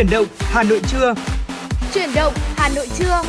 [0.00, 1.14] Chuyển động Hà Nội trưa.
[1.94, 3.22] Chuyển động Hà Nội trưa.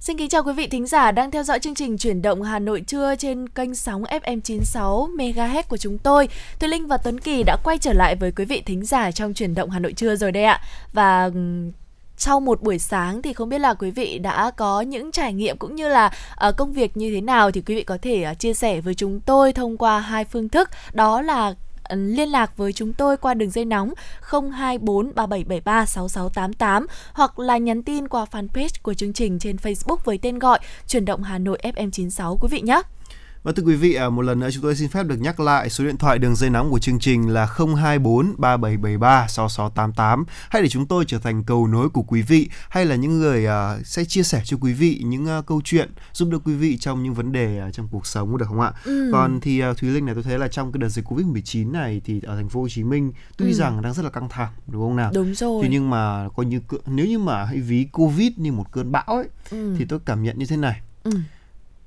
[0.00, 2.58] Xin kính chào quý vị thính giả đang theo dõi chương trình Chuyển động Hà
[2.58, 6.28] Nội trưa trên kênh sóng FM 96 MHz của chúng tôi.
[6.60, 9.34] Thùy Linh và Tuấn Kỳ đã quay trở lại với quý vị thính giả trong
[9.34, 10.60] Chuyển động Hà Nội trưa rồi đây ạ.
[10.92, 11.30] Và
[12.16, 15.58] sau một buổi sáng thì không biết là quý vị đã có những trải nghiệm
[15.58, 16.12] cũng như là
[16.48, 18.94] uh, công việc như thế nào thì quý vị có thể uh, chia sẻ với
[18.94, 21.54] chúng tôi thông qua hai phương thức đó là
[21.88, 27.58] ừ, liên lạc với chúng tôi qua đường dây nóng 024 3773 6688 hoặc là
[27.58, 31.38] nhắn tin qua fanpage của chương trình trên Facebook với tên gọi Chuyển động Hà
[31.38, 32.82] Nội FM96 quý vị nhé.
[33.44, 35.70] Và thưa quý vị, à, một lần nữa chúng tôi xin phép được nhắc lại
[35.70, 40.68] số điện thoại đường dây nóng của chương trình là 024 3773 6688 hay để
[40.68, 44.04] chúng tôi trở thành cầu nối của quý vị hay là những người uh, sẽ
[44.04, 47.14] chia sẻ cho quý vị những uh, câu chuyện giúp đỡ quý vị trong những
[47.14, 48.72] vấn đề trong cuộc sống được không ạ?
[48.84, 49.10] Ừ.
[49.12, 52.20] Còn thì Thúy Linh này tôi thấy là trong cái đợt dịch Covid-19 này thì
[52.26, 53.52] ở thành phố Hồ Chí Minh tuy ừ.
[53.52, 55.10] rằng đang rất là căng thẳng đúng không nào?
[55.14, 55.62] Đúng rồi.
[55.62, 59.04] Thế nhưng mà coi như nếu như mà hãy ví Covid như một cơn bão
[59.06, 59.74] ấy ừ.
[59.78, 60.80] thì tôi cảm nhận như thế này.
[61.02, 61.10] Ừ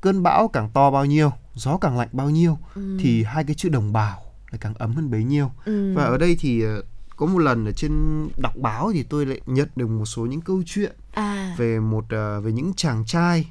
[0.02, 2.98] cơn bão càng to bao nhiêu gió càng lạnh bao nhiêu ừ.
[3.00, 5.94] thì hai cái chữ đồng bào lại càng ấm hơn bấy nhiêu ừ.
[5.96, 6.84] và ở đây thì ờ,
[7.16, 7.92] có một lần ở trên
[8.38, 11.56] đọc báo thì tôi lại nhận được một số những câu chuyện à.
[11.58, 13.46] về một uh, về những chàng trai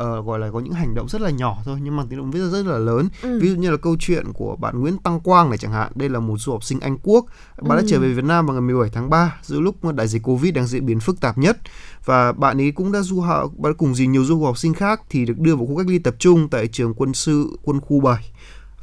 [0.00, 2.30] uh, gọi là có những hành động rất là nhỏ thôi nhưng mà tính động
[2.30, 3.38] rất, rất là lớn ừ.
[3.40, 6.08] ví dụ như là câu chuyện của bạn Nguyễn Tăng Quang này chẳng hạn đây
[6.08, 7.26] là một du học sinh Anh Quốc
[7.62, 7.82] bạn ừ.
[7.82, 10.54] đã trở về Việt Nam vào ngày 17 tháng 3 giữa lúc đại dịch Covid
[10.54, 11.58] đang diễn biến phức tạp nhất
[12.04, 15.00] và bạn ấy cũng đã du học bạn cùng gì nhiều du học sinh khác
[15.10, 18.00] thì được đưa vào khu cách ly tập trung tại trường quân sự quân khu
[18.00, 18.32] 7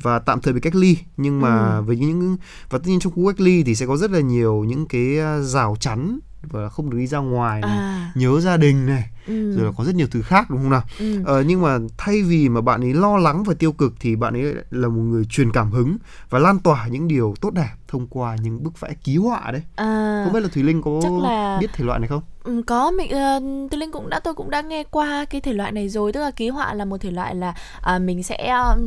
[0.01, 1.81] và tạm thời bị cách ly nhưng mà ừ.
[1.81, 2.37] với những
[2.69, 5.19] và tất nhiên trong khu cách ly thì sẽ có rất là nhiều những cái
[5.19, 8.11] à, rào chắn và không được đi ra ngoài này, à.
[8.15, 9.55] nhớ gia đình này ừ.
[9.55, 11.23] rồi là có rất nhiều thứ khác đúng không nào ừ.
[11.25, 14.33] ờ, nhưng mà thay vì mà bạn ấy lo lắng và tiêu cực thì bạn
[14.33, 15.97] ấy là một người truyền cảm hứng
[16.29, 19.61] và lan tỏa những điều tốt đẹp thông qua những bức vẽ ký họa đấy
[19.75, 20.21] à.
[20.23, 21.57] không biết là thùy linh có là...
[21.61, 24.49] biết thể loại này không ừ, có mình uh, thùy linh cũng đã tôi cũng
[24.49, 27.11] đã nghe qua cái thể loại này rồi tức là ký họa là một thể
[27.11, 27.53] loại là
[27.95, 28.79] uh, mình sẽ uh,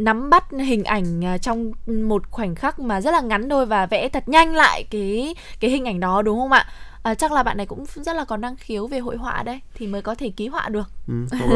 [0.00, 3.86] nắm bắt hình ảnh uh, trong một khoảnh khắc mà rất là ngắn thôi và
[3.86, 6.66] vẽ thật nhanh lại cái cái hình ảnh đó đúng không ạ
[7.06, 9.60] à, chắc là bạn này cũng rất là còn năng khiếu về hội họa đấy
[9.74, 10.90] thì mới có thể ký họa được.
[11.08, 11.14] Ừ,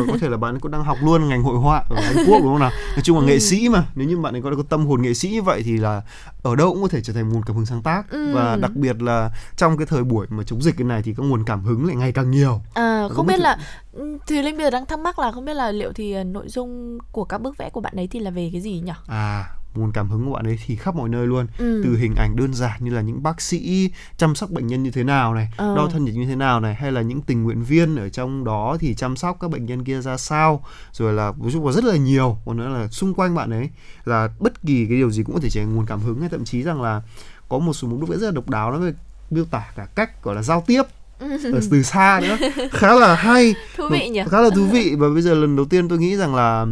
[0.08, 2.52] có thể là bạn cũng đang học luôn ngành hội họa ở Anh Quốc đúng
[2.52, 2.70] không nào?
[2.70, 3.26] Nói chung là ừ.
[3.26, 5.62] nghệ sĩ mà nếu như bạn ấy có, có tâm hồn nghệ sĩ như vậy
[5.64, 6.02] thì là
[6.42, 8.10] ở đâu cũng có thể trở thành nguồn cảm hứng sáng tác.
[8.10, 8.34] Ừ.
[8.34, 11.22] và đặc biệt là trong cái thời buổi mà chống dịch cái này thì các
[11.22, 12.60] nguồn cảm hứng lại ngày càng nhiều.
[12.74, 13.58] À, không biết là
[13.92, 16.24] ừ, thì linh bây giờ đang thắc mắc là không biết là liệu thì ờ,
[16.24, 18.92] nội dung của các bức vẽ của bạn ấy thì là về cái gì nhỉ?
[19.06, 19.44] À
[19.74, 21.46] nguồn cảm hứng của bạn ấy thì khắp mọi nơi luôn.
[21.58, 21.80] Ừ.
[21.84, 24.90] từ hình ảnh đơn giản như là những bác sĩ chăm sóc bệnh nhân như
[24.90, 25.74] thế nào này ừ.
[25.76, 28.44] đo thân nhiệt như thế nào này hay là những tình nguyện viên ở trong
[28.44, 30.64] đó thì chăm sóc các bệnh nhân kia ra sao.
[30.92, 33.70] Rồi là nói chung là rất là nhiều còn nữa là xung quanh bạn ấy
[34.04, 36.20] là bất kỳ cái điều gì cũng có thể trở thành nguồn cảm hứng.
[36.20, 37.02] Hay thậm chí rằng là
[37.48, 38.90] có một số mục đích rất là độc đáo nó
[39.30, 40.82] miêu tả cả cách gọi là giao tiếp
[41.52, 42.36] ở từ xa nữa.
[42.70, 43.54] Khá là hay.
[43.76, 44.20] Thú vị nhỉ?
[44.30, 44.94] khá là thú vị.
[44.98, 46.66] Và bây giờ lần đầu tiên tôi nghĩ rằng là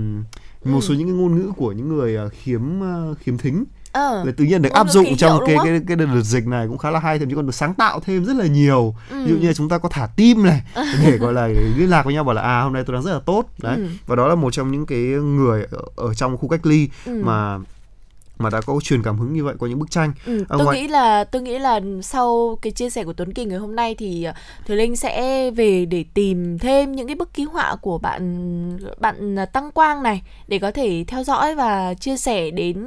[0.69, 0.87] một ừ.
[0.89, 4.33] số những cái ngôn ngữ của những người à, khiếm à, khiếm thính ờ, là
[4.37, 6.99] tự nhiên được áp dụng trong cái cái cái đợt dịch này cũng khá là
[6.99, 9.25] hay thậm chí còn được sáng tạo thêm rất là nhiều ừ.
[9.25, 10.63] ví dụ như là chúng ta có thả tim này
[11.05, 11.47] để gọi là
[11.77, 13.77] liên lạc với nhau bảo là à hôm nay tôi đang rất là tốt đấy
[13.77, 13.87] ừ.
[14.07, 17.23] và đó là một trong những cái người ở, ở trong khu cách ly ừ.
[17.25, 17.59] mà
[18.39, 20.13] mà đã có truyền cảm hứng như vậy qua những bức tranh.
[20.27, 20.81] Ừ, tôi ngoài...
[20.81, 23.95] nghĩ là tôi nghĩ là sau cái chia sẻ của Tuấn Kỳ ngày hôm nay
[23.95, 24.33] thì ờ,
[24.67, 29.37] Thùy Linh sẽ về để tìm thêm những cái bức ký họa của bạn bạn
[29.53, 32.87] Tăng Quang này để có thể theo dõi và chia sẻ đến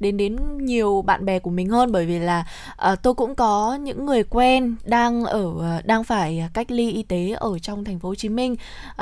[0.00, 2.46] đến đến nhiều bạn bè của mình hơn bởi vì là
[2.92, 5.52] uh, tôi cũng có những người quen đang ở
[5.84, 8.56] đang phải cách ly y tế ở trong thành phố Hồ Chí Minh.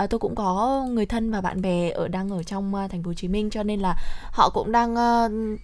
[0.05, 3.03] Uh, tôi cũng có người thân và bạn bè ở đang ở trong uh, thành
[3.03, 3.97] phố Hồ Chí Minh cho nên là
[4.33, 5.61] họ cũng đang uh,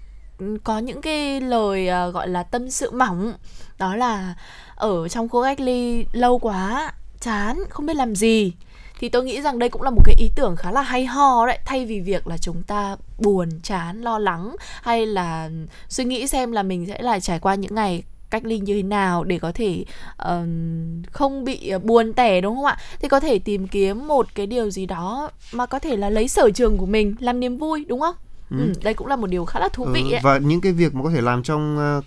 [0.65, 3.33] có những cái lời uh, gọi là tâm sự mỏng.
[3.79, 4.35] Đó là
[4.75, 8.53] ở trong khu cách ly lâu quá chán không biết làm gì.
[8.99, 11.47] Thì tôi nghĩ rằng đây cũng là một cái ý tưởng khá là hay ho
[11.47, 11.59] đấy.
[11.65, 15.51] Thay vì việc là chúng ta buồn chán lo lắng hay là
[15.89, 18.83] suy nghĩ xem là mình sẽ là trải qua những ngày cách ly như thế
[18.83, 19.85] nào để có thể
[20.23, 20.47] uh,
[21.13, 22.79] không bị à, buồn tẻ đúng không ạ?
[23.01, 26.29] Thì có thể tìm kiếm một cái điều gì đó mà có thể là lấy
[26.29, 28.15] sở trường của mình làm niềm vui đúng không?
[28.51, 28.57] Ừ.
[28.59, 28.73] ừ.
[28.83, 31.03] đây cũng là một điều khá là thú vị ừ, và những cái việc mà
[31.03, 32.05] có thể làm trong uh,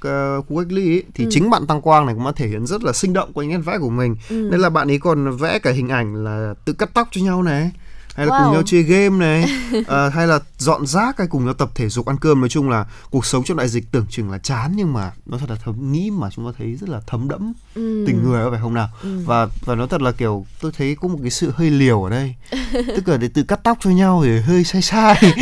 [0.48, 1.30] khu cách ly ấy, thì ừ.
[1.32, 3.54] chính bạn tăng quang này cũng đã thể hiện rất là sinh động qua những
[3.54, 4.48] nét vẽ của mình ừ.
[4.52, 7.44] nên là bạn ấy còn vẽ cả hình ảnh là tự cắt tóc cho nhau
[7.44, 7.72] này
[8.16, 8.44] hay là wow.
[8.44, 9.46] cùng nhau chơi game này.
[9.88, 12.40] À, hay là dọn rác hay cùng nhau tập thể dục ăn cơm.
[12.40, 15.38] Nói chung là cuộc sống trong đại dịch tưởng chừng là chán nhưng mà nó
[15.38, 18.04] thật là thấm nghĩ mà chúng ta thấy rất là thấm đẫm ừ.
[18.08, 18.90] tình người phải không nào?
[19.04, 19.20] Ừ.
[19.26, 22.10] và và nó thật là kiểu tôi thấy có một cái sự hơi liều ở
[22.10, 22.36] đây.
[22.74, 25.16] Tức là để tự cắt tóc cho nhau thì hơi sai sai.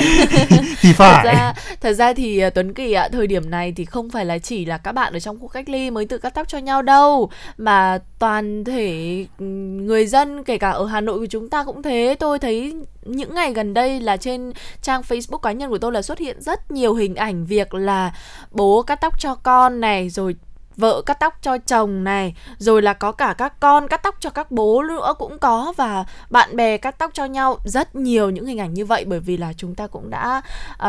[0.82, 1.24] Thì phải.
[1.24, 4.26] thật ra, thật ra thì à, Tuấn Kỳ ạ thời điểm này thì không phải
[4.26, 6.58] là chỉ là các bạn ở trong khu cách ly mới tự cắt tóc cho
[6.58, 9.26] nhau đâu mà toàn thể
[9.82, 12.16] người dân kể cả ở Hà Nội của chúng ta cũng thế.
[12.20, 12.61] Tôi thấy
[13.06, 16.42] những ngày gần đây là trên trang Facebook cá nhân của tôi là xuất hiện
[16.42, 18.14] rất nhiều hình ảnh việc là
[18.52, 20.36] bố cắt tóc cho con này, rồi
[20.82, 24.30] vợ cắt tóc cho chồng này rồi là có cả các con cắt tóc cho
[24.30, 27.58] các bố nữa cũng có và bạn bè cắt tóc cho nhau.
[27.66, 30.42] Rất nhiều những hình ảnh như vậy bởi vì là chúng ta cũng đã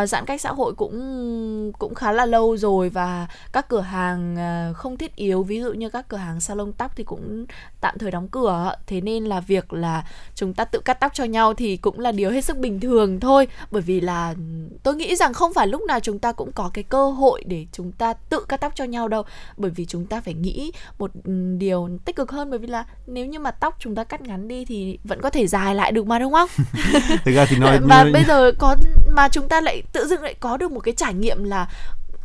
[0.02, 4.36] uh, giãn cách xã hội cũng cũng khá là lâu rồi và các cửa hàng
[4.70, 5.42] uh, không thiết yếu.
[5.42, 7.46] Ví dụ như các cửa hàng salon tóc thì cũng
[7.80, 8.74] tạm thời đóng cửa.
[8.86, 10.04] Thế nên là việc là
[10.34, 13.20] chúng ta tự cắt tóc cho nhau thì cũng là điều hết sức bình thường
[13.20, 13.48] thôi.
[13.70, 14.34] Bởi vì là
[14.82, 17.66] tôi nghĩ rằng không phải lúc nào chúng ta cũng có cái cơ hội để
[17.72, 19.22] chúng ta tự cắt tóc cho nhau đâu.
[19.56, 22.84] Bởi vì chúng ta phải nghĩ một ừ, điều tích cực hơn bởi vì là
[23.06, 25.92] nếu như mà tóc chúng ta cắt ngắn đi thì vẫn có thể dài lại
[25.92, 26.48] được mà đúng không?
[27.24, 28.76] Thực ra thì nói mà bây giờ có
[29.10, 31.68] mà chúng ta lại tự dưng lại có được một cái trải nghiệm là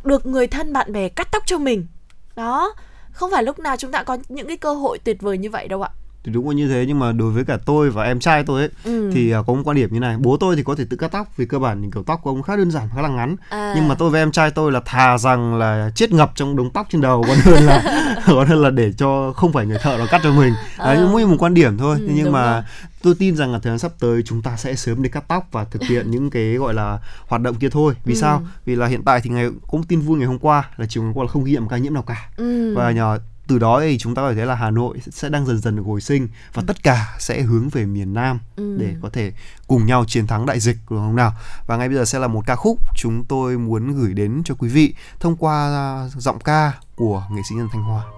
[0.04, 1.86] được người thân bạn bè cắt tóc cho mình.
[2.36, 2.74] Đó,
[3.10, 5.68] không phải lúc nào chúng ta có những cái cơ hội tuyệt vời như vậy
[5.68, 5.90] đâu ạ
[6.28, 8.60] thì đúng là như thế nhưng mà đối với cả tôi và em trai tôi
[8.60, 9.10] ấy ừ.
[9.14, 11.08] thì uh, có một quan điểm như này bố tôi thì có thể tự cắt
[11.08, 13.36] tóc vì cơ bản thì kiểu tóc của ông khá đơn giản khá là ngắn
[13.48, 13.72] à.
[13.76, 16.70] nhưng mà tôi và em trai tôi là thà rằng là chết ngập trong đống
[16.70, 17.82] tóc trên đầu còn hơn là
[18.26, 20.94] còn hơn là để cho không phải người thợ nó cắt cho mình à.
[20.94, 22.62] đấy mỗi một quan điểm thôi ừ, nhưng mà rồi.
[23.02, 25.48] tôi tin rằng là thời gian sắp tới chúng ta sẽ sớm đi cắt tóc
[25.52, 26.98] và thực hiện những cái gọi là
[27.28, 28.18] hoạt động kia thôi vì ừ.
[28.20, 31.02] sao vì là hiện tại thì ngày cũng tin vui ngày hôm qua là chiều
[31.02, 32.74] ngày hôm qua là không ghi nhận ca nhiễm nào cả ừ.
[32.74, 35.46] và nhờ từ đó thì chúng ta có thể thấy là Hà Nội sẽ đang
[35.46, 36.64] dần dần được hồi sinh và ừ.
[36.66, 38.76] tất cả sẽ hướng về miền Nam ừ.
[38.80, 39.32] để có thể
[39.66, 41.32] cùng nhau chiến thắng đại dịch đúng không nào
[41.66, 44.54] và ngay bây giờ sẽ là một ca khúc chúng tôi muốn gửi đến cho
[44.58, 45.70] quý vị thông qua
[46.16, 48.17] giọng ca của nghệ sĩ nhân Thanh Hoa.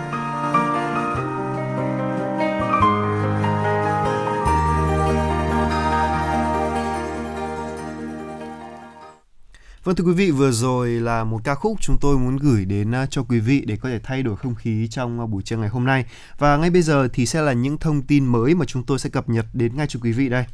[9.91, 12.91] Vâng thưa quý vị, vừa rồi là một ca khúc chúng tôi muốn gửi đến
[12.91, 15.57] à, cho quý vị để có thể thay đổi không khí trong à, buổi trưa
[15.57, 16.05] ngày hôm nay.
[16.37, 19.09] Và ngay bây giờ thì sẽ là những thông tin mới mà chúng tôi sẽ
[19.09, 20.45] cập nhật đến ngay cho quý vị đây.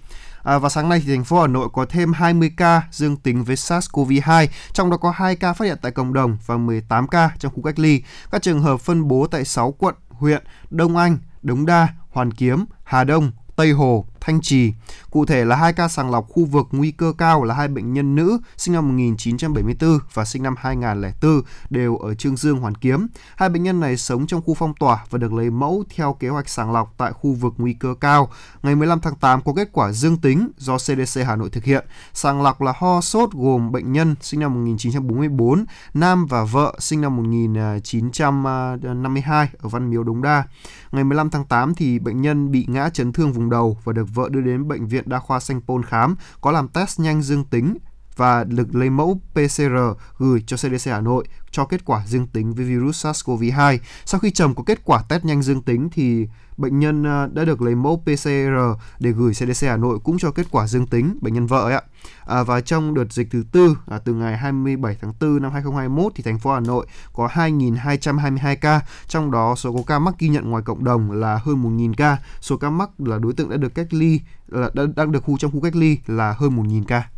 [0.44, 3.44] À, và sáng nay thì thành phố Hà Nội có thêm 20 ca dương tính
[3.44, 7.30] với SARS-CoV-2, trong đó có 2 ca phát hiện tại cộng đồng và 18 ca
[7.40, 8.02] trong khu cách ly.
[8.32, 12.66] Các trường hợp phân bố tại 6 quận, huyện Đông Anh, Đống Đa, Hoàn Kiếm,
[12.84, 14.74] Hà Đông, Tây Hồ, Thanh Trì.
[15.12, 17.94] Cụ thể là hai ca sàng lọc khu vực nguy cơ cao là hai bệnh
[17.94, 23.08] nhân nữ sinh năm 1974 và sinh năm 2004 đều ở Trương Dương, Hoàn Kiếm.
[23.36, 26.30] Hai bệnh nhân này sống trong khu phong tỏa và được lấy mẫu theo kế
[26.30, 28.30] hoạch sàng lọc tại khu vực nguy cơ cao.
[28.64, 31.86] Ngày 15 tháng 8 có kết quả dương tính do CDC Hà Nội thực hiện.
[32.14, 37.02] Sàng lọc là ho sốt gồm bệnh nhân sinh năm 1944, nam và vợ sinh
[37.02, 40.44] năm 1952 ở Văn Miếu Đống Đa.
[40.92, 44.08] Ngày 15 tháng 8 thì bệnh nhân bị ngã chấn thương vùng đầu và được
[44.18, 47.46] vợ đưa đến bệnh viện đa khoa Sanh Pôn khám, có làm test nhanh dương
[47.46, 47.78] tính
[48.18, 49.78] và lực lấy mẫu PCR
[50.18, 53.78] gửi cho CDC Hà Nội cho kết quả dương tính với virus SARS-CoV-2.
[54.06, 57.46] Sau khi chồng có kết quả test nhanh dương tính thì bệnh nhân ờ, đã
[57.46, 61.18] được lấy mẫu PCR để gửi CDC Hà Nội cũng cho kết quả dương tính
[61.22, 61.82] bệnh nhân vợ ấy ạ.
[62.26, 66.12] À, và trong đợt dịch thứ tư à, từ ngày 27 tháng 4 năm 2021
[66.16, 70.30] thì thành phố Hà Nội có 2.222 ca, trong đó số có ca mắc ghi
[70.30, 73.58] nhận ngoài cộng đồng là hơn 1.000 ca, số ca mắc là đối tượng đã
[73.58, 76.84] được cách ly là đã, đang được khu trong khu cách ly là hơn 1.000
[76.88, 77.10] ca.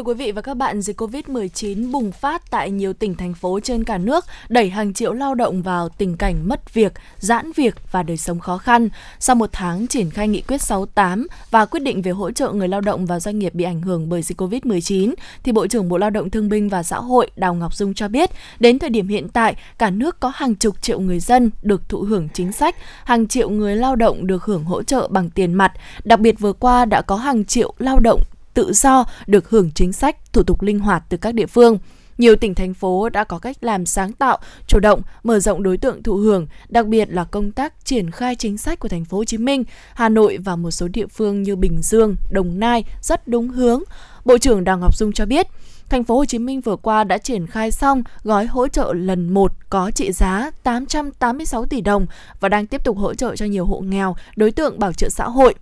[0.00, 3.60] Thưa quý vị và các bạn, dịch Covid-19 bùng phát tại nhiều tỉnh thành phố
[3.60, 7.74] trên cả nước, đẩy hàng triệu lao động vào tình cảnh mất việc, giãn việc
[7.90, 8.88] và đời sống khó khăn.
[9.18, 12.68] Sau một tháng triển khai nghị quyết 68 và quyết định về hỗ trợ người
[12.68, 15.98] lao động và doanh nghiệp bị ảnh hưởng bởi dịch Covid-19, thì Bộ trưởng Bộ
[15.98, 18.30] Lao động Thương binh và Xã hội Đào Ngọc Dung cho biết,
[18.60, 22.00] đến thời điểm hiện tại, cả nước có hàng chục triệu người dân được thụ
[22.00, 25.72] hưởng chính sách, hàng triệu người lao động được hưởng hỗ trợ bằng tiền mặt.
[26.04, 28.20] Đặc biệt vừa qua đã có hàng triệu lao động
[28.54, 31.78] tự do được hưởng chính sách thủ tục linh hoạt từ các địa phương.
[32.18, 35.76] Nhiều tỉnh thành phố đã có cách làm sáng tạo, chủ động mở rộng đối
[35.76, 39.16] tượng thụ hưởng, đặc biệt là công tác triển khai chính sách của thành phố
[39.16, 39.64] Hồ Chí Minh,
[39.94, 43.82] Hà Nội và một số địa phương như Bình Dương, Đồng Nai rất đúng hướng.
[44.24, 45.46] Bộ trưởng Đào Ngọc Dung cho biết,
[45.90, 49.34] Thành phố Hồ Chí Minh vừa qua đã triển khai xong gói hỗ trợ lần
[49.34, 52.06] 1 có trị giá 886 tỷ đồng
[52.40, 55.24] và đang tiếp tục hỗ trợ cho nhiều hộ nghèo, đối tượng bảo trợ xã
[55.24, 55.54] hội.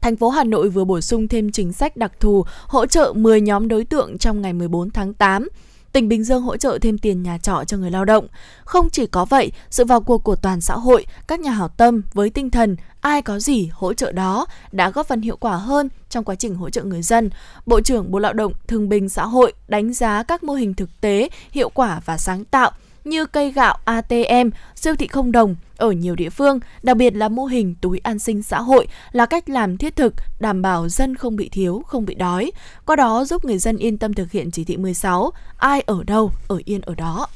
[0.00, 3.40] Thành phố Hà Nội vừa bổ sung thêm chính sách đặc thù hỗ trợ 10
[3.40, 5.48] nhóm đối tượng trong ngày 14 tháng 8
[5.92, 8.26] tỉnh Bình Dương hỗ trợ thêm tiền nhà trọ cho người lao động.
[8.64, 12.02] Không chỉ có vậy, sự vào cuộc của toàn xã hội, các nhà hảo tâm
[12.12, 15.88] với tinh thần ai có gì hỗ trợ đó đã góp phần hiệu quả hơn
[16.08, 17.30] trong quá trình hỗ trợ người dân.
[17.66, 21.00] Bộ trưởng Bộ Lao động Thương binh Xã hội đánh giá các mô hình thực
[21.00, 22.70] tế, hiệu quả và sáng tạo
[23.04, 27.28] như cây gạo ATM, siêu thị không đồng ở nhiều địa phương, đặc biệt là
[27.28, 31.14] mô hình túi an sinh xã hội là cách làm thiết thực, đảm bảo dân
[31.14, 32.52] không bị thiếu, không bị đói.
[32.86, 36.32] Qua đó giúp người dân yên tâm thực hiện chỉ thị 16, ai ở đâu,
[36.48, 37.26] ở yên ở đó.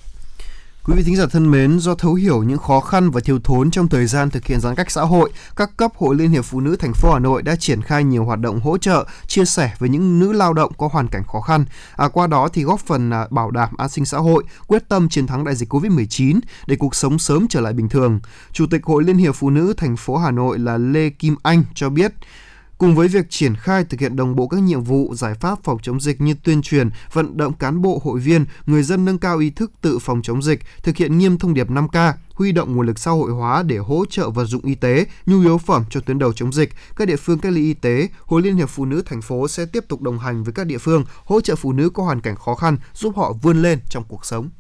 [0.86, 3.70] Quý vị thính giả thân mến, do thấu hiểu những khó khăn và thiếu thốn
[3.70, 6.60] trong thời gian thực hiện giãn cách xã hội, các cấp Hội Liên hiệp Phụ
[6.60, 9.74] nữ thành phố Hà Nội đã triển khai nhiều hoạt động hỗ trợ, chia sẻ
[9.78, 11.64] với những nữ lao động có hoàn cảnh khó khăn.
[11.96, 15.08] À, qua đó thì góp phần à, bảo đảm an sinh xã hội, quyết tâm
[15.08, 18.20] chiến thắng đại dịch Covid-19 để cuộc sống sớm trở lại bình thường.
[18.52, 21.64] Chủ tịch Hội Liên hiệp Phụ nữ thành phố Hà Nội là Lê Kim Anh
[21.74, 22.12] cho biết,
[22.78, 25.78] Cùng với việc triển khai thực hiện đồng bộ các nhiệm vụ, giải pháp phòng
[25.82, 29.38] chống dịch như tuyên truyền, vận động cán bộ, hội viên, người dân nâng cao
[29.38, 32.86] ý thức tự phòng chống dịch, thực hiện nghiêm thông điệp 5K, huy động nguồn
[32.86, 36.00] lực xã hội hóa để hỗ trợ vật dụng y tế, nhu yếu phẩm cho
[36.00, 36.74] tuyến đầu chống dịch.
[36.96, 39.66] Các địa phương cách ly y tế, Hội Liên hiệp Phụ nữ thành phố sẽ
[39.66, 42.36] tiếp tục đồng hành với các địa phương, hỗ trợ phụ nữ có hoàn cảnh
[42.36, 44.50] khó khăn, giúp họ vươn lên trong cuộc sống.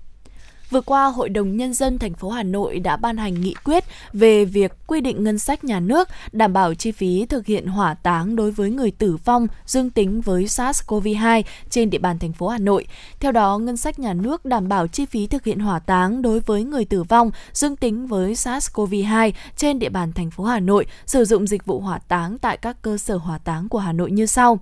[0.74, 3.84] Vừa qua, Hội đồng Nhân dân thành phố Hà Nội đã ban hành nghị quyết
[4.12, 7.94] về việc quy định ngân sách nhà nước đảm bảo chi phí thực hiện hỏa
[7.94, 12.48] táng đối với người tử vong dương tính với SARS-CoV-2 trên địa bàn thành phố
[12.48, 12.86] Hà Nội.
[13.20, 16.40] Theo đó, ngân sách nhà nước đảm bảo chi phí thực hiện hỏa táng đối
[16.40, 20.86] với người tử vong dương tính với SARS-CoV-2 trên địa bàn thành phố Hà Nội
[21.06, 24.10] sử dụng dịch vụ hỏa táng tại các cơ sở hỏa táng của Hà Nội
[24.10, 24.58] như sau.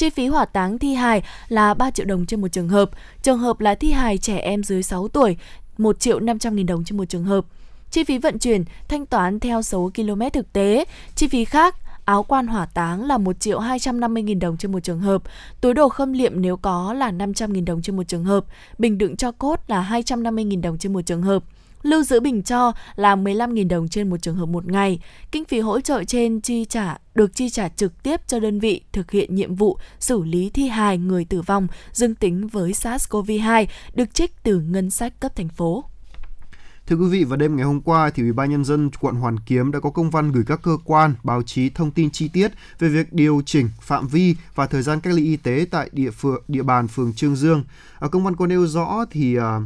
[0.00, 2.90] Chi phí hỏa táng thi hài là 3 triệu đồng trên một trường hợp.
[3.22, 5.36] Trường hợp là thi hài trẻ em dưới 6 tuổi,
[5.78, 7.44] 1 triệu 500 nghìn đồng trên một trường hợp.
[7.90, 10.84] Chi phí vận chuyển thanh toán theo số km thực tế.
[11.14, 14.80] Chi phí khác áo quan hỏa táng là 1 triệu 250 nghìn đồng trên một
[14.80, 15.22] trường hợp,
[15.60, 18.44] túi đồ khâm liệm nếu có là 500 nghìn đồng trên một trường hợp,
[18.78, 21.42] bình đựng cho cốt là 250 nghìn đồng trên một trường hợp.
[21.82, 25.00] Lưu giữ bình cho là 15.000 đồng trên một trường hợp một ngày.
[25.32, 28.82] Kinh phí hỗ trợ trên chi trả được chi trả trực tiếp cho đơn vị
[28.92, 33.66] thực hiện nhiệm vụ xử lý thi hài người tử vong dương tính với SARS-CoV-2
[33.94, 35.84] được trích từ ngân sách cấp thành phố.
[36.86, 39.38] Thưa quý vị, vào đêm ngày hôm qua thì Ủy ban nhân dân quận Hoàn
[39.46, 42.52] Kiếm đã có công văn gửi các cơ quan, báo chí thông tin chi tiết
[42.78, 46.10] về việc điều chỉnh phạm vi và thời gian cách ly y tế tại địa
[46.10, 47.64] phường địa bàn phường Trương Dương.
[47.98, 49.60] Ở công văn có nêu rõ thì à,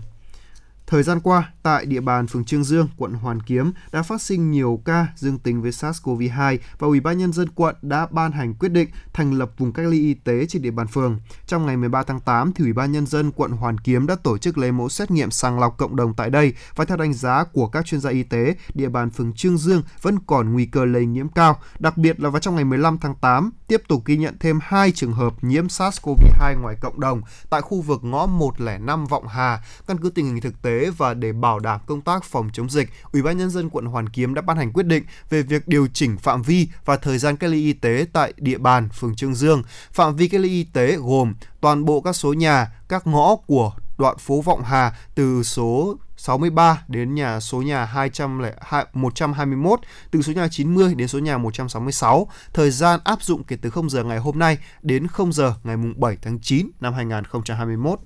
[0.86, 4.50] Thời gian qua, tại địa bàn phường Trương Dương, quận Hoàn Kiếm đã phát sinh
[4.50, 8.54] nhiều ca dương tính với SARS-CoV-2 và Ủy ban nhân dân quận đã ban hành
[8.54, 11.18] quyết định thành lập vùng cách ly y tế trên địa bàn phường.
[11.46, 14.38] Trong ngày 13 tháng 8 thì Ủy ban nhân dân quận Hoàn Kiếm đã tổ
[14.38, 17.44] chức lấy mẫu xét nghiệm sàng lọc cộng đồng tại đây và theo đánh giá
[17.44, 20.84] của các chuyên gia y tế, địa bàn phường Trương Dương vẫn còn nguy cơ
[20.84, 24.16] lây nhiễm cao, đặc biệt là vào trong ngày 15 tháng 8 tiếp tục ghi
[24.16, 29.06] nhận thêm 2 trường hợp nhiễm SARS-CoV-2 ngoài cộng đồng tại khu vực ngõ 105
[29.06, 29.64] Vọng Hà.
[29.86, 32.90] Căn cứ tình hình thực tế và để bảo đảm công tác phòng chống dịch,
[33.12, 35.88] Ủy ban nhân dân quận Hoàn Kiếm đã ban hành quyết định về việc điều
[35.92, 39.34] chỉnh phạm vi và thời gian cách ly y tế tại địa bàn phường Trương
[39.34, 39.62] Dương.
[39.92, 43.72] Phạm vi cách ly y tế gồm toàn bộ các số nhà, các ngõ của
[43.98, 49.80] đoạn phố Vọng Hà từ số 63 đến nhà số nhà 202, 121,
[50.10, 52.28] từ số nhà 90 đến số nhà 166.
[52.52, 55.76] Thời gian áp dụng kể từ 0 giờ ngày hôm nay đến 0 giờ ngày
[55.76, 58.00] mùng 7 tháng 9 năm 2021.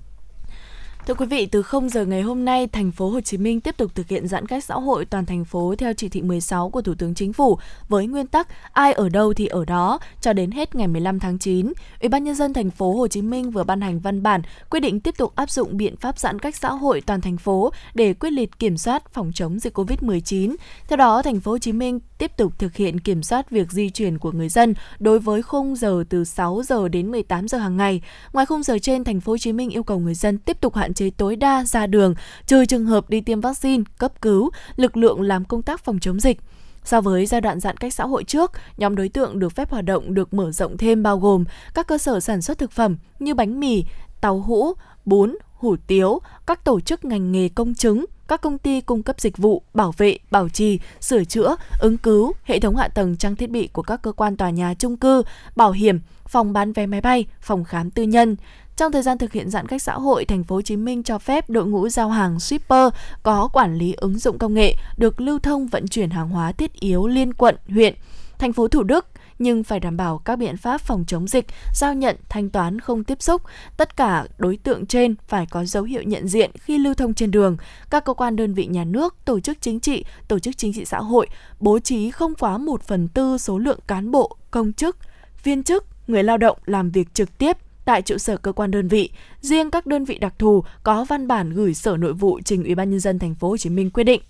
[1.09, 3.77] Thưa quý vị, từ 0 giờ ngày hôm nay, thành phố Hồ Chí Minh tiếp
[3.77, 6.83] tục thực hiện giãn cách xã hội toàn thành phố theo chỉ thị 16 của
[6.83, 10.51] Thủ tướng Chính phủ với nguyên tắc ai ở đâu thì ở đó cho đến
[10.51, 11.73] hết ngày 15 tháng 9.
[12.01, 14.81] Ủy ban nhân dân thành phố Hồ Chí Minh vừa ban hành văn bản quyết
[14.81, 18.15] định tiếp tục áp dụng biện pháp giãn cách xã hội toàn thành phố để
[18.15, 20.55] quyết liệt kiểm soát phòng chống dịch Covid-19.
[20.89, 23.91] Theo đó, thành phố Hồ Chí Minh tiếp tục thực hiện kiểm soát việc di
[23.91, 27.77] chuyển của người dân đối với khung giờ từ 6 giờ đến 18 giờ hàng
[27.77, 28.03] ngày.
[28.33, 30.75] Ngoài khung giờ trên, thành phố Hồ Chí Minh yêu cầu người dân tiếp tục
[30.75, 32.15] hạn chế tối đa ra đường,
[32.47, 36.21] trừ trường hợp đi tiêm vaccine, cấp cứu, lực lượng làm công tác phòng chống
[36.21, 36.41] dịch.
[36.85, 39.85] So với giai đoạn giãn cách xã hội trước, nhóm đối tượng được phép hoạt
[39.85, 43.35] động được mở rộng thêm bao gồm các cơ sở sản xuất thực phẩm như
[43.35, 43.85] bánh mì,
[44.21, 44.73] tàu hũ,
[45.05, 49.21] bún, hủ tiếu, các tổ chức ngành nghề công chứng, các công ty cung cấp
[49.21, 53.37] dịch vụ, bảo vệ, bảo trì, sửa chữa, ứng cứu, hệ thống hạ tầng trang
[53.37, 55.23] thiết bị của các cơ quan tòa nhà chung cư,
[55.57, 58.37] bảo hiểm, phòng bán vé máy bay, phòng khám tư nhân.
[58.79, 61.19] Trong thời gian thực hiện giãn cách xã hội, thành phố Hồ Chí Minh cho
[61.19, 62.89] phép đội ngũ giao hàng shipper
[63.23, 66.73] có quản lý ứng dụng công nghệ được lưu thông vận chuyển hàng hóa thiết
[66.73, 67.95] yếu liên quận, huyện
[68.39, 69.07] thành phố Thủ Đức
[69.39, 73.05] nhưng phải đảm bảo các biện pháp phòng chống dịch, giao nhận, thanh toán không
[73.05, 73.43] tiếp xúc.
[73.77, 77.31] Tất cả đối tượng trên phải có dấu hiệu nhận diện khi lưu thông trên
[77.31, 77.57] đường.
[77.91, 80.85] Các cơ quan đơn vị nhà nước, tổ chức chính trị, tổ chức chính trị
[80.85, 81.27] xã hội
[81.61, 84.97] bố trí không quá 1 phần tư số lượng cán bộ, công chức,
[85.45, 87.57] viên chức, người lao động làm việc trực tiếp
[87.89, 89.11] tại trụ sở cơ quan đơn vị.
[89.41, 92.75] Riêng các đơn vị đặc thù có văn bản gửi Sở Nội vụ trình Ủy
[92.75, 94.23] ban nhân dân thành phố Hồ Chí Minh quyết định.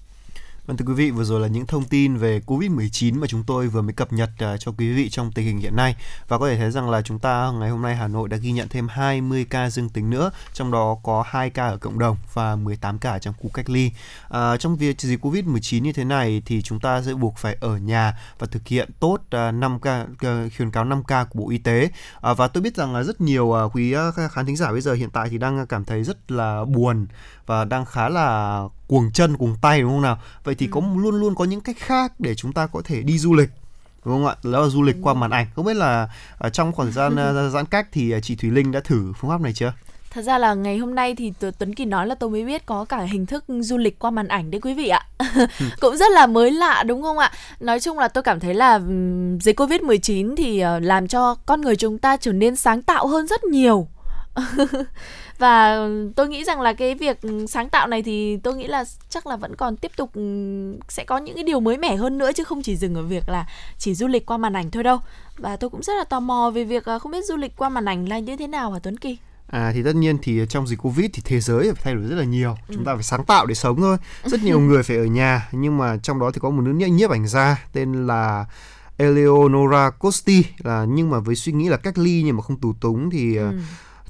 [0.68, 3.68] Vâng thưa quý vị, vừa rồi là những thông tin về Covid-19 mà chúng tôi
[3.68, 5.96] vừa mới cập nhật uh, cho quý vị trong tình hình hiện nay.
[6.28, 8.52] Và có thể thấy rằng là chúng ta ngày hôm nay Hà Nội đã ghi
[8.52, 12.16] nhận thêm 20 ca dương tính nữa, trong đó có 2 ca ở cộng đồng
[12.32, 13.90] và 18 ca trong khu cách ly.
[14.28, 17.76] À, trong việc dịch Covid-19 như thế này thì chúng ta sẽ buộc phải ở
[17.76, 21.38] nhà và thực hiện tốt à, uh, 5 ca à, khuyến cáo 5 ca của
[21.38, 21.90] Bộ Y tế.
[22.20, 23.94] À, và tôi biết rằng là rất nhiều quý
[24.30, 27.06] khán thính giả bây giờ hiện tại thì đang cảm thấy rất là buồn
[27.48, 30.70] và đang khá là cuồng chân cuồng tay đúng không nào vậy thì ừ.
[30.70, 33.50] có luôn luôn có những cách khác để chúng ta có thể đi du lịch
[34.04, 36.08] đúng không ạ đó là du lịch qua màn ảnh không biết là
[36.38, 39.40] ở trong khoảng gian uh, giãn cách thì chị Thùy Linh đã thử phương pháp
[39.40, 39.72] này chưa
[40.10, 42.84] Thật ra là ngày hôm nay thì Tuấn Kỳ nói là tôi mới biết có
[42.84, 45.06] cả hình thức du lịch qua màn ảnh đấy quý vị ạ.
[45.18, 45.46] Ừ.
[45.80, 47.32] Cũng rất là mới lạ đúng không ạ?
[47.60, 48.80] Nói chung là tôi cảm thấy là
[49.40, 53.26] dịch Covid-19 thì ờ, làm cho con người chúng ta trở nên sáng tạo hơn
[53.26, 53.88] rất nhiều.
[55.38, 55.78] và
[56.16, 59.36] tôi nghĩ rằng là cái việc sáng tạo này thì tôi nghĩ là chắc là
[59.36, 60.10] vẫn còn tiếp tục
[60.88, 63.28] sẽ có những cái điều mới mẻ hơn nữa chứ không chỉ dừng ở việc
[63.28, 63.46] là
[63.78, 64.98] chỉ du lịch qua màn ảnh thôi đâu
[65.38, 67.84] và tôi cũng rất là tò mò về việc không biết du lịch qua màn
[67.84, 69.18] ảnh là như thế nào hả Tuấn Kỳ
[69.50, 72.16] À thì tất nhiên thì trong dịch Covid thì thế giới phải thay đổi rất
[72.16, 72.56] là nhiều.
[72.68, 72.74] Ừ.
[72.74, 73.96] Chúng ta phải sáng tạo để sống thôi.
[74.24, 77.10] Rất nhiều người phải ở nhà nhưng mà trong đó thì có một nữ nhiếp
[77.10, 78.44] ảnh gia tên là
[78.96, 82.72] Eleonora Costi là nhưng mà với suy nghĩ là cách ly nhưng mà không tù
[82.80, 83.52] túng thì ừ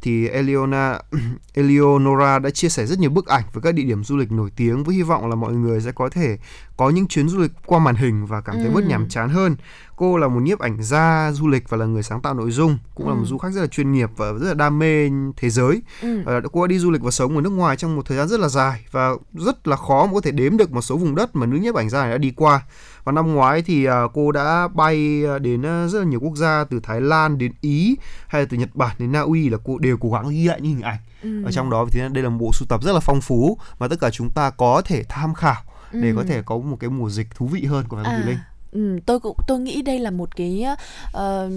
[0.03, 0.99] thì Eleona,
[1.55, 4.51] Eleonora đã chia sẻ rất nhiều bức ảnh với các địa điểm du lịch nổi
[4.57, 6.39] tiếng với hy vọng là mọi người sẽ có thể
[6.77, 8.71] có những chuyến du lịch qua màn hình và cảm thấy ừ.
[8.75, 9.57] bớt nhàm chán hơn.
[9.97, 12.79] Cô là một nhiếp ảnh gia du lịch và là người sáng tạo nội dung,
[12.95, 13.11] cũng ừ.
[13.11, 15.83] là một du khách rất là chuyên nghiệp và rất là đam mê thế giới.
[16.03, 16.23] Ừ.
[16.25, 18.29] Và cô đã đi du lịch và sống ở nước ngoài trong một thời gian
[18.29, 21.15] rất là dài và rất là khó mà có thể đếm được một số vùng
[21.15, 22.63] đất mà nữ nhiếp ảnh gia này đã đi qua.
[23.09, 26.37] Và năm ngoái thì à, cô đã bay à, đến à, rất là nhiều quốc
[26.37, 29.59] gia từ Thái Lan đến Ý hay là từ Nhật Bản đến Na Uy là
[29.65, 30.99] cô đều cố gắng ghi lại những hình ảnh.
[31.23, 31.45] Ừ.
[31.45, 33.89] Ở trong đó thì đây là một bộ sưu tập rất là phong phú mà
[33.89, 36.17] tất cả chúng ta có thể tham khảo để ừ.
[36.17, 38.23] có thể có một cái mùa dịch thú vị hơn của em à.
[38.27, 38.39] Linh.
[38.73, 40.65] Ừ, tôi cũng tôi nghĩ đây là một cái
[41.09, 41.53] uh,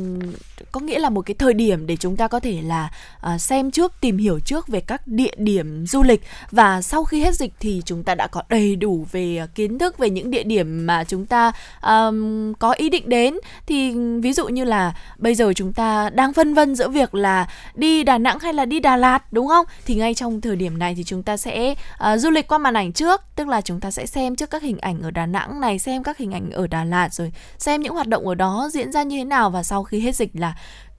[0.71, 2.91] có nghĩa là một cái thời điểm để chúng ta có thể là
[3.33, 6.21] uh, xem trước tìm hiểu trước về các địa điểm du lịch.
[6.51, 9.79] Và sau khi hết dịch thì chúng ta đã có đầy đủ về ờ, kiến
[9.79, 13.37] thức về những địa điểm mà chúng ta um, có ý định đến.
[13.67, 17.47] Thì ví dụ như là bây giờ chúng ta đang phân vân giữa việc là
[17.75, 19.65] đi Đà Nẵng hay là đi Đà Lạt đúng không?
[19.85, 22.73] Thì ngay trong thời điểm này thì chúng ta sẽ uh, du lịch qua màn
[22.73, 23.21] ảnh trước.
[23.35, 26.03] Tức là chúng ta sẽ xem trước các hình ảnh ở Đà Nẵng này xem
[26.03, 27.31] các hình ảnh ở Đà Lạt Lạt rồi.
[27.57, 30.15] Xem những hoạt động ở đó diễn ra như thế nào và sau khi hết
[30.15, 30.55] dịch là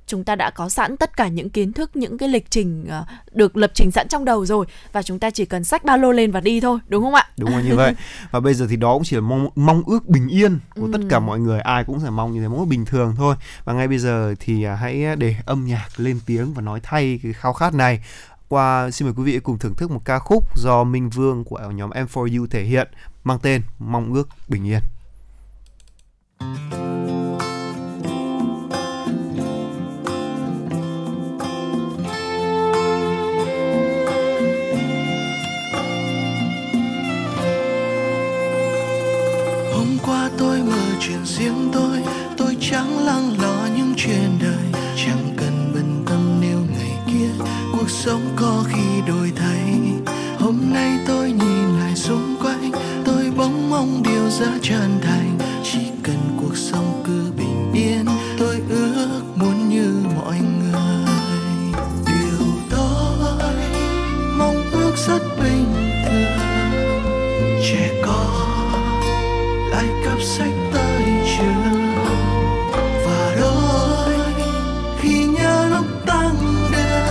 [0.06, 3.34] chúng ta đã có sẵn tất cả những kiến thức những cái lịch trình uh,
[3.34, 6.12] được lập trình sẵn trong đầu rồi và chúng ta chỉ cần xách ba lô
[6.12, 7.28] lên và đi thôi đúng không ạ?
[7.36, 7.94] Đúng là như vậy.
[8.30, 10.90] Và bây giờ thì đó cũng chỉ là mong mong ước bình yên của ừ.
[10.92, 11.60] tất cả mọi người.
[11.60, 13.36] Ai cũng sẽ mong như thế mong bình thường thôi.
[13.64, 17.20] Và ngay bây giờ thì uh, hãy để âm nhạc lên tiếng và nói thay
[17.22, 18.00] cái khao khát này.
[18.48, 21.60] Qua xin mời quý vị cùng thưởng thức một ca khúc do Minh Vương của
[21.74, 22.88] nhóm M4U thể hiện
[23.24, 24.80] mang tên Mong ước bình yên
[41.06, 41.98] chuyện riêng tôi
[42.36, 44.82] tôi chẳng lắng lo những chuyện đời.
[44.96, 49.74] Chẳng cần bận tâm nếu ngày kia cuộc sống có khi đổi thay.
[50.38, 52.70] Hôm nay tôi nhìn lại xung quanh,
[53.04, 55.31] tôi bỗng mong điều ra chân thành.
[70.24, 71.02] sách tay
[71.38, 71.94] trường.
[73.06, 74.14] Và đôi
[75.00, 76.36] khi nhớ lúc tăng
[76.72, 77.06] đêm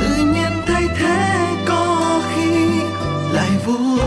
[0.00, 2.50] tự nhiên thay thế có khi
[3.32, 4.00] lại vui.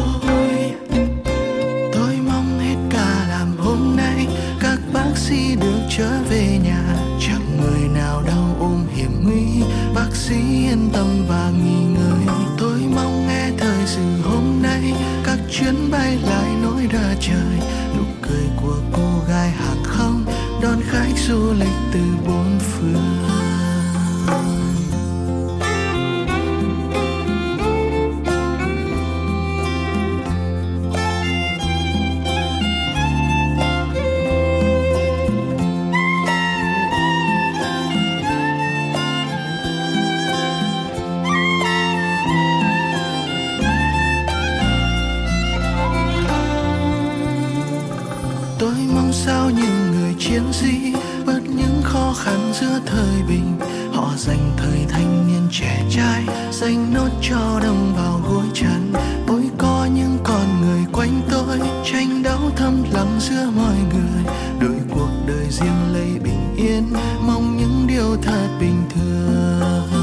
[1.94, 4.28] Tôi mong hết cả làm hôm nay,
[4.60, 6.84] các bác sĩ được trở về nhà.
[7.28, 12.36] Chẳng người nào đau ôm hiểm nguy, bác sĩ yên tâm và nghỉ ngơi.
[12.58, 14.94] Tôi mong nghe thời sự hôm nay,
[15.26, 17.73] các chuyến bay lại nối ra trời.
[18.34, 18.93] 醉过
[50.34, 50.94] chiến sĩ,
[51.26, 53.60] bớt những khó khăn giữa thời bình.
[53.94, 58.94] Họ dành thời thanh niên trẻ trai, dành nốt cho đồng bào gối chân
[59.28, 64.34] tôi có những con người quanh tôi, tranh đấu thầm lặng giữa mọi người.
[64.60, 66.94] Đôi cuộc đời riêng lấy bình yên,
[67.28, 70.03] mong những điều thật bình thường.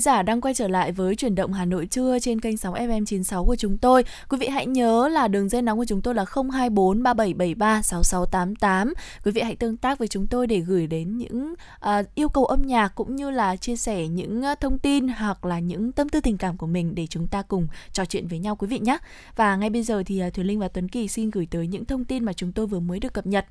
[0.00, 2.74] Thính giả đang quay trở lại với chuyển động Hà Nội trưa trên kênh sóng
[2.74, 4.04] FM 96 của chúng tôi.
[4.28, 8.94] Quý vị hãy nhớ là đường dây nóng của chúng tôi là 024 3773 6688.
[9.24, 11.54] Quý vị hãy tương tác với chúng tôi để gửi đến những
[11.86, 15.44] uh, yêu cầu âm nhạc cũng như là chia sẻ những uh, thông tin hoặc
[15.44, 18.38] là những tâm tư tình cảm của mình để chúng ta cùng trò chuyện với
[18.38, 18.98] nhau quý vị nhé.
[19.36, 21.84] Và ngay bây giờ thì uh, Thùy Linh và Tuấn Kỳ xin gửi tới những
[21.84, 23.46] thông tin mà chúng tôi vừa mới được cập nhật.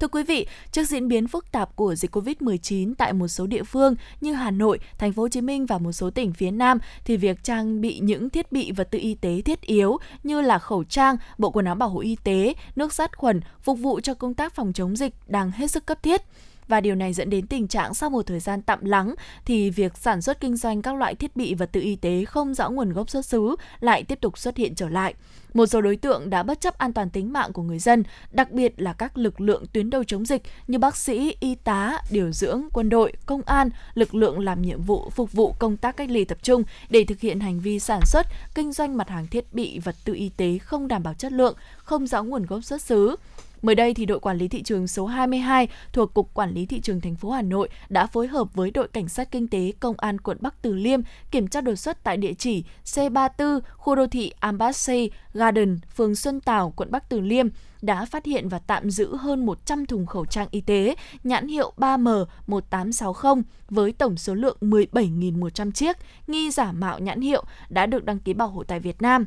[0.00, 3.62] Thưa quý vị, trước diễn biến phức tạp của dịch Covid-19 tại một số địa
[3.62, 6.78] phương như Hà Nội, Thành phố Hồ Chí Minh và một số tỉnh phía Nam
[7.04, 10.58] thì việc trang bị những thiết bị vật tư y tế thiết yếu như là
[10.58, 14.14] khẩu trang, bộ quần áo bảo hộ y tế, nước sát khuẩn phục vụ cho
[14.14, 16.22] công tác phòng chống dịch đang hết sức cấp thiết
[16.70, 19.98] và điều này dẫn đến tình trạng sau một thời gian tạm lắng thì việc
[19.98, 22.92] sản xuất kinh doanh các loại thiết bị vật tư y tế không rõ nguồn
[22.92, 25.14] gốc xuất xứ lại tiếp tục xuất hiện trở lại.
[25.54, 28.02] Một số đối tượng đã bất chấp an toàn tính mạng của người dân,
[28.32, 31.98] đặc biệt là các lực lượng tuyến đầu chống dịch như bác sĩ, y tá,
[32.10, 35.96] điều dưỡng, quân đội, công an, lực lượng làm nhiệm vụ phục vụ công tác
[35.96, 39.26] cách ly tập trung để thực hiện hành vi sản xuất, kinh doanh mặt hàng
[39.26, 42.64] thiết bị vật tư y tế không đảm bảo chất lượng, không rõ nguồn gốc
[42.64, 43.16] xuất xứ.
[43.62, 46.80] Mới đây thì đội quản lý thị trường số 22 thuộc Cục Quản lý thị
[46.80, 49.94] trường thành phố Hà Nội đã phối hợp với đội cảnh sát kinh tế Công
[49.98, 54.06] an quận Bắc Từ Liêm kiểm tra đột xuất tại địa chỉ C34 khu đô
[54.06, 57.46] thị Embassy Garden, phường Xuân Tảo, quận Bắc Từ Liêm
[57.82, 60.94] đã phát hiện và tạm giữ hơn 100 thùng khẩu trang y tế
[61.24, 65.96] nhãn hiệu 3M1860 với tổng số lượng 17.100 chiếc
[66.26, 69.26] nghi giả mạo nhãn hiệu đã được đăng ký bảo hộ tại Việt Nam.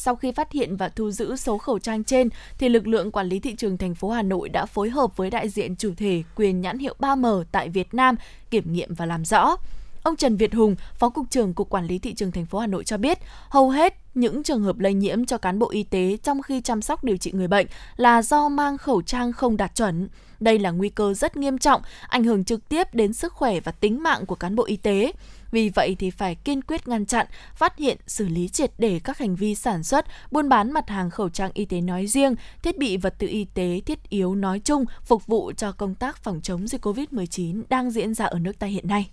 [0.00, 3.28] Sau khi phát hiện và thu giữ số khẩu trang trên, thì lực lượng quản
[3.28, 6.22] lý thị trường thành phố Hà Nội đã phối hợp với đại diện chủ thể
[6.36, 8.16] quyền nhãn hiệu 3M tại Việt Nam
[8.50, 9.56] kiểm nghiệm và làm rõ.
[10.02, 12.66] Ông Trần Việt Hùng, Phó cục trưởng Cục Quản lý thị trường thành phố Hà
[12.66, 16.16] Nội cho biết, hầu hết những trường hợp lây nhiễm cho cán bộ y tế
[16.22, 19.74] trong khi chăm sóc điều trị người bệnh là do mang khẩu trang không đạt
[19.74, 20.08] chuẩn.
[20.40, 23.72] Đây là nguy cơ rất nghiêm trọng, ảnh hưởng trực tiếp đến sức khỏe và
[23.72, 25.12] tính mạng của cán bộ y tế.
[25.50, 29.18] Vì vậy thì phải kiên quyết ngăn chặn, phát hiện, xử lý triệt để các
[29.18, 32.78] hành vi sản xuất, buôn bán mặt hàng khẩu trang y tế nói riêng, thiết
[32.78, 36.40] bị vật tư y tế thiết yếu nói chung phục vụ cho công tác phòng
[36.42, 39.10] chống dịch COVID-19 đang diễn ra ở nước ta hiện nay.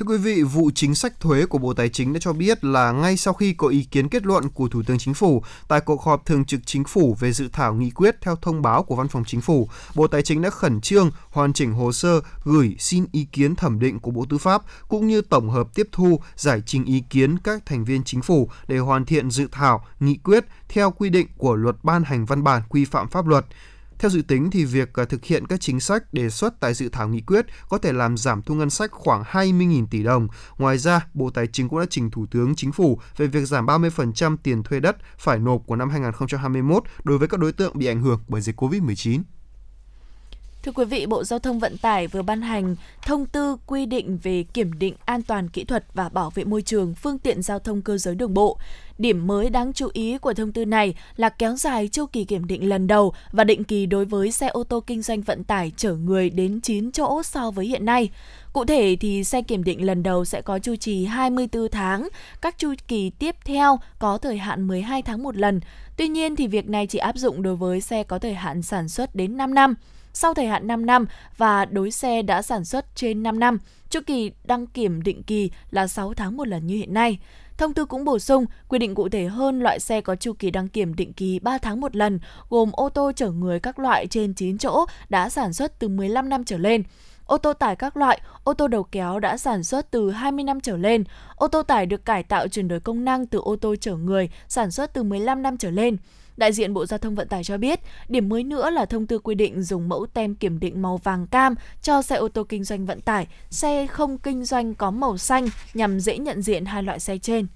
[0.00, 2.92] Thưa quý vị, vụ chính sách thuế của Bộ Tài chính đã cho biết là
[2.92, 6.02] ngay sau khi có ý kiến kết luận của Thủ tướng Chính phủ tại cuộc
[6.02, 9.08] họp thường trực Chính phủ về dự thảo nghị quyết theo thông báo của Văn
[9.08, 13.06] phòng Chính phủ, Bộ Tài chính đã khẩn trương hoàn chỉnh hồ sơ gửi xin
[13.12, 16.62] ý kiến thẩm định của Bộ Tư pháp cũng như tổng hợp tiếp thu giải
[16.66, 20.44] trình ý kiến các thành viên chính phủ để hoàn thiện dự thảo nghị quyết
[20.68, 23.46] theo quy định của luật ban hành văn bản quy phạm pháp luật.
[24.00, 26.88] Theo dự tính thì việc à, thực hiện các chính sách đề xuất tại dự
[26.88, 30.28] thảo nghị quyết có thể làm giảm thu ngân sách khoảng 20.000 tỷ đồng.
[30.58, 33.66] Ngoài ra, Bộ Tài chính cũng đã trình Thủ tướng Chính phủ về việc giảm
[33.66, 37.86] 30% tiền thuê đất phải nộp của năm 2021 đối với các đối tượng bị
[37.86, 39.22] ảnh hưởng bởi dịch COVID-19.
[40.62, 44.18] Thưa quý vị, Bộ Giao thông Vận tải vừa ban hành thông tư quy định
[44.22, 47.58] về kiểm định an toàn kỹ thuật và bảo vệ môi trường phương tiện giao
[47.58, 48.58] thông cơ giới đường bộ.
[48.98, 52.46] Điểm mới đáng chú ý của thông tư này là kéo dài chu kỳ kiểm
[52.46, 55.72] định lần đầu và định kỳ đối với xe ô tô kinh doanh vận tải
[55.76, 58.10] chở người đến 9 chỗ so với hiện nay.
[58.52, 62.08] Cụ thể thì xe kiểm định lần đầu sẽ có chu kỳ 24 tháng,
[62.40, 65.60] các chu kỳ tiếp theo có thời hạn 12 tháng một lần.
[65.96, 68.88] Tuy nhiên thì việc này chỉ áp dụng đối với xe có thời hạn sản
[68.88, 69.74] xuất đến 5 năm
[70.12, 73.58] sau thời hạn 5 năm và đối xe đã sản xuất trên 5 năm.
[73.90, 77.18] Chu kỳ đăng kiểm định kỳ là 6 tháng một lần như hiện nay.
[77.58, 80.50] Thông tư cũng bổ sung quy định cụ thể hơn loại xe có chu kỳ
[80.50, 84.06] đăng kiểm định kỳ 3 tháng một lần, gồm ô tô chở người các loại
[84.06, 86.82] trên 9 chỗ đã sản xuất từ 15 năm trở lên
[87.30, 90.60] ô tô tải các loại, ô tô đầu kéo đã sản xuất từ 20 năm
[90.60, 91.04] trở lên,
[91.36, 94.30] ô tô tải được cải tạo chuyển đổi công năng từ ô tô chở người
[94.48, 95.96] sản xuất từ 15 năm trở lên.
[96.36, 99.18] Đại diện Bộ Giao thông Vận tải cho biết, điểm mới nữa là thông tư
[99.18, 102.64] quy định dùng mẫu tem kiểm định màu vàng cam cho xe ô tô kinh
[102.64, 106.82] doanh vận tải, xe không kinh doanh có màu xanh nhằm dễ nhận diện hai
[106.82, 107.46] loại xe trên.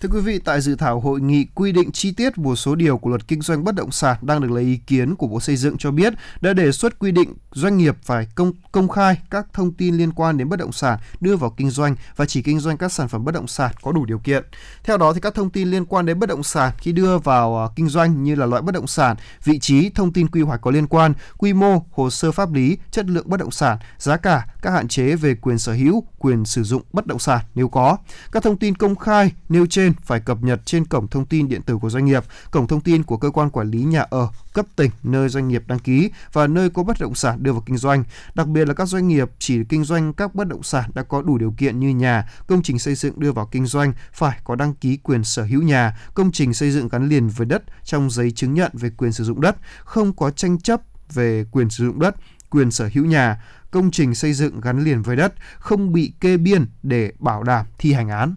[0.00, 2.98] Thưa quý vị, tại dự thảo hội nghị quy định chi tiết một số điều
[2.98, 5.56] của luật kinh doanh bất động sản đang được lấy ý kiến của Bộ Xây
[5.56, 9.46] dựng cho biết đã đề xuất quy định doanh nghiệp phải công công khai các
[9.52, 12.60] thông tin liên quan đến bất động sản đưa vào kinh doanh và chỉ kinh
[12.60, 14.44] doanh các sản phẩm bất động sản có đủ điều kiện.
[14.84, 17.64] Theo đó thì các thông tin liên quan đến bất động sản khi đưa vào
[17.64, 20.60] à, kinh doanh như là loại bất động sản, vị trí, thông tin quy hoạch
[20.60, 24.16] có liên quan, quy mô, hồ sơ pháp lý, chất lượng bất động sản, giá
[24.16, 27.68] cả, các hạn chế về quyền sở hữu, quyền sử dụng bất động sản nếu
[27.68, 27.96] có.
[28.32, 31.62] Các thông tin công khai nêu trên phải cập nhật trên cổng thông tin điện
[31.62, 34.66] tử của doanh nghiệp, cổng thông tin của cơ quan quản lý nhà ở cấp
[34.76, 37.76] tỉnh nơi doanh nghiệp đăng ký và nơi có bất động sản đưa vào kinh
[37.76, 38.04] doanh.
[38.34, 41.22] Đặc biệt là các doanh nghiệp chỉ kinh doanh các bất động sản đã có
[41.22, 44.54] đủ điều kiện như nhà, công trình xây dựng đưa vào kinh doanh phải có
[44.54, 48.10] đăng ký quyền sở hữu nhà, công trình xây dựng gắn liền với đất trong
[48.10, 50.80] giấy chứng nhận về quyền sử dụng đất, không có tranh chấp
[51.12, 52.14] về quyền sử dụng đất,
[52.50, 56.36] quyền sở hữu nhà, công trình xây dựng gắn liền với đất không bị kê
[56.36, 58.34] biên để bảo đảm thi hành án.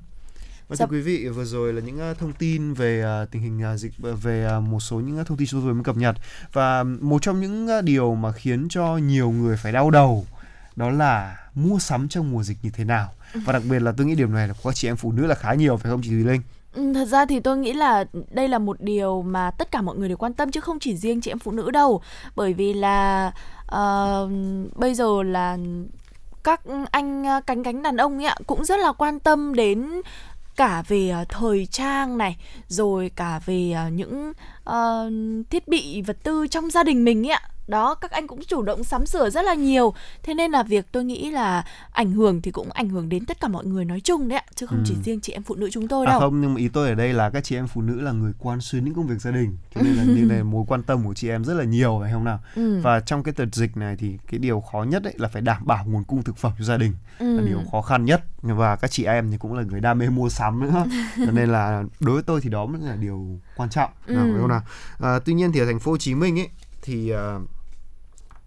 [0.72, 3.62] Và thưa quý vị, vừa rồi là những uh, thông tin về uh, tình hình
[3.74, 6.16] uh, dịch về một số những thông tin chúng tôi vừa mới cập nhật
[6.54, 10.26] và một trong những điều mà khiến cho nhiều người phải đau đầu
[10.76, 13.10] đó là mua sắm trong mùa dịch như thế nào.
[13.34, 15.26] Và đặc biệt là tôi nghĩ điều này là của các chị em phụ nữ
[15.26, 16.42] là khá nhiều phải không chị Thùy Linh?
[16.74, 19.98] Ừ, thật ra thì tôi nghĩ là đây là một điều mà tất cả mọi
[19.98, 22.02] người đều quan tâm chứ không chỉ riêng chị em phụ nữ đâu
[22.36, 23.32] bởi vì là
[23.76, 24.32] uh,
[24.76, 25.58] bây giờ là
[26.44, 30.02] các anh cánh cánh đàn ông ấy ạ cũng rất là quan tâm đến
[30.62, 34.34] cả về ờ, thời trang này rồi cả về ờ, những
[34.70, 38.40] uh, thiết bị vật tư trong gia đình mình ấy ạ đó các anh cũng
[38.48, 42.12] chủ động sắm sửa rất là nhiều thế nên là việc tôi nghĩ là ảnh
[42.12, 44.66] hưởng thì cũng ảnh hưởng đến tất cả mọi người nói chung đấy ạ chứ
[44.66, 44.84] không ừ.
[44.88, 46.70] chỉ riêng chị em phụ nữ chúng tôi à, đâu à không nhưng mà ý
[46.70, 49.08] tôi ở đây là các chị em phụ nữ là người quan xuyến những công
[49.08, 51.54] việc gia đình cho nên là như này mối quan tâm của chị em rất
[51.54, 52.82] là nhiều phải không nào ừ.
[52.82, 55.66] và trong cái đợt dịch này thì cái điều khó nhất đấy là phải đảm
[55.66, 57.38] bảo nguồn cung thực phẩm cho gia đình ừ.
[57.38, 60.10] là điều khó khăn nhất và các chị em thì cũng là người đam mê
[60.10, 60.86] mua sắm nữa
[61.26, 64.14] cho nên là đối với tôi thì đó mới là điều quan trọng ừ.
[64.14, 64.62] nào, phải không nào
[65.00, 66.50] à, tuy nhiên thì ở thành phố Hồ Chí Minh ấy
[66.82, 67.50] thì uh,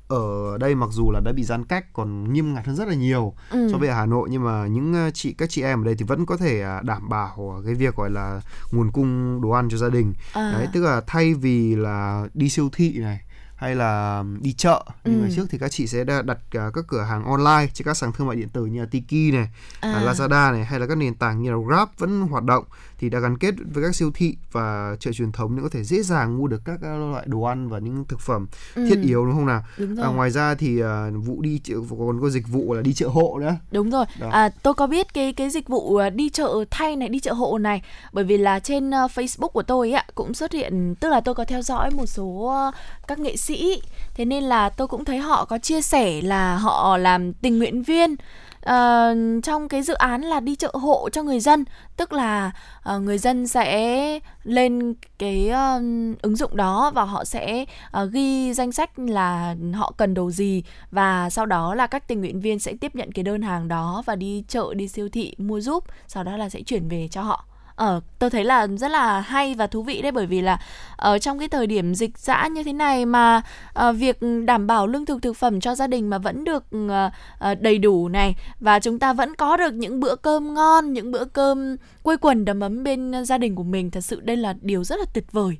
[0.08, 2.94] ở đây mặc dù là đã bị giãn cách còn nghiêm ngặt hơn rất là
[2.94, 3.68] nhiều ừ.
[3.72, 5.94] so với ở Hà Nội nhưng mà những ờ, chị các chị em ở đây
[5.94, 8.40] thì vẫn có thể à, đảm bảo cái việc gọi là
[8.72, 10.14] nguồn cung đồ ăn cho gia đình.
[10.32, 10.52] À.
[10.52, 13.20] Đấy, tức là thay vì là đi siêu thị này
[13.56, 15.10] hay là đi chợ ừ.
[15.10, 17.96] như ngày trước thì các chị sẽ đặt à, các cửa hàng online trên các
[17.96, 19.48] sàn thương mại điện tử như là Tiki này,
[19.80, 20.02] à.
[20.04, 22.64] Lazada này hay là các nền tảng như là Grab vẫn hoạt động
[22.98, 25.84] thì đã gắn kết với các siêu thị và chợ truyền thống để có thể
[25.84, 28.86] dễ dàng mua được các loại đồ ăn và những thực phẩm ừ.
[28.88, 29.62] thiết yếu đúng không nào?
[29.78, 30.06] Đúng rồi.
[30.06, 30.86] À, ngoài ra thì uh,
[31.26, 33.56] vụ đi chợ còn có dịch vụ là đi chợ hộ nữa.
[33.70, 34.04] Đúng rồi.
[34.20, 34.30] Đó.
[34.30, 37.58] À tôi có biết cái cái dịch vụ đi chợ thay này, đi chợ hộ
[37.58, 41.20] này bởi vì là trên uh, Facebook của tôi ạ cũng xuất hiện tức là
[41.20, 42.54] tôi có theo dõi một số
[43.06, 43.82] các nghệ sĩ
[44.14, 47.82] thế nên là tôi cũng thấy họ có chia sẻ là họ làm tình nguyện
[47.82, 48.16] viên
[48.70, 51.64] uh, trong cái dự án là đi chợ hộ cho người dân
[51.96, 52.50] tức là
[52.94, 55.82] uh, người dân sẽ lên cái uh,
[56.22, 57.64] ứng dụng đó và họ sẽ
[58.02, 62.20] uh, ghi danh sách là họ cần đồ gì và sau đó là các tình
[62.20, 65.34] nguyện viên sẽ tiếp nhận cái đơn hàng đó và đi chợ đi siêu thị
[65.38, 67.44] mua giúp sau đó là sẽ chuyển về cho họ.
[67.76, 70.60] Ờ, tôi thấy là rất là hay và thú vị đấy bởi vì là
[70.96, 73.42] ở trong cái thời điểm dịch dã như thế này mà
[73.88, 76.90] uh, việc đảm bảo lương thực thực phẩm cho gia đình mà vẫn được uh,
[77.50, 81.12] uh, đầy đủ này và chúng ta vẫn có được những bữa cơm ngon, những
[81.12, 84.54] bữa cơm quây quần đầm ấm bên gia đình của mình thật sự đây là
[84.60, 85.58] điều rất là tuyệt vời.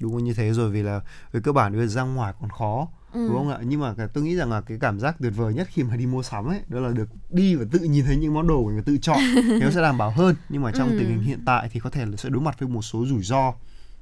[0.00, 1.00] đúng như thế rồi vì là
[1.32, 3.28] về cơ bản bây giờ ra ngoài còn khó ừ.
[3.28, 3.58] đúng không ạ?
[3.62, 6.06] Nhưng mà tôi nghĩ rằng là cái cảm giác tuyệt vời nhất khi mà đi
[6.06, 8.82] mua sắm ấy đó là được đi và tự nhìn thấy những món đồ mình
[8.82, 9.18] tự chọn.
[9.60, 10.34] Nó sẽ đảm bảo hơn.
[10.48, 10.96] Nhưng mà trong ừ.
[10.98, 13.22] tình hình hiện tại thì có thể là sẽ đối mặt với một số rủi
[13.22, 13.52] ro.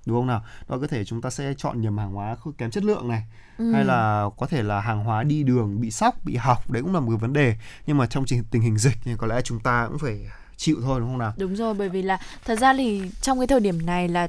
[0.06, 0.44] Đúng không nào?
[0.68, 3.22] Đó có thể chúng ta sẽ chọn nhầm hàng hóa kém chất lượng này.
[3.58, 3.72] Ừ.
[3.72, 6.58] hay là có thể là hàng hóa đi đường bị sóc bị hỏng.
[6.68, 7.56] Đấy cũng là một vấn đề.
[7.86, 11.00] Nhưng mà trong tình hình dịch thì có lẽ chúng ta cũng phải chịu thôi
[11.00, 11.32] đúng không nào?
[11.36, 14.28] Đúng rồi bởi vì là thật ra thì trong cái thời điểm này là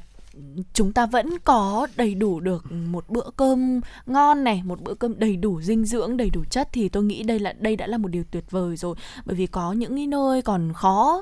[0.73, 5.19] chúng ta vẫn có đầy đủ được một bữa cơm ngon này một bữa cơm
[5.19, 7.97] đầy đủ dinh dưỡng đầy đủ chất thì tôi nghĩ đây là đây đã là
[7.97, 8.95] một điều tuyệt vời rồi.
[9.25, 11.21] Bởi vì có những cái nơi còn khó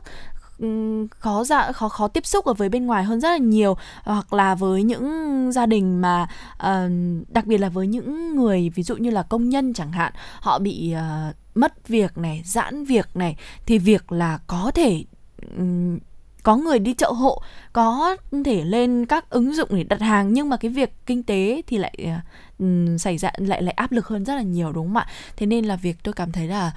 [1.10, 3.78] khó dạ khó khó tiếp xúc ở với bên ngoài hơn rất là nhiều.
[4.04, 6.92] Hoặc là với những gia đình mà uh,
[7.30, 10.60] đặc biệt là với những người ví dụ như là công nhân chẳng hạn họ
[10.60, 15.04] bị uh, mất việc này giãn việc này thì việc là có thể
[15.58, 15.98] um,
[16.44, 17.42] có người đi chợ hộ
[17.74, 18.16] có
[18.46, 21.78] thể lên các ứng dụng để đặt hàng nhưng mà cái việc kinh tế thì
[21.78, 22.12] lại
[22.64, 25.08] uh, xảy ra lại lại áp lực hơn rất là nhiều đúng không ạ?
[25.38, 26.72] Thế nên là việc tôi cảm thấy là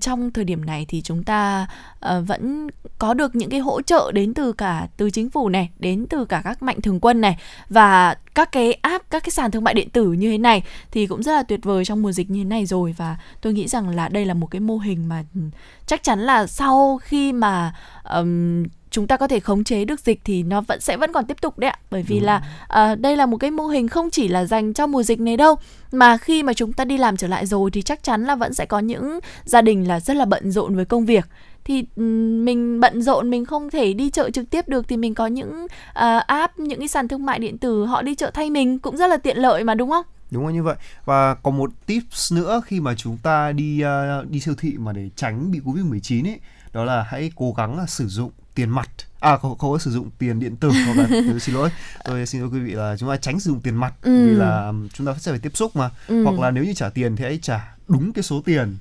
[0.00, 1.66] trong thời điểm này thì chúng ta
[2.06, 5.70] uh, vẫn có được những cái hỗ trợ đến từ cả từ chính phủ này
[5.78, 7.38] đến từ cả các mạnh thường quân này
[7.68, 11.06] và các cái app các cái sàn thương mại điện tử như thế này thì
[11.06, 12.94] cũng rất là tuyệt vời trong mùa dịch như thế này rồi.
[12.96, 15.24] Và tôi nghĩ rằng là đây là một cái mô hình mà
[15.86, 17.74] chắc chắn là sau khi mà
[18.14, 21.26] um, chúng ta có thể khống chế được dịch thì nó vẫn sẽ vẫn còn
[21.26, 21.78] tiếp tục đấy ạ.
[21.90, 22.24] Bởi vì ừ.
[22.24, 22.42] là
[22.92, 25.36] uh, đây là một cái mô hình không chỉ là dành cho mùa dịch này
[25.36, 25.56] đâu
[25.92, 28.54] mà khi mà chúng ta đi làm trở lại rồi thì chắc chắn là vẫn
[28.54, 31.26] sẽ có những gia đình là rất là bận rộn với công việc.
[31.64, 35.26] Thì mình bận rộn mình không thể đi chợ trực tiếp được thì mình có
[35.26, 38.78] những uh, app những cái sàn thương mại điện tử họ đi chợ thay mình
[38.78, 40.06] cũng rất là tiện lợi mà đúng không?
[40.30, 40.76] Đúng là như vậy.
[41.04, 44.92] Và còn một tips nữa khi mà chúng ta đi uh, đi siêu thị mà
[44.92, 46.40] để tránh bị covid 19 ấy
[46.72, 48.88] đó là hãy cố gắng sử dụng tiền mặt.
[49.20, 51.70] À không, không có sử dụng tiền điện tử hoặc là tôi xin lỗi.
[52.04, 54.26] Tôi xin lỗi quý vị là chúng ta tránh sử dụng tiền mặt ừ.
[54.26, 55.90] vì là chúng ta sẽ phải tiếp xúc mà.
[56.08, 56.24] Ừ.
[56.24, 58.76] hoặc là nếu như trả tiền thì hãy trả đúng cái số tiền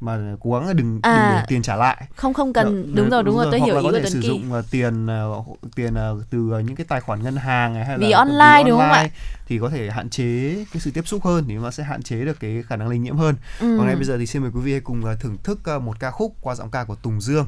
[0.00, 2.06] mà cố gắng là đừng à, đừng để tiền trả lại.
[2.16, 2.82] Không không cần.
[2.82, 4.64] Đúng, đúng rồi đúng, rồi, tôi hoặc hiểu là ý có thể sử dụng uh,
[4.70, 5.06] tiền
[5.40, 8.62] uh, tiền uh, từ những cái tài khoản ngân hàng này hay vì là online
[8.64, 9.10] vì đúng online, không ạ?
[9.46, 12.24] thì có thể hạn chế cái sự tiếp xúc hơn thì nó sẽ hạn chế
[12.24, 13.34] được cái khả năng lây nhiễm hơn.
[13.60, 13.76] Ừ.
[13.78, 16.10] còn ngay bây giờ thì xin mời quý vị hãy cùng thưởng thức một ca
[16.10, 17.46] khúc qua giọng ca của Tùng Dương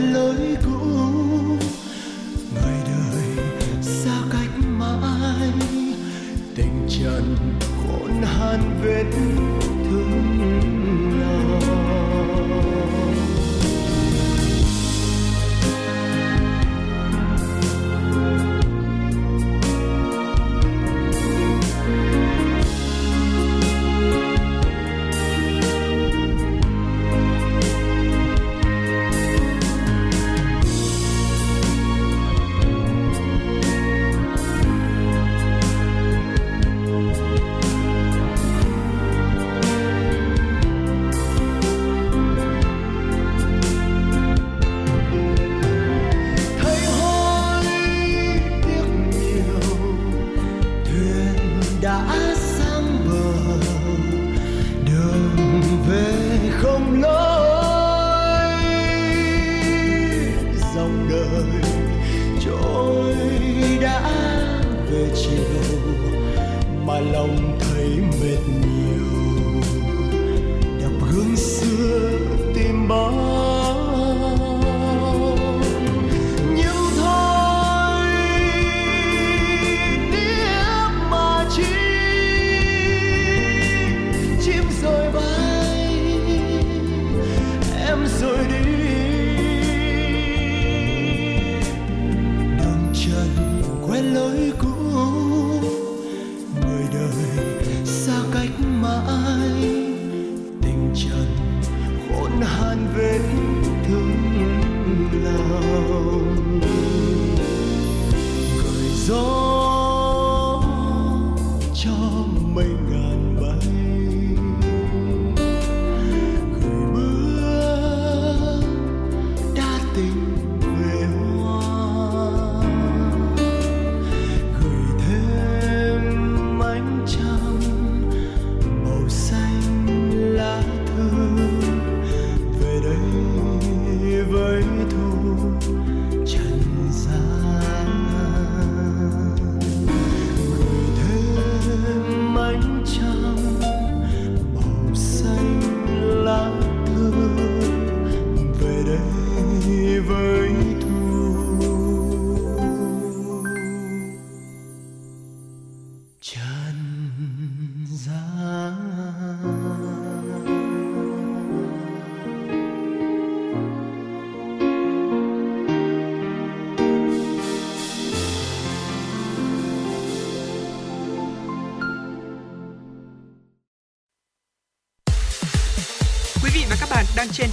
[0.00, 0.49] quen lối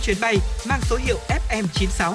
[0.07, 0.37] chuyến bay
[0.69, 1.17] mang số hiệu
[1.49, 2.13] FM96.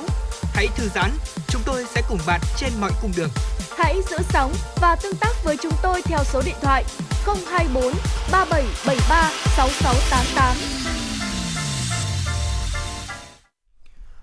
[0.54, 1.10] Hãy thư giãn,
[1.48, 3.28] chúng tôi sẽ cùng bạn trên mọi cung đường.
[3.76, 6.84] Hãy giữ sóng và tương tác với chúng tôi theo số điện thoại
[7.26, 7.92] 024
[8.32, 10.56] 3773 6688.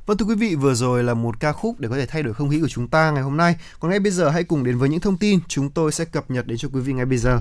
[0.06, 2.34] Vâng thưa quý vị, vừa rồi là một ca khúc để có thể thay đổi
[2.34, 3.56] không khí của chúng ta ngày hôm nay.
[3.80, 6.32] Còn ngay bây giờ hãy cùng đến với những thông tin chúng tôi sẽ cập
[6.32, 7.40] nhật đến cho quý vị ngay bây giờ.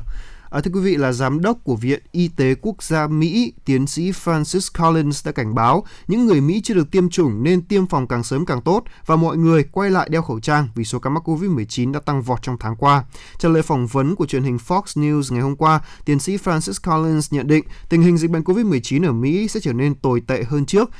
[0.50, 3.86] À, thưa quý vị là giám đốc của Viện Y tế Quốc gia Mỹ, tiến
[3.86, 7.86] sĩ Francis Collins đã cảnh báo những người Mỹ chưa được tiêm chủng nên tiêm
[7.86, 10.98] phòng càng sớm càng tốt và mọi người quay lại đeo khẩu trang vì số
[10.98, 13.04] ca mắc Covid-19 đã tăng vọt trong tháng qua.
[13.38, 16.90] Trả lời phỏng vấn của truyền hình Fox News ngày hôm qua, tiến sĩ Francis
[16.90, 20.44] Collins nhận định tình hình dịch bệnh Covid-19 ở Mỹ sẽ trở nên tồi tệ
[20.44, 20.90] hơn trước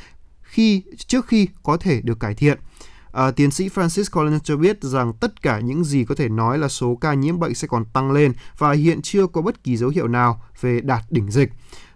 [0.42, 2.58] khi trước khi có thể được cải thiện.
[3.12, 6.58] À, tiến sĩ Francis Collins cho biết rằng tất cả những gì có thể nói
[6.58, 9.76] là số ca nhiễm bệnh sẽ còn tăng lên và hiện chưa có bất kỳ
[9.76, 11.50] dấu hiệu nào về đạt đỉnh dịch.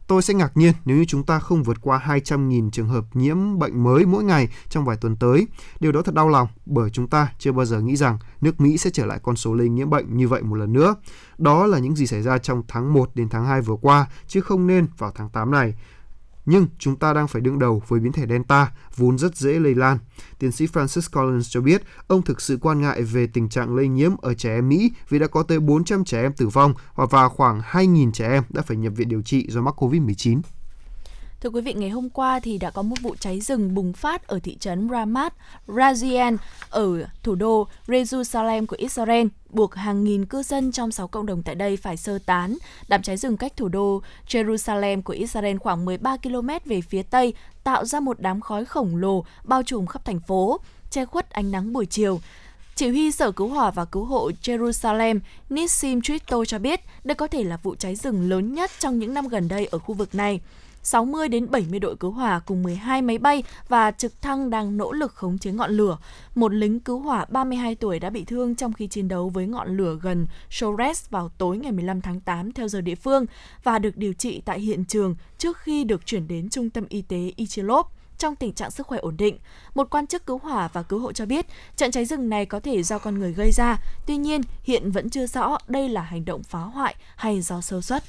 [0.07, 3.59] Tôi sẽ ngạc nhiên nếu như chúng ta không vượt qua 200.000 trường hợp nhiễm
[3.59, 5.47] bệnh mới mỗi ngày trong vài tuần tới.
[5.81, 8.79] Điều đó thật đau lòng bởi chúng ta chưa bao giờ nghĩ rằng nước Mỹ
[8.79, 10.95] sẽ trở lại con số lây nhiễm bệnh như vậy một lần nữa.
[11.39, 14.41] Đó là những gì xảy ra trong tháng 1 đến tháng 2 vừa qua, chứ
[14.41, 15.75] không nên vào tháng 8 này
[16.47, 19.75] nhưng chúng ta đang phải đương đầu với biến thể Delta, vốn rất dễ lây
[19.75, 19.99] lan.
[20.39, 23.89] Tiến sĩ Francis Collins cho biết, ông thực sự quan ngại về tình trạng lây
[23.89, 27.29] nhiễm ở trẻ em Mỹ vì đã có tới 400 trẻ em tử vong và
[27.29, 30.41] khoảng 2.000 trẻ em đã phải nhập viện điều trị do mắc COVID-19.
[31.43, 34.27] Thưa quý vị, ngày hôm qua thì đã có một vụ cháy rừng bùng phát
[34.27, 35.35] ở thị trấn Ramat,
[35.67, 36.37] Razian
[36.71, 39.27] ở thủ đô Jerusalem của Israel.
[39.51, 42.57] buộc hàng nghìn cư dân trong 6 cộng đồng tại đây phải sơ tán.
[42.89, 47.35] Đám cháy rừng cách thủ đô Jerusalem của Israel khoảng 13 km về phía tây,
[47.65, 51.51] tạo ra một đám khói khổng lồ bao trùm khắp thành phố, che khuất ánh
[51.51, 52.21] nắng buổi chiều.
[52.75, 55.21] Chỉ huy Sở Cứu hỏa và Cứu hộ Jerusalem
[55.51, 59.15] Nissim Trito cho biết đây có thể là vụ cháy rừng lớn nhất trong những
[59.15, 60.41] năm gần đây ở khu vực này.
[60.83, 64.93] 60 đến 70 đội cứu hỏa cùng 12 máy bay và trực thăng đang nỗ
[64.93, 65.99] lực khống chế ngọn lửa.
[66.35, 69.77] Một lính cứu hỏa 32 tuổi đã bị thương trong khi chiến đấu với ngọn
[69.77, 73.27] lửa gần Shores vào tối ngày 15 tháng 8 theo giờ địa phương
[73.63, 77.03] và được điều trị tại hiện trường trước khi được chuyển đến trung tâm y
[77.03, 77.87] tế Ichilov
[78.19, 79.39] trong tình trạng sức khỏe ổn định.
[79.75, 82.61] Một quan chức cứu hỏa và cứu hộ cho biết trận cháy rừng này có
[82.61, 86.25] thể do con người gây ra, tuy nhiên hiện vẫn chưa rõ đây là hành
[86.25, 88.03] động phá hoại hay do sơ suất.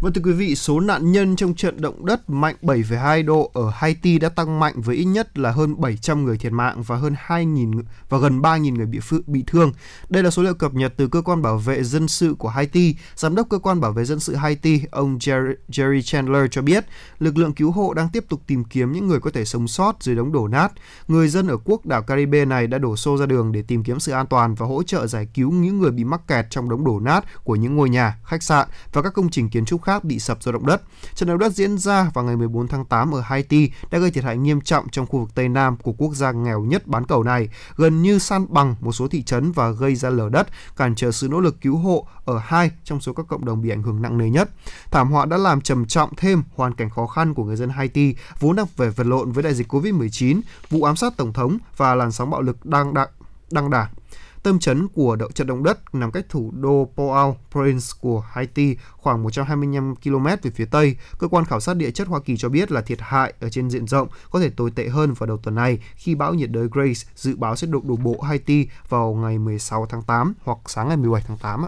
[0.00, 3.70] Vâng thưa quý vị, số nạn nhân trong trận động đất mạnh 7,2 độ ở
[3.70, 7.14] Haiti đã tăng mạnh với ít nhất là hơn 700 người thiệt mạng và hơn
[7.26, 9.72] 2.000 và gần 3.000 người bị bị thương.
[10.08, 12.96] Đây là số liệu cập nhật từ cơ quan bảo vệ dân sự của Haiti.
[13.14, 16.84] Giám đốc cơ quan bảo vệ dân sự Haiti, ông Jerry, Jerry Chandler cho biết,
[17.18, 20.02] lực lượng cứu hộ đang tiếp tục tìm kiếm những người có thể sống sót
[20.02, 20.72] dưới đống đổ nát.
[21.08, 24.00] Người dân ở quốc đảo Caribe này đã đổ xô ra đường để tìm kiếm
[24.00, 26.84] sự an toàn và hỗ trợ giải cứu những người bị mắc kẹt trong đống
[26.84, 30.04] đổ nát của những ngôi nhà, khách sạn và các công trình kiến trúc khác
[30.04, 30.82] bị sập do động đất.
[31.14, 34.24] Trận động đất diễn ra vào ngày 14 tháng 8 ở Haiti đã gây thiệt
[34.24, 37.22] hại nghiêm trọng trong khu vực Tây Nam của quốc gia nghèo nhất bán cầu
[37.22, 40.94] này, gần như san bằng một số thị trấn và gây ra lở đất, cản
[40.94, 43.82] trở sự nỗ lực cứu hộ ở hai trong số các cộng đồng bị ảnh
[43.82, 44.50] hưởng nặng nề nhất.
[44.90, 48.14] Thảm họa đã làm trầm trọng thêm hoàn cảnh khó khăn của người dân Haiti
[48.40, 51.94] vốn đang phải vật lộn với đại dịch Covid-19, vụ ám sát tổng thống và
[51.94, 53.08] làn sóng bạo lực đang đặng
[53.50, 53.88] đang đảng.
[54.46, 59.22] Tâm chấn của động trận động đất nằm cách thủ đô Port-au-Prince của Haiti khoảng
[59.22, 60.96] 125 km về phía tây.
[61.18, 63.70] Cơ quan khảo sát địa chất Hoa Kỳ cho biết là thiệt hại ở trên
[63.70, 66.68] diện rộng có thể tồi tệ hơn vào đầu tuần này khi bão nhiệt đới
[66.72, 70.88] Grace dự báo sẽ đổ đổ bộ Haiti vào ngày 16 tháng 8 hoặc sáng
[70.88, 71.64] ngày 17 tháng 8.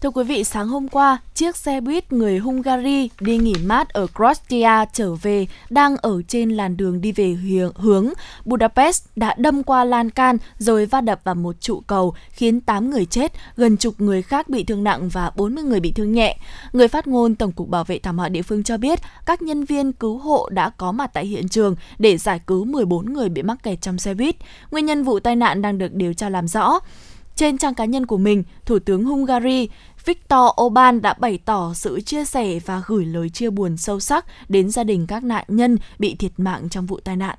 [0.00, 4.06] Thưa quý vị, sáng hôm qua, chiếc xe buýt người Hungary đi nghỉ mát ở
[4.16, 7.36] Croatia trở về đang ở trên làn đường đi về
[7.76, 8.12] hướng
[8.44, 12.90] Budapest đã đâm qua lan can rồi va đập vào một trụ cầu khiến 8
[12.90, 16.36] người chết, gần chục người khác bị thương nặng và 40 người bị thương nhẹ.
[16.72, 19.64] Người phát ngôn Tổng cục Bảo vệ thảm họa địa phương cho biết các nhân
[19.64, 23.42] viên cứu hộ đã có mặt tại hiện trường để giải cứu 14 người bị
[23.42, 24.36] mắc kẹt trong xe buýt.
[24.70, 26.80] Nguyên nhân vụ tai nạn đang được điều tra làm rõ.
[27.38, 29.68] Trên trang cá nhân của mình, Thủ tướng Hungary
[30.08, 34.24] Viktor Orbán đã bày tỏ sự chia sẻ và gửi lời chia buồn sâu sắc
[34.48, 37.38] đến gia đình các nạn nhân bị thiệt mạng trong vụ tai nạn.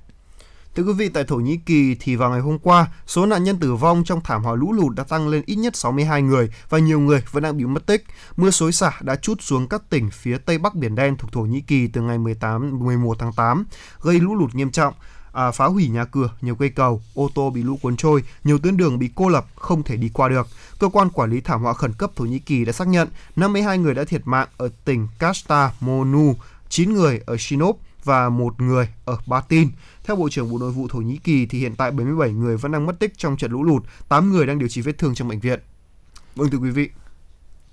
[0.76, 3.60] Thưa quý vị, tại Thổ Nhĩ Kỳ thì vào ngày hôm qua, số nạn nhân
[3.60, 6.80] tử vong trong thảm họa lũ lụt đã tăng lên ít nhất 62 người và
[6.80, 8.06] nhiều người vẫn đang bị mất tích.
[8.38, 11.42] Mưa xối xả đã trút xuống các tỉnh phía Tây Bắc Biển Đen thuộc Thổ
[11.42, 13.66] Nhĩ Kỳ từ ngày 18 11 tháng 8,
[14.02, 14.94] gây lũ lụt nghiêm trọng
[15.32, 18.60] à, phá hủy nhà cửa, nhiều cây cầu, ô tô bị lũ cuốn trôi, nhiều
[18.60, 20.48] tuyến đường bị cô lập, không thể đi qua được.
[20.80, 23.78] Cơ quan quản lý thảm họa khẩn cấp Thổ Nhĩ Kỳ đã xác nhận 52
[23.78, 26.34] người đã thiệt mạng ở tỉnh Kastamonu,
[26.70, 29.70] 9 người ở Sinop và một người ở Batin.
[30.04, 32.72] Theo Bộ trưởng Bộ Nội vụ Thổ Nhĩ Kỳ thì hiện tại 77 người vẫn
[32.72, 35.28] đang mất tích trong trận lũ lụt, 8 người đang điều trị vết thương trong
[35.28, 35.60] bệnh viện.
[36.36, 36.90] Vâng thưa quý vị,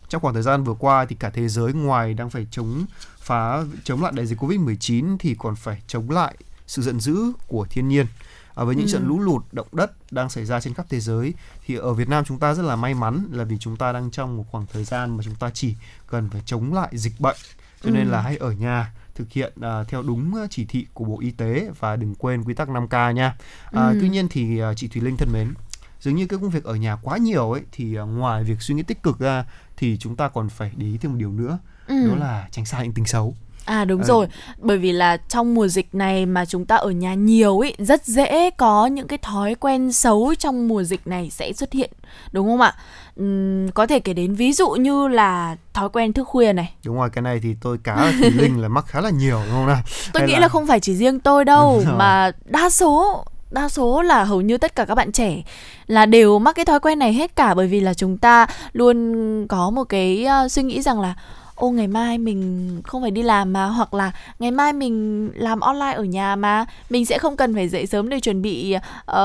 [0.08, 2.86] trong khoảng thời gian vừa qua thì cả thế giới ngoài đang phải chống
[3.18, 6.36] phá chống lại đại dịch Covid-19 thì còn phải chống lại
[6.66, 8.06] sự giận dữ của thiên nhiên
[8.54, 8.92] à, với những ừ.
[8.92, 11.34] trận lũ lụt động đất đang xảy ra trên khắp thế giới
[11.66, 14.10] thì ở Việt Nam chúng ta rất là may mắn là vì chúng ta đang
[14.10, 15.74] trong một khoảng thời gian mà chúng ta chỉ
[16.06, 17.36] cần phải chống lại dịch bệnh
[17.82, 17.94] cho ừ.
[17.94, 21.30] nên là hãy ở nhà thực hiện uh, theo đúng chỉ thị của Bộ Y
[21.30, 23.36] tế và đừng quên quy tắc 5K nha.
[23.72, 23.98] À, ừ.
[24.00, 25.54] Tuy nhiên thì uh, chị Thùy Linh thân mến,
[26.00, 28.74] dường như cái công việc ở nhà quá nhiều ấy thì uh, ngoài việc suy
[28.74, 29.44] nghĩ tích cực ra
[29.76, 32.08] thì chúng ta còn phải để ý thêm một điều nữa, ừ.
[32.08, 33.36] đó là tránh xa những tính xấu.
[33.66, 34.06] À đúng ừ.
[34.06, 34.26] rồi,
[34.58, 38.04] bởi vì là trong mùa dịch này mà chúng ta ở nhà nhiều ấy, rất
[38.04, 41.90] dễ có những cái thói quen xấu trong mùa dịch này sẽ xuất hiện,
[42.32, 42.74] đúng không ạ?
[43.20, 46.74] Uhm, có thể kể đến ví dụ như là thói quen thức khuya này.
[46.84, 49.54] Đúng rồi, cái này thì tôi cá thì Linh là mắc khá là nhiều đúng
[49.54, 49.80] không nào?
[50.12, 50.40] Tôi Hay nghĩ là...
[50.40, 54.58] là không phải chỉ riêng tôi đâu mà đa số đa số là hầu như
[54.58, 55.42] tất cả các bạn trẻ
[55.86, 59.46] là đều mắc cái thói quen này hết cả bởi vì là chúng ta luôn
[59.48, 61.14] có một cái uh, suy nghĩ rằng là
[61.56, 65.60] ô ngày mai mình không phải đi làm mà hoặc là ngày mai mình làm
[65.60, 68.76] online ở nhà mà mình sẽ không cần phải dậy sớm để chuẩn bị
[69.10, 69.16] uh,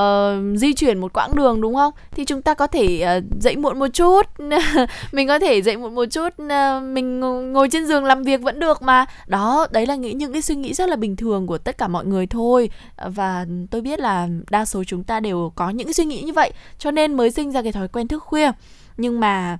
[0.56, 1.92] di chuyển một quãng đường đúng không?
[2.10, 4.22] Thì chúng ta có thể uh, dậy muộn một chút.
[5.12, 7.20] Mình có thể dậy muộn một chút uh, mình
[7.52, 9.06] ngồi trên giường làm việc vẫn được mà.
[9.26, 11.88] Đó đấy là nghĩ những cái suy nghĩ rất là bình thường của tất cả
[11.88, 12.70] mọi người thôi.
[13.06, 16.52] Và tôi biết là đa số chúng ta đều có những suy nghĩ như vậy
[16.78, 18.50] cho nên mới sinh ra cái thói quen thức khuya.
[18.96, 19.58] Nhưng mà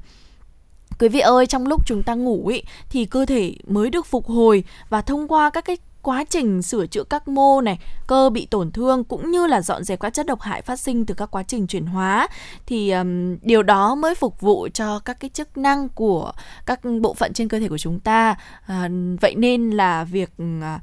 [1.03, 4.27] quý vị ơi trong lúc chúng ta ngủ ý, thì cơ thể mới được phục
[4.27, 8.47] hồi và thông qua các cái quá trình sửa chữa các mô này, cơ bị
[8.47, 11.31] tổn thương cũng như là dọn dẹp các chất độc hại phát sinh từ các
[11.31, 12.29] quá trình chuyển hóa
[12.67, 16.33] thì um, điều đó mới phục vụ cho các cái chức năng của
[16.67, 18.37] các bộ phận trên cơ thể của chúng ta.
[18.67, 18.89] À,
[19.21, 20.83] vậy nên là việc uh,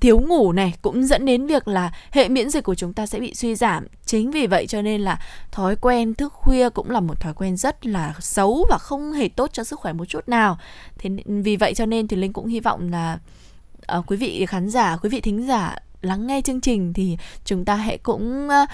[0.00, 3.20] thiếu ngủ này cũng dẫn đến việc là hệ miễn dịch của chúng ta sẽ
[3.20, 3.86] bị suy giảm.
[4.06, 5.20] Chính vì vậy cho nên là
[5.52, 9.28] thói quen thức khuya cũng là một thói quen rất là xấu và không hề
[9.28, 10.58] tốt cho sức khỏe một chút nào.
[10.98, 13.18] Thế vì vậy cho nên thì Linh cũng hy vọng là
[13.98, 17.64] uh, quý vị khán giả, quý vị thính giả lắng nghe chương trình thì chúng
[17.64, 18.68] ta hãy cũng uh,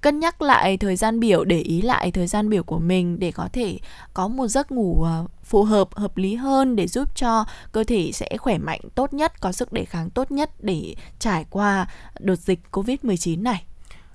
[0.00, 3.32] cân nhắc lại thời gian biểu để ý lại thời gian biểu của mình để
[3.32, 3.78] có thể
[4.14, 8.12] có một giấc ngủ ờ, phù hợp hợp lý hơn để giúp cho cơ thể
[8.12, 11.88] sẽ khỏe mạnh tốt nhất có sức đề kháng tốt nhất để trải qua
[12.20, 13.64] đợt dịch Covid-19 này.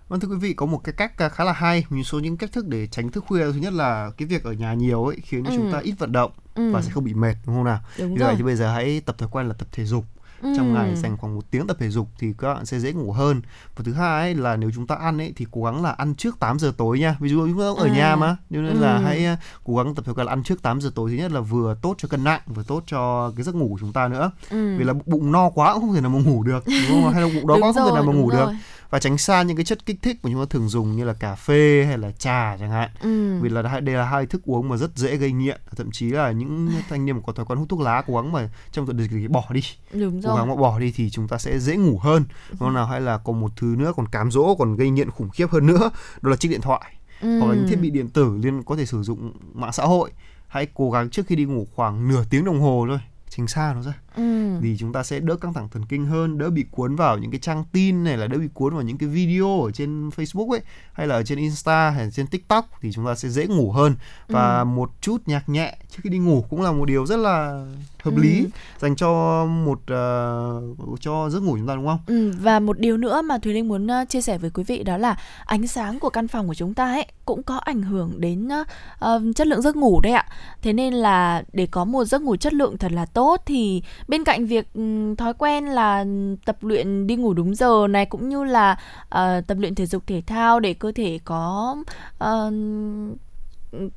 [0.08, 2.38] Vâng thưa quý vị có một cái cách à, khá là hay một số những
[2.38, 5.18] cách thức để tránh thức khuya thứ nhất là cái việc ở nhà nhiều ấy
[5.24, 5.58] khiến cho ừ.
[5.58, 6.72] chúng ta ít vận động ừ.
[6.72, 7.80] và sẽ không bị mệt đúng không nào?
[7.98, 10.06] Đúng Vì vậy thì bây giờ hãy tập thói quen là tập thể dục
[10.44, 10.54] ừ.
[10.58, 13.12] trong ngày dành khoảng một tiếng tập thể dục thì các bạn sẽ dễ ngủ
[13.12, 13.42] hơn
[13.76, 16.16] và thứ hai ấy, là nếu chúng ta ăn ấy thì cố gắng là ăn
[16.16, 17.96] trước 8 giờ tối nha ví dụ chúng ta ở à.
[17.96, 18.80] nhà mà nên ừ.
[18.80, 21.18] là hãy à, cố gắng tập thể dục là ăn trước 8 giờ tối thứ
[21.18, 23.94] nhất là vừa tốt cho cân nặng vừa tốt cho cái giấc ngủ của chúng
[23.94, 24.78] ta nữa ừ.
[24.78, 27.22] vì là bụng no quá cũng không thể nào mà ngủ được đúng không hay
[27.22, 28.40] là bụng đói quá không thể nào mà ngủ rồi.
[28.40, 28.58] được
[28.94, 31.14] và tránh xa những cái chất kích thích mà chúng ta thường dùng như là
[31.14, 32.90] cà phê hay là trà chẳng hạn.
[33.02, 33.40] Ừ.
[33.42, 35.62] vì là đây là hai thức uống mà rất dễ gây nghiện.
[35.76, 38.32] Thậm chí là những thanh niên mà có thói quen hút thuốc lá cố gắng
[38.32, 39.62] mà trong tuần thì bỏ đi.
[39.94, 42.26] Đúng cố gắng mà bỏ đi thì chúng ta sẽ dễ ngủ hơn.
[42.60, 45.30] Còn nào hay là còn một thứ nữa còn cám dỗ còn gây nghiện khủng
[45.30, 45.90] khiếp hơn nữa
[46.22, 46.96] đó là chiếc điện thoại.
[47.22, 47.40] Ừ.
[47.40, 50.12] hoặc là những thiết bị điện tử liên có thể sử dụng mạng xã hội.
[50.48, 53.74] Hãy cố gắng trước khi đi ngủ khoảng nửa tiếng đồng hồ thôi tránh xa
[53.76, 54.60] nó ra ừ.
[54.60, 57.32] vì chúng ta sẽ đỡ căng thẳng thần kinh hơn đỡ bị cuốn vào những
[57.32, 60.52] cái trang tin này là đỡ bị cuốn vào những cái video ở trên Facebook
[60.52, 60.62] ấy
[60.94, 63.96] hay là ở trên Insta hay trên TikTok thì chúng ta sẽ dễ ngủ hơn
[64.28, 64.66] và ừ.
[64.66, 67.66] một chút nhạc nhẹ trước khi đi ngủ cũng là một điều rất là
[68.04, 68.22] hợp ừ.
[68.22, 68.46] lý
[68.80, 72.00] dành cho một uh, cho giấc ngủ chúng ta đúng không?
[72.08, 74.84] Ừ, và một điều nữa mà Thùy Linh muốn uh, chia sẻ với quý vị
[74.84, 78.12] đó là ánh sáng của căn phòng của chúng ta ấy cũng có ảnh hưởng
[78.18, 78.50] đến
[79.02, 80.26] uh, chất lượng giấc ngủ đấy ạ.
[80.62, 84.24] Thế nên là để có một giấc ngủ chất lượng thật là tốt thì bên
[84.24, 86.06] cạnh việc ừ, thói quen là
[86.46, 90.04] tập luyện đi ngủ đúng giờ này cũng như là uh, tập luyện thể dục
[90.08, 91.76] thể thao để cơ thể có
[92.24, 92.54] uh,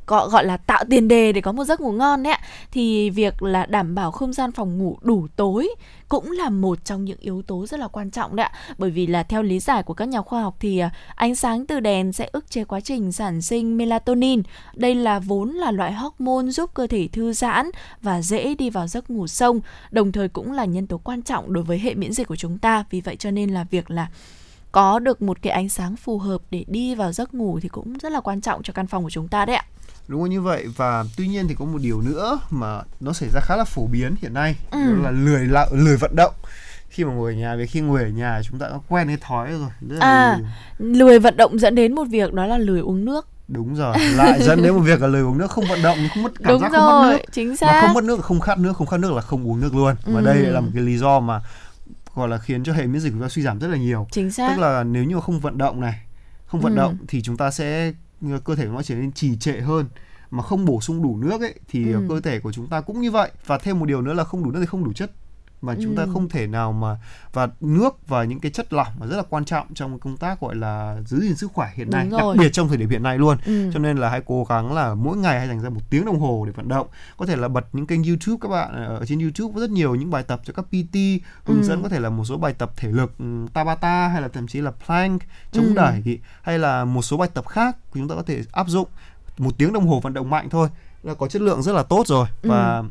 [0.07, 2.41] gọi gọi là tạo tiền đề để có một giấc ngủ ngon đấy ạ.
[2.71, 5.69] Thì việc là đảm bảo không gian phòng ngủ đủ tối
[6.09, 8.53] cũng là một trong những yếu tố rất là quan trọng đấy ạ.
[8.79, 11.67] Bởi vì là theo lý giải của các nhà khoa học thì à, ánh sáng
[11.67, 14.43] từ đèn sẽ ức chế quá trình sản sinh melatonin.
[14.75, 17.71] Đây là vốn là loại hormone giúp cơ thể thư giãn
[18.03, 19.61] và dễ đi vào giấc ngủ sâu,
[19.91, 22.59] đồng thời cũng là nhân tố quan trọng đối với hệ miễn dịch của chúng
[22.59, 22.85] ta.
[22.91, 24.07] Vì vậy cho nên là việc là
[24.77, 27.99] có được một cái ánh sáng phù hợp để đi vào giấc ngủ thì cũng
[27.99, 29.65] rất là quan trọng cho căn phòng của chúng ta đấy ạ.
[30.09, 30.67] Đúng như vậy.
[30.77, 33.87] Và tuy nhiên thì có một điều nữa mà nó xảy ra khá là phổ
[33.87, 34.57] biến hiện nay.
[34.71, 34.79] Ừ.
[34.79, 36.33] đó là lười lạo lười vận động.
[36.89, 39.17] Khi mà ngồi ở nhà vì khi ngồi ở nhà chúng ta đã quen cái
[39.21, 39.71] thói rồi.
[39.89, 40.39] Rất là à
[40.79, 40.95] lười.
[40.95, 43.29] lười vận động dẫn đến một việc đó là lười uống nước.
[43.49, 46.23] Đúng rồi lại dẫn đến một việc là lười uống nước không vận động không
[46.23, 47.33] mất cảm đúng giác rồi, không mất nước.
[47.33, 49.61] chính xác mà không mất nước không khát nước không khát nước là không uống
[49.61, 49.95] nước luôn.
[50.07, 50.13] Ừ.
[50.15, 51.41] và đây là một cái lý do mà
[52.17, 54.07] gọi là khiến cho hệ miễn dịch của chúng ta suy giảm rất là nhiều.
[54.11, 54.49] Chính xác.
[54.51, 56.07] Tức là nếu như không vận động này
[56.47, 56.77] không vận ừ.
[56.77, 57.93] động thì chúng ta sẽ
[58.45, 59.87] cơ thể nó trở nên trì trệ hơn.
[60.31, 62.07] Mà không bổ sung đủ nước ấy thì ừ.
[62.09, 63.31] cơ thể của chúng ta cũng như vậy.
[63.47, 65.11] Và thêm một điều nữa là không đủ nước thì không đủ chất
[65.67, 65.81] mà ừ.
[65.83, 66.97] chúng ta không thể nào mà
[67.33, 70.41] và nước và những cái chất lỏng là rất là quan trọng trong công tác
[70.41, 73.19] gọi là giữ gìn sức khỏe hiện nay đặc biệt trong thời điểm hiện nay
[73.19, 73.71] luôn ừ.
[73.73, 76.21] cho nên là hãy cố gắng là mỗi ngày hãy dành ra một tiếng đồng
[76.21, 76.87] hồ để vận động
[77.17, 79.95] có thể là bật những kênh youtube các bạn ở trên youtube có rất nhiều
[79.95, 80.97] những bài tập cho các pt
[81.45, 81.63] hướng ừ.
[81.63, 83.13] dẫn có thể là một số bài tập thể lực
[83.55, 85.73] tabata hay là thậm chí là plank chống ừ.
[85.75, 88.89] đẩy hay là một số bài tập khác chúng ta có thể áp dụng
[89.39, 90.69] một tiếng đồng hồ vận động mạnh thôi
[91.03, 92.85] là có chất lượng rất là tốt rồi và ừ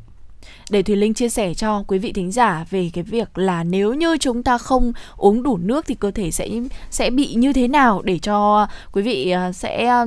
[0.69, 3.93] để Thùy Linh chia sẻ cho quý vị thính giả về cái việc là nếu
[3.93, 6.49] như chúng ta không uống đủ nước thì cơ thể sẽ
[6.89, 10.05] sẽ bị như thế nào để cho quý vị à, sẽ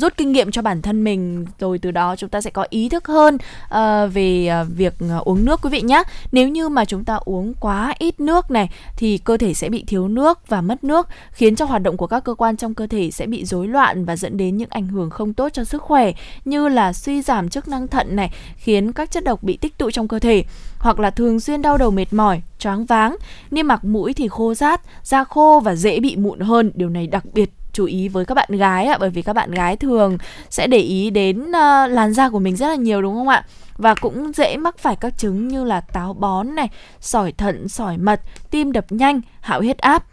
[0.00, 2.88] rút kinh nghiệm cho bản thân mình rồi từ đó chúng ta sẽ có ý
[2.88, 6.02] thức hơn ờ, về à, việc à, uống nước quý vị nhé.
[6.32, 9.84] Nếu như mà chúng ta uống quá ít nước này thì cơ thể sẽ bị
[9.86, 12.86] thiếu nước và mất nước, khiến cho hoạt động của các cơ quan trong cơ
[12.86, 15.82] thể sẽ bị rối loạn và dẫn đến những ảnh hưởng không tốt cho sức
[15.82, 16.12] khỏe,
[16.44, 19.90] như là suy giảm chức năng thận này, khiến các chất độc bị tích tụ
[19.90, 20.44] trong cơ thể
[20.78, 23.16] hoặc là thường xuyên đau đầu mệt mỏi, choáng váng,
[23.50, 26.72] niêm mạc mũi thì khô rát, da khô và dễ bị mụn hơn.
[26.74, 29.50] Điều này đặc biệt chú ý với các bạn gái ạ bởi vì các bạn
[29.50, 30.18] gái thường
[30.50, 33.44] sẽ để ý đến uh, làn da của mình rất là nhiều đúng không ạ?
[33.76, 36.68] Và cũng dễ mắc phải các chứng như là táo bón này,
[37.00, 38.20] sỏi thận, sỏi mật,
[38.50, 40.04] tim đập nhanh, hạo huyết áp.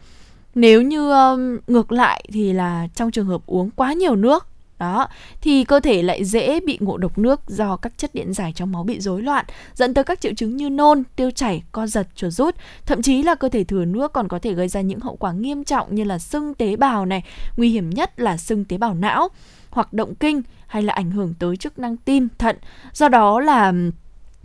[0.55, 4.47] Nếu như um, ngược lại thì là trong trường hợp uống quá nhiều nước
[4.80, 5.07] đó,
[5.41, 8.71] thì cơ thể lại dễ bị ngộ độc nước do các chất điện giải trong
[8.71, 12.07] máu bị rối loạn, dẫn tới các triệu chứng như nôn, tiêu chảy, co giật,
[12.15, 12.55] chuột rút.
[12.86, 15.32] Thậm chí là cơ thể thừa nước còn có thể gây ra những hậu quả
[15.32, 17.23] nghiêm trọng như là sưng tế bào này,
[17.57, 19.28] nguy hiểm nhất là sưng tế bào não,
[19.69, 22.55] hoặc động kinh hay là ảnh hưởng tới chức năng tim, thận.
[22.93, 23.73] Do đó là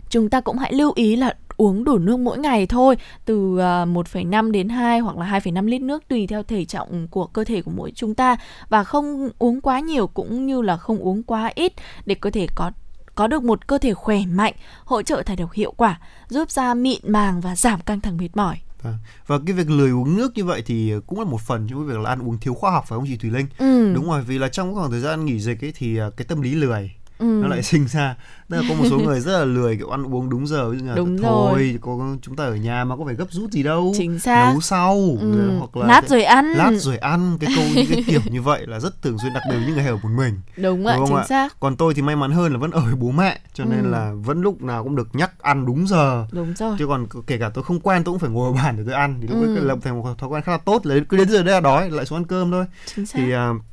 [0.09, 2.95] chúng ta cũng hãy lưu ý là uống đủ nước mỗi ngày thôi
[3.25, 7.25] từ 1,5 à, đến 2 hoặc là 2,5 lít nước tùy theo thể trọng của
[7.25, 8.37] cơ thể của mỗi chúng ta
[8.69, 11.73] và không uống quá nhiều cũng như là không uống quá ít
[12.05, 12.71] để cơ thể có
[13.15, 14.53] có được một cơ thể khỏe mạnh,
[14.85, 15.99] hỗ trợ thải độc hiệu quả,
[16.29, 18.57] giúp da mịn màng và giảm căng thẳng mệt mỏi.
[18.81, 18.97] Vâng.
[19.27, 21.95] Và cái việc lười uống nước như vậy thì cũng là một phần trong cái
[21.95, 23.47] việc là ăn uống thiếu khoa học phải không chị Thùy Linh?
[23.57, 23.93] Ừ.
[23.93, 26.41] Đúng rồi, vì là trong khoảng thời gian nghỉ dịch ấy thì à, cái tâm
[26.41, 26.91] lý lười
[27.21, 27.25] ừ.
[27.41, 28.15] nó lại sinh ra
[28.49, 30.79] tức là có một số người rất là lười kiểu ăn uống đúng giờ ví
[30.79, 31.77] dụ là đúng thôi rồi.
[31.81, 34.61] có chúng ta ở nhà mà có phải gấp rút gì đâu chính xác nấu
[34.61, 35.57] sau ừ.
[35.59, 38.67] hoặc là lát rồi ăn lát rồi ăn cái câu những cái kiểu như vậy
[38.67, 41.23] là rất thường xuyên đặc biệt những người ở một mình đúng, ạ chính ạ?
[41.29, 43.83] xác còn tôi thì may mắn hơn là vẫn ở với bố mẹ cho nên
[43.83, 43.89] ừ.
[43.89, 47.37] là vẫn lúc nào cũng được nhắc ăn đúng giờ đúng rồi chứ còn kể
[47.37, 49.37] cả tôi không quen tôi cũng phải ngồi ở bàn để tôi ăn thì lúc
[49.41, 49.55] ừ.
[49.55, 51.59] ấy lập thành một thói quen khá là tốt là cứ đến giờ đây là
[51.59, 52.65] đói lại xuống ăn cơm thôi
[52.95, 53.19] chính xác.
[53.19, 53.70] thì uh,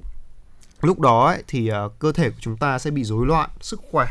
[0.80, 3.80] lúc đó ấy, thì uh, cơ thể của chúng ta sẽ bị rối loạn sức
[3.90, 4.06] khỏe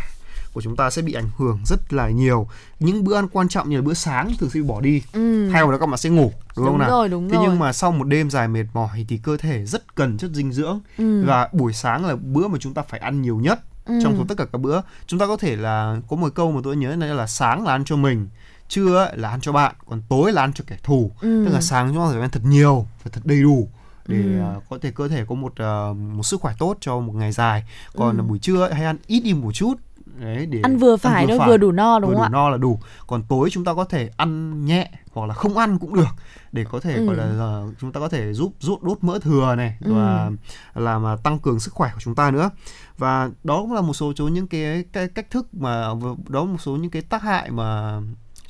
[0.57, 2.47] của chúng ta sẽ bị ảnh hưởng rất là nhiều
[2.79, 5.49] những bữa ăn quan trọng như là bữa sáng thường sẽ bị bỏ đi ừ.
[5.51, 7.45] thay vào đó các bạn sẽ ngủ đúng, đúng không nào rồi, đúng thế rồi.
[7.47, 10.51] nhưng mà sau một đêm dài mệt mỏi thì cơ thể rất cần chất dinh
[10.51, 11.25] dưỡng ừ.
[11.25, 13.99] và buổi sáng là bữa mà chúng ta phải ăn nhiều nhất ừ.
[14.03, 16.61] trong số tất cả các bữa chúng ta có thể là có một câu mà
[16.63, 18.27] tôi nhớ này là sáng là ăn cho mình
[18.69, 21.45] trưa là ăn cho bạn còn tối là ăn cho kẻ thù ừ.
[21.45, 23.69] tức là sáng chúng ta phải ăn thật nhiều phải thật đầy đủ
[24.07, 24.57] để ừ.
[24.57, 25.53] uh, có thể cơ thể có một
[25.91, 27.63] uh, một sức khỏe tốt cho một ngày dài
[27.95, 28.23] còn ừ.
[28.23, 29.73] buổi trưa ấy, hay ăn ít đi một chút
[30.19, 32.31] đấy để ăn vừa phải ăn vừa, phải, vừa đủ no đúng vừa không đủ
[32.31, 35.79] no là đủ còn tối chúng ta có thể ăn nhẹ hoặc là không ăn
[35.79, 36.15] cũng được
[36.51, 37.05] để có thể ừ.
[37.05, 39.93] gọi là uh, chúng ta có thể giúp giúp đốt mỡ thừa này ừ.
[39.93, 40.31] và
[40.75, 42.49] làm uh, tăng cường sức khỏe của chúng ta nữa
[42.97, 45.87] và đó cũng là một số số những cái, cái cách thức mà
[46.27, 47.99] đó một số những cái tác hại mà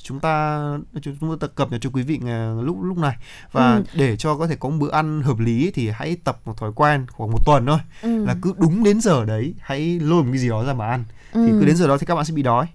[0.08, 0.60] chúng ta
[1.02, 2.20] chúng ta cập nhật cho quý vị
[2.62, 3.16] lúc lúc này
[3.52, 3.84] và ừ.
[3.94, 6.72] để cho có thể có một bữa ăn hợp lý thì hãy tập một thói
[6.74, 8.24] quen khoảng một tuần thôi ừ.
[8.24, 11.04] là cứ đúng đến giờ đấy hãy lôi một cái gì đó ra mà ăn
[11.32, 11.44] ừ.
[11.46, 12.66] thì cứ đến giờ đó thì các bạn sẽ bị đói.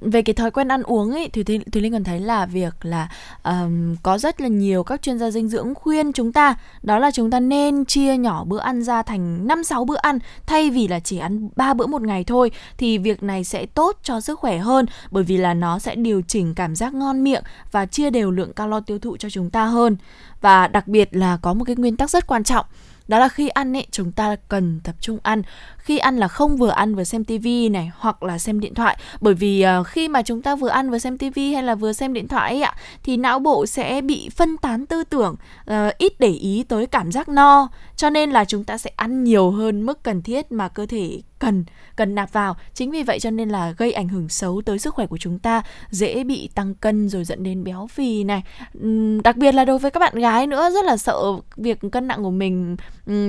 [0.00, 2.74] Về cái thói quen ăn uống ấy thì thùy, thùy linh còn thấy là việc
[2.82, 3.08] là
[3.44, 7.10] um, có rất là nhiều các chuyên gia dinh dưỡng khuyên chúng ta đó là
[7.10, 10.88] chúng ta nên chia nhỏ bữa ăn ra thành năm sáu bữa ăn thay vì
[10.88, 14.38] là chỉ ăn ba bữa một ngày thôi thì việc này sẽ tốt cho sức
[14.38, 17.42] khỏe hơn bởi vì là nó sẽ điều chỉnh cảm giác ngon miệng
[17.72, 19.96] và chia đều lượng calo tiêu thụ cho chúng ta hơn.
[20.40, 22.66] Và đặc biệt là có một cái nguyên tắc rất quan trọng
[23.08, 25.42] đó là khi ăn ấy chúng ta cần tập trung ăn
[25.88, 28.96] khi ăn là không vừa ăn vừa xem tivi này hoặc là xem điện thoại.
[29.20, 31.92] Bởi vì uh, khi mà chúng ta vừa ăn vừa xem tivi hay là vừa
[31.92, 35.36] xem điện thoại ấy ạ thì não bộ sẽ bị phân tán tư tưởng
[35.70, 37.68] uh, ít để ý tới cảm giác no.
[37.96, 41.20] Cho nên là chúng ta sẽ ăn nhiều hơn mức cần thiết mà cơ thể
[41.38, 41.64] cần
[41.96, 42.56] cần nạp vào.
[42.74, 45.38] Chính vì vậy cho nên là gây ảnh hưởng xấu tới sức khỏe của chúng
[45.38, 48.42] ta dễ bị tăng cân rồi dẫn đến béo phì này.
[49.24, 51.18] Đặc biệt là đối với các bạn gái nữa rất là sợ
[51.56, 52.76] việc cân nặng của mình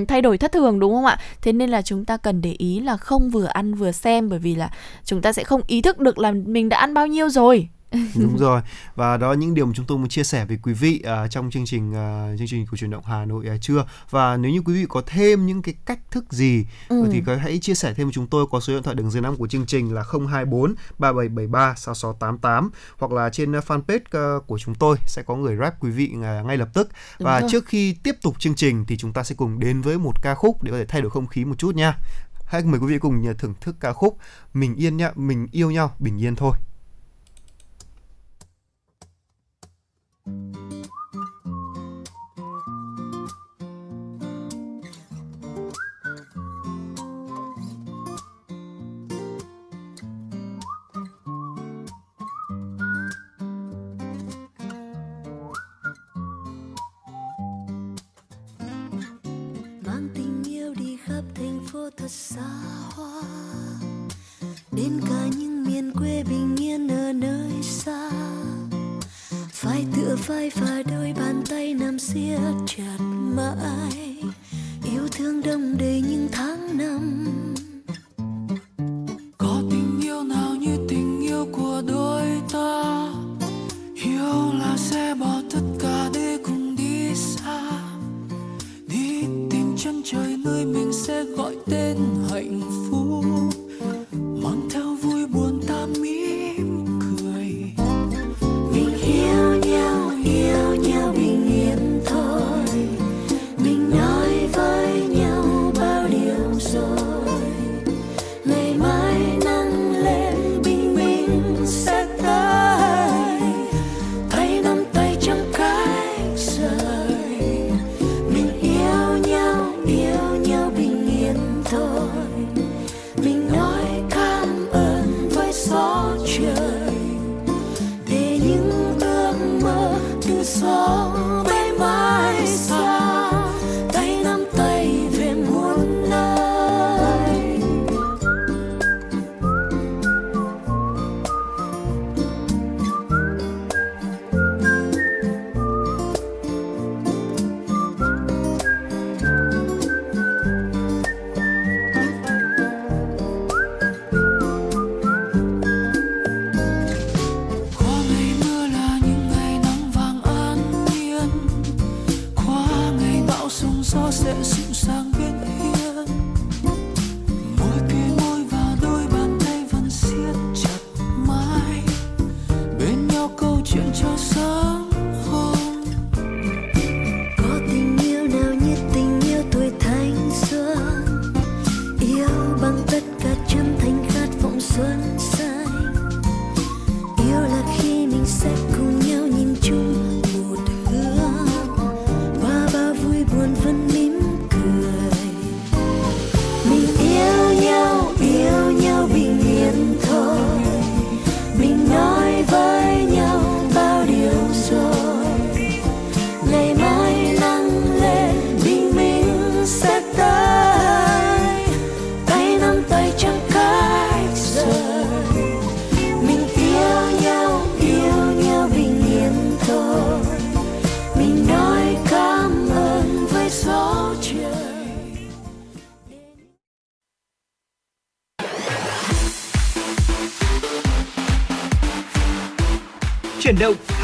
[0.08, 1.18] thay đổi thất thường đúng không ạ?
[1.42, 4.38] Thế nên là chúng ta cần để ý là không vừa ăn vừa xem bởi
[4.38, 4.70] vì là
[5.04, 7.68] chúng ta sẽ không ý thức được là mình đã ăn bao nhiêu rồi.
[7.92, 8.60] Đúng rồi.
[8.94, 11.50] Và đó những điều mà chúng tôi muốn chia sẻ với quý vị uh, trong
[11.50, 13.86] chương trình uh, chương trình của truyền động Hà Nội uh, trưa.
[14.10, 17.08] Và nếu như quý vị có thêm những cái cách thức gì ừ.
[17.12, 19.22] thì có hãy chia sẻ thêm với chúng tôi qua số điện thoại đường dây
[19.22, 24.74] nóng của chương trình là 024 3773 6688 hoặc là trên fanpage uh, của chúng
[24.74, 26.88] tôi sẽ có người rap quý vị uh, ngay lập tức.
[27.18, 27.50] Đúng và rồi.
[27.52, 30.34] trước khi tiếp tục chương trình thì chúng ta sẽ cùng đến với một ca
[30.34, 31.96] khúc để có thể thay đổi không khí một chút nha
[32.50, 34.18] hãy mời quý vị cùng thưởng thức ca khúc
[34.54, 36.56] mình yên nhá, mình yêu nhau, bình yên thôi.
[40.26, 40.59] thật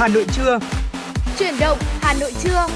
[0.07, 0.59] Hà Nội trưa.
[1.39, 2.67] Chuyển động Hà Nội trưa.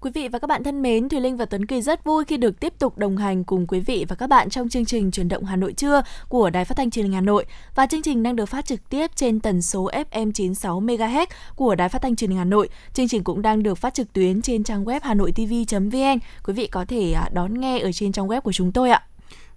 [0.00, 2.36] Quý vị và các bạn thân mến, Thùy Linh và Tuấn Kỳ rất vui khi
[2.36, 5.28] được tiếp tục đồng hành cùng quý vị và các bạn trong chương trình Truyền
[5.28, 7.44] động Hà Nội trưa của Đài Phát thanh Truyền hình Hà Nội.
[7.74, 11.26] Và chương trình đang được phát trực tiếp trên tần số FM 96 MHz
[11.56, 12.68] của Đài Phát thanh Truyền hình Hà Nội.
[12.94, 16.18] Chương trình cũng đang được phát trực tuyến trên trang web hanoitv.vn.
[16.44, 19.02] Quý vị có thể à, đón nghe ở trên trang web của chúng tôi ạ.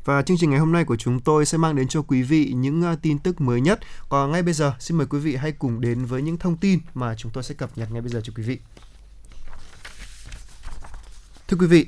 [0.05, 2.53] Và chương trình ngày hôm nay của chúng tôi sẽ mang đến cho quý vị
[2.55, 3.79] những à, tin tức mới nhất.
[4.09, 6.79] Còn ngay bây giờ, xin mời quý vị hãy cùng đến với những thông tin
[6.93, 8.59] mà chúng tôi sẽ cập nhật ngay bây giờ cho quý vị.
[11.47, 11.87] Thưa quý vị,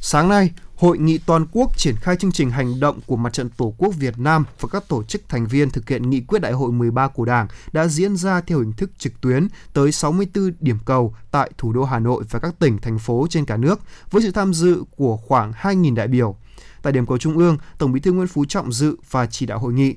[0.00, 0.50] sáng nay,
[0.82, 3.94] Hội nghị toàn quốc triển khai chương trình hành động của Mặt trận Tổ quốc
[3.98, 7.08] Việt Nam và các tổ chức thành viên thực hiện nghị quyết đại hội 13
[7.08, 11.50] của Đảng đã diễn ra theo hình thức trực tuyến tới 64 điểm cầu tại
[11.58, 13.80] thủ đô Hà Nội và các tỉnh, thành phố trên cả nước
[14.10, 16.36] với sự tham dự của khoảng 2.000 đại biểu.
[16.82, 19.58] Tại điểm cầu Trung ương, Tổng Bí thư Nguyễn Phú Trọng dự và chỉ đạo
[19.58, 19.96] hội nghị.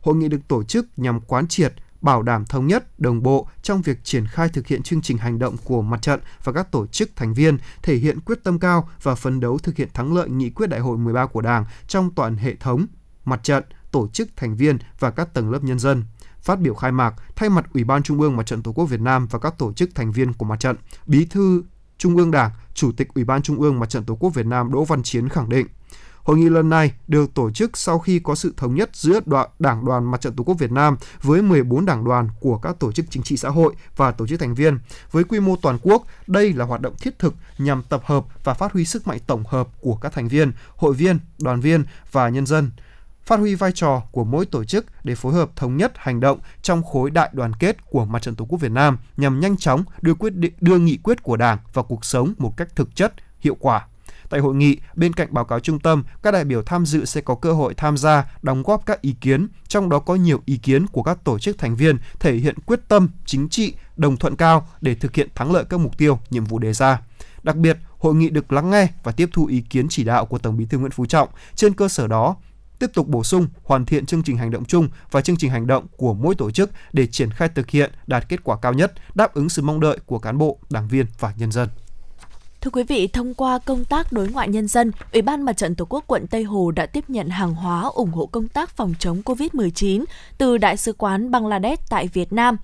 [0.00, 3.82] Hội nghị được tổ chức nhằm quán triệt, bảo đảm thống nhất, đồng bộ trong
[3.82, 6.86] việc triển khai thực hiện chương trình hành động của mặt trận và các tổ
[6.86, 10.28] chức thành viên, thể hiện quyết tâm cao và phấn đấu thực hiện thắng lợi
[10.28, 12.86] nghị quyết đại hội 13 của Đảng trong toàn hệ thống,
[13.24, 16.04] mặt trận, tổ chức thành viên và các tầng lớp nhân dân.
[16.40, 19.00] Phát biểu khai mạc, thay mặt Ủy ban Trung ương Mặt trận Tổ quốc Việt
[19.00, 20.76] Nam và các tổ chức thành viên của mặt trận,
[21.06, 21.62] Bí thư
[21.98, 24.72] Trung ương Đảng, Chủ tịch Ủy ban Trung ương Mặt trận Tổ quốc Việt Nam
[24.72, 25.66] Đỗ Văn Chiến khẳng định,
[26.24, 29.48] Hội nghị lần này được tổ chức sau khi có sự thống nhất giữa đoạn
[29.58, 32.92] Đảng đoàn Mặt trận Tổ quốc Việt Nam với 14 đảng đoàn của các tổ
[32.92, 34.78] chức chính trị xã hội và tổ chức thành viên.
[35.10, 38.54] Với quy mô toàn quốc, đây là hoạt động thiết thực nhằm tập hợp và
[38.54, 42.28] phát huy sức mạnh tổng hợp của các thành viên, hội viên, đoàn viên và
[42.28, 42.70] nhân dân
[43.24, 46.38] phát huy vai trò của mỗi tổ chức để phối hợp thống nhất hành động
[46.62, 49.84] trong khối đại đoàn kết của Mặt trận Tổ quốc Việt Nam nhằm nhanh chóng
[50.02, 53.14] đưa quyết định đưa nghị quyết của Đảng vào cuộc sống một cách thực chất,
[53.40, 53.86] hiệu quả.
[54.30, 57.20] Tại hội nghị, bên cạnh báo cáo trung tâm, các đại biểu tham dự sẽ
[57.20, 60.56] có cơ hội tham gia, đóng góp các ý kiến, trong đó có nhiều ý
[60.56, 64.36] kiến của các tổ chức thành viên thể hiện quyết tâm chính trị, đồng thuận
[64.36, 67.00] cao để thực hiện thắng lợi các mục tiêu, nhiệm vụ đề ra.
[67.42, 70.38] Đặc biệt, hội nghị được lắng nghe và tiếp thu ý kiến chỉ đạo của
[70.38, 71.28] Tổng Bí thư Nguyễn Phú Trọng.
[71.54, 72.36] Trên cơ sở đó,
[72.78, 75.66] tiếp tục bổ sung, hoàn thiện chương trình hành động chung và chương trình hành
[75.66, 78.92] động của mỗi tổ chức để triển khai thực hiện đạt kết quả cao nhất,
[79.14, 81.68] đáp ứng sự mong đợi của cán bộ, đảng viên và nhân dân.
[82.64, 85.74] Thưa quý vị, thông qua công tác đối ngoại nhân dân, Ủy ban Mặt trận
[85.74, 88.94] Tổ quốc quận Tây Hồ đã tiếp nhận hàng hóa ủng hộ công tác phòng
[88.98, 90.04] chống COVID-19
[90.38, 92.56] từ Đại sứ quán Bangladesh tại Việt Nam.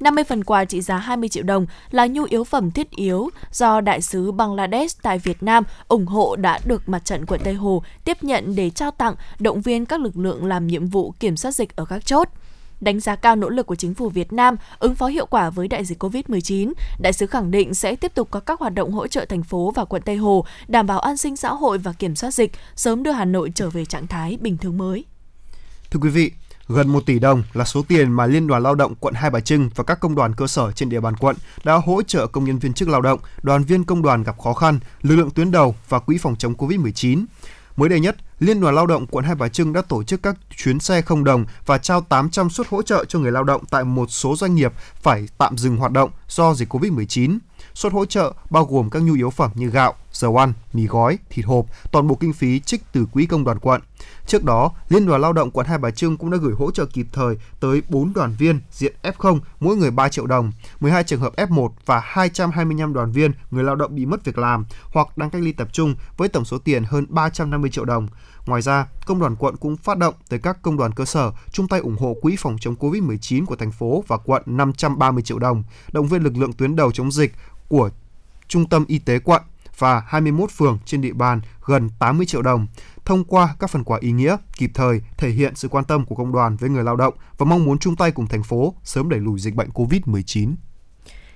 [0.00, 3.80] 50 phần quà trị giá 20 triệu đồng là nhu yếu phẩm thiết yếu do
[3.80, 7.82] Đại sứ Bangladesh tại Việt Nam ủng hộ đã được Mặt trận quận Tây Hồ
[8.04, 11.52] tiếp nhận để trao tặng, động viên các lực lượng làm nhiệm vụ kiểm soát
[11.52, 12.28] dịch ở các chốt.
[12.80, 15.68] Đánh giá cao nỗ lực của chính phủ Việt Nam ứng phó hiệu quả với
[15.68, 19.06] đại dịch COVID-19, đại sứ khẳng định sẽ tiếp tục có các hoạt động hỗ
[19.06, 22.16] trợ thành phố và quận Tây Hồ đảm bảo an sinh xã hội và kiểm
[22.16, 25.04] soát dịch, sớm đưa Hà Nội trở về trạng thái bình thường mới.
[25.90, 26.32] Thưa quý vị,
[26.68, 29.40] gần 1 tỷ đồng là số tiền mà Liên đoàn Lao động quận Hai Bà
[29.40, 32.44] Trưng và các công đoàn cơ sở trên địa bàn quận đã hỗ trợ công
[32.44, 35.50] nhân viên chức lao động, đoàn viên công đoàn gặp khó khăn, lực lượng tuyến
[35.50, 37.24] đầu và quỹ phòng chống Covid-19.
[37.78, 40.36] Mới đây nhất, Liên đoàn Lao động quận Hai Bà Trưng đã tổ chức các
[40.56, 43.84] chuyến xe không đồng và trao 800 suất hỗ trợ cho người lao động tại
[43.84, 44.72] một số doanh nghiệp
[45.02, 47.38] phải tạm dừng hoạt động do dịch Covid-19.
[47.78, 51.18] Suất hỗ trợ bao gồm các nhu yếu phẩm như gạo, dầu ăn, mì gói,
[51.30, 53.80] thịt hộp, toàn bộ kinh phí trích từ quỹ công đoàn quận.
[54.26, 56.86] Trước đó, Liên đoàn Lao động quận Hai Bà Trưng cũng đã gửi hỗ trợ
[56.86, 61.20] kịp thời tới 4 đoàn viên diện F0 mỗi người 3 triệu đồng, 12 trường
[61.20, 65.30] hợp F1 và 225 đoàn viên người lao động bị mất việc làm hoặc đang
[65.30, 68.08] cách ly tập trung với tổng số tiền hơn 350 triệu đồng.
[68.46, 71.68] Ngoài ra, công đoàn quận cũng phát động tới các công đoàn cơ sở chung
[71.68, 75.64] tay ủng hộ quỹ phòng chống Covid-19 của thành phố và quận 530 triệu đồng,
[75.92, 77.32] động viên lực lượng tuyến đầu chống dịch
[77.68, 77.90] của
[78.48, 79.42] Trung tâm Y tế quận
[79.78, 82.66] và 21 phường trên địa bàn gần 80 triệu đồng.
[83.04, 86.14] Thông qua các phần quà ý nghĩa, kịp thời thể hiện sự quan tâm của
[86.14, 89.08] công đoàn với người lao động và mong muốn chung tay cùng thành phố sớm
[89.08, 90.54] đẩy lùi dịch bệnh COVID-19.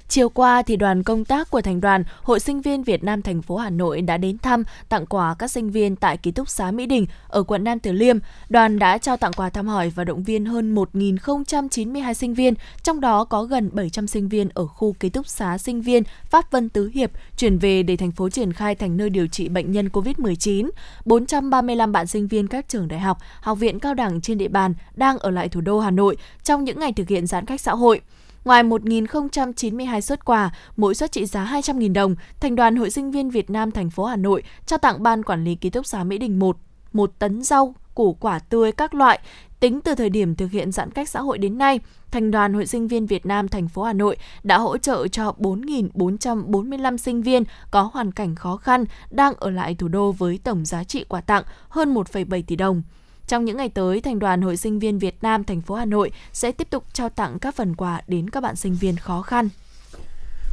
[0.09, 3.43] Chiều qua thì đoàn công tác của thành đoàn Hội sinh viên Việt Nam thành
[3.43, 6.71] phố Hà Nội đã đến thăm, tặng quà các sinh viên tại ký túc xá
[6.71, 8.19] Mỹ Đình ở quận Nam Từ Liêm.
[8.49, 13.01] Đoàn đã trao tặng quà thăm hỏi và động viên hơn 1.092 sinh viên, trong
[13.01, 16.69] đó có gần 700 sinh viên ở khu ký túc xá sinh viên Pháp Vân
[16.69, 19.89] Tứ Hiệp chuyển về để thành phố triển khai thành nơi điều trị bệnh nhân
[19.89, 20.71] COVID-19.
[21.05, 24.75] 435 bạn sinh viên các trường đại học, học viện cao đẳng trên địa bàn
[24.95, 27.75] đang ở lại thủ đô Hà Nội trong những ngày thực hiện giãn cách xã
[27.75, 28.01] hội.
[28.45, 33.31] Ngoài 1.092 xuất quà, mỗi suất trị giá 200.000 đồng, Thành đoàn Hội sinh viên
[33.31, 36.19] Việt Nam thành phố Hà Nội trao tặng Ban Quản lý Ký túc xá Mỹ
[36.19, 36.57] Đình 1
[36.93, 39.21] một tấn rau, củ quả tươi các loại.
[39.61, 41.81] Tính từ thời điểm thực hiện giãn cách xã hội đến nay,
[42.11, 45.35] Thành đoàn Hội sinh viên Việt Nam thành phố Hà Nội đã hỗ trợ cho
[45.39, 50.65] 4.445 sinh viên có hoàn cảnh khó khăn đang ở lại thủ đô với tổng
[50.65, 52.83] giá trị quà tặng hơn 1,7 tỷ đồng.
[53.27, 56.13] Trong những ngày tới, Thành đoàn Hội sinh viên Việt Nam thành phố Hà Nội
[56.33, 59.49] sẽ tiếp tục trao tặng các phần quà đến các bạn sinh viên khó khăn.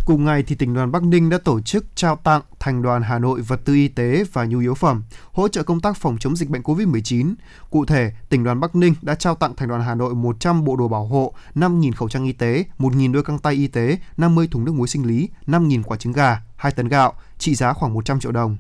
[0.06, 3.20] Cùng ngày thì tỉnh đoàn Bắc Ninh đã tổ chức trao tặng Thành đoàn Hà
[3.20, 6.36] Nội vật tư y tế và nhu yếu phẩm, hỗ trợ công tác phòng chống
[6.36, 7.34] dịch bệnh COVID-19.
[7.70, 10.76] Cụ thể, tỉnh đoàn Bắc Ninh đã trao tặng Thành đoàn Hà Nội 100 bộ
[10.76, 14.48] đồ bảo hộ, 5.000 khẩu trang y tế, 1.000 đôi găng tay y tế, 50
[14.52, 17.94] thùng nước muối sinh lý, 5.000 quả trứng gà, 2 tấn gạo, trị giá khoảng
[17.94, 18.58] 100 triệu đồng.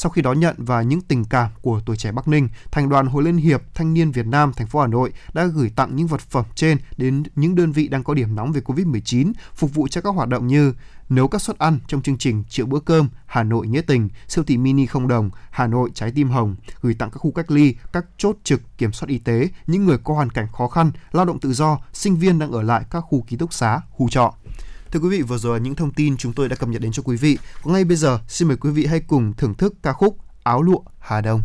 [0.00, 3.06] Sau khi đón nhận và những tình cảm của tuổi trẻ Bắc Ninh, Thành đoàn
[3.06, 6.06] Hội Liên hiệp Thanh niên Việt Nam thành phố Hà Nội đã gửi tặng những
[6.06, 9.88] vật phẩm trên đến những đơn vị đang có điểm nóng về Covid-19, phục vụ
[9.88, 10.74] cho các hoạt động như
[11.08, 14.44] nấu các suất ăn trong chương trình Triệu bữa cơm Hà Nội nghĩa tình, siêu
[14.44, 17.74] thị mini không đồng, Hà Nội trái tim hồng, gửi tặng các khu cách ly,
[17.92, 21.24] các chốt trực kiểm soát y tế, những người có hoàn cảnh khó khăn, lao
[21.24, 24.34] động tự do, sinh viên đang ở lại các khu ký túc xá, khu trọ.
[24.92, 26.92] Thưa quý vị, vừa rồi là những thông tin chúng tôi đã cập nhật đến
[26.92, 27.38] cho quý vị.
[27.62, 30.62] Còn ngay bây giờ, xin mời quý vị hãy cùng thưởng thức ca khúc Áo
[30.62, 31.42] lụa Hà Đông.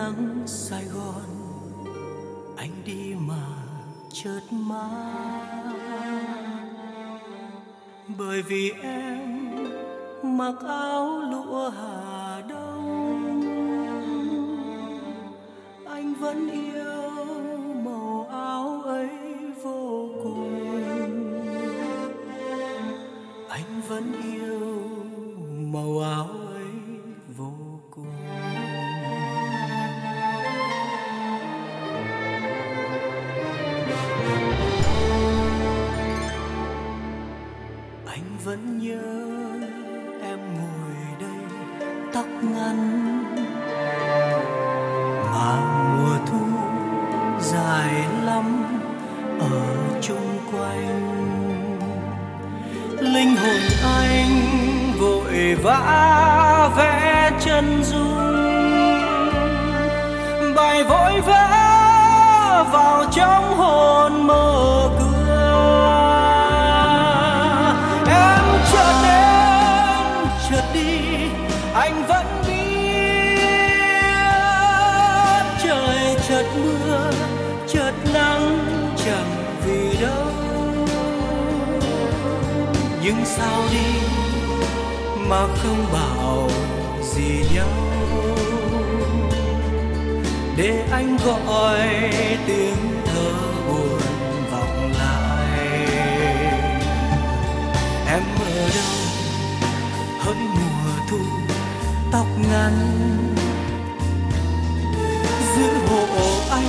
[0.00, 1.30] Nắng Sài Gòn,
[2.56, 3.46] anh đi mà
[4.12, 5.64] chợt mắt
[8.18, 9.18] bởi vì em
[10.22, 13.40] mặc áo lụa Hà Đông,
[15.86, 17.10] anh vẫn yêu
[17.84, 19.10] màu áo ấy
[19.62, 20.50] vô cùng.
[23.48, 24.60] Anh vẫn yêu
[25.72, 26.39] màu áo
[38.44, 39.02] vẫn nhớ
[40.22, 41.38] em ngồi đây
[42.12, 42.78] tóc ngắn.
[45.32, 45.56] Mà
[45.96, 46.46] mùa thu
[47.40, 47.92] dài
[48.24, 48.64] lắm
[49.40, 49.60] ở
[50.00, 51.00] chung quanh.
[52.98, 54.42] Linh hồn anh
[55.00, 58.16] vội vã vẽ chân dung.
[60.56, 61.46] Bài vội vã
[62.72, 64.88] vào trong hồn mơ
[83.12, 84.00] nhưng sao đi
[85.28, 86.48] mà không bảo
[87.02, 87.68] gì nhau.
[90.56, 91.78] Để anh gọi
[92.46, 93.32] tiếng thơ
[93.68, 94.00] buồn
[94.50, 95.86] vọng lại.
[98.06, 98.98] Em ở đâu,
[100.18, 101.18] hỡi mùa thu
[102.12, 102.74] tóc ngắn.
[105.56, 106.06] Giữ hộ
[106.50, 106.64] anh,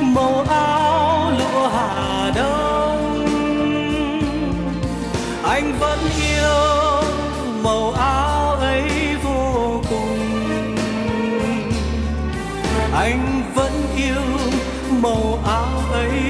[0.00, 2.69] màu áo lụa hà đông
[5.60, 7.02] anh vẫn yêu
[7.62, 8.82] màu áo ấy
[9.22, 10.18] vô cùng.
[12.94, 14.22] Anh vẫn yêu
[15.02, 16.29] màu áo ấy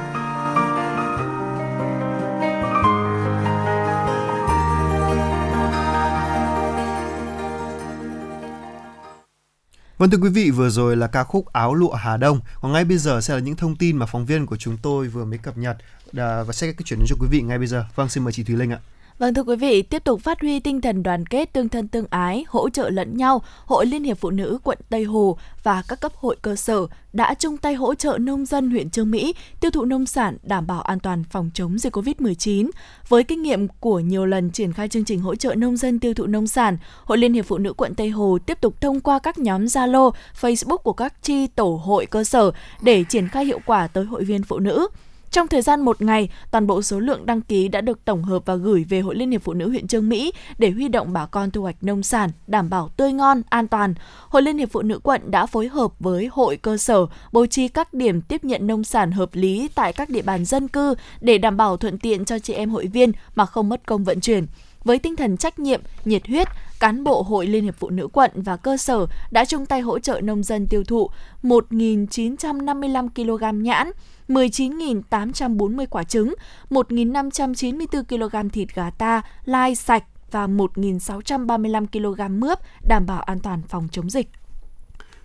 [10.01, 12.39] Vâng thưa quý vị, vừa rồi là ca khúc Áo lụa Hà Đông.
[12.61, 15.07] Còn ngay bây giờ sẽ là những thông tin mà phóng viên của chúng tôi
[15.07, 15.77] vừa mới cập nhật
[16.13, 17.85] và sẽ chuyển đến cho quý vị ngay bây giờ.
[17.95, 18.79] Vâng, xin mời chị Thùy Linh ạ.
[19.21, 22.05] Vâng thưa quý vị, tiếp tục phát huy tinh thần đoàn kết tương thân tương
[22.09, 26.01] ái, hỗ trợ lẫn nhau, Hội Liên hiệp Phụ nữ quận Tây Hồ và các
[26.01, 29.71] cấp hội cơ sở đã chung tay hỗ trợ nông dân huyện Trương Mỹ tiêu
[29.71, 32.69] thụ nông sản đảm bảo an toàn phòng chống dịch Covid-19.
[33.07, 36.13] Với kinh nghiệm của nhiều lần triển khai chương trình hỗ trợ nông dân tiêu
[36.13, 39.19] thụ nông sản, Hội Liên hiệp Phụ nữ quận Tây Hồ tiếp tục thông qua
[39.19, 40.11] các nhóm Zalo,
[40.41, 44.23] Facebook của các chi tổ hội cơ sở để triển khai hiệu quả tới hội
[44.23, 44.87] viên phụ nữ.
[45.31, 48.43] Trong thời gian một ngày, toàn bộ số lượng đăng ký đã được tổng hợp
[48.45, 51.25] và gửi về Hội Liên hiệp Phụ nữ huyện Trương Mỹ để huy động bà
[51.25, 53.93] con thu hoạch nông sản, đảm bảo tươi ngon, an toàn.
[54.29, 57.67] Hội Liên hiệp Phụ nữ quận đã phối hợp với hội cơ sở bố trí
[57.67, 61.37] các điểm tiếp nhận nông sản hợp lý tại các địa bàn dân cư để
[61.37, 64.45] đảm bảo thuận tiện cho chị em hội viên mà không mất công vận chuyển.
[64.83, 66.47] Với tinh thần trách nhiệm, nhiệt huyết,
[66.79, 69.99] cán bộ Hội Liên hiệp Phụ nữ quận và cơ sở đã chung tay hỗ
[69.99, 71.09] trợ nông dân tiêu thụ
[71.43, 73.91] 1.955 kg nhãn,
[74.33, 76.33] 19.840 quả trứng,
[76.69, 83.61] 1.594 kg thịt gà ta, lai sạch và 1.635 kg mướp đảm bảo an toàn
[83.67, 84.29] phòng chống dịch.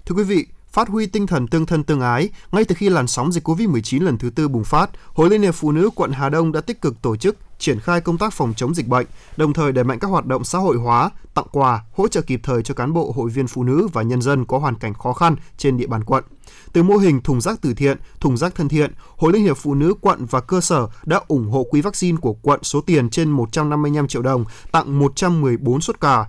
[0.07, 3.07] Thưa quý vị, phát huy tinh thần tương thân tương ái, ngay từ khi làn
[3.07, 6.28] sóng dịch Covid-19 lần thứ tư bùng phát, Hội Liên hiệp Phụ nữ quận Hà
[6.28, 9.07] Đông đã tích cực tổ chức triển khai công tác phòng chống dịch bệnh,
[9.37, 12.41] đồng thời đẩy mạnh các hoạt động xã hội hóa, tặng quà, hỗ trợ kịp
[12.43, 15.12] thời cho cán bộ hội viên phụ nữ và nhân dân có hoàn cảnh khó
[15.12, 16.24] khăn trên địa bàn quận.
[16.72, 19.74] Từ mô hình thùng rác từ thiện, thùng rác thân thiện, Hội Liên hiệp Phụ
[19.74, 23.30] nữ quận và cơ sở đã ủng hộ quỹ vaccine của quận số tiền trên
[23.30, 26.26] 155 triệu đồng, tặng 114 suất quà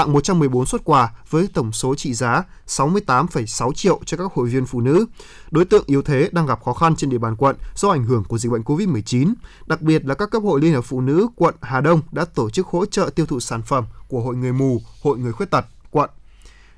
[0.00, 4.66] tặng 114 xuất quà với tổng số trị giá 68,6 triệu cho các hội viên
[4.66, 5.06] phụ nữ.
[5.50, 8.24] Đối tượng yếu thế đang gặp khó khăn trên địa bàn quận do ảnh hưởng
[8.24, 9.34] của dịch bệnh COVID-19.
[9.66, 12.50] Đặc biệt là các cấp hội Liên hiệp Phụ nữ quận Hà Đông đã tổ
[12.50, 15.64] chức hỗ trợ tiêu thụ sản phẩm của Hội Người Mù, Hội Người Khuyết Tật.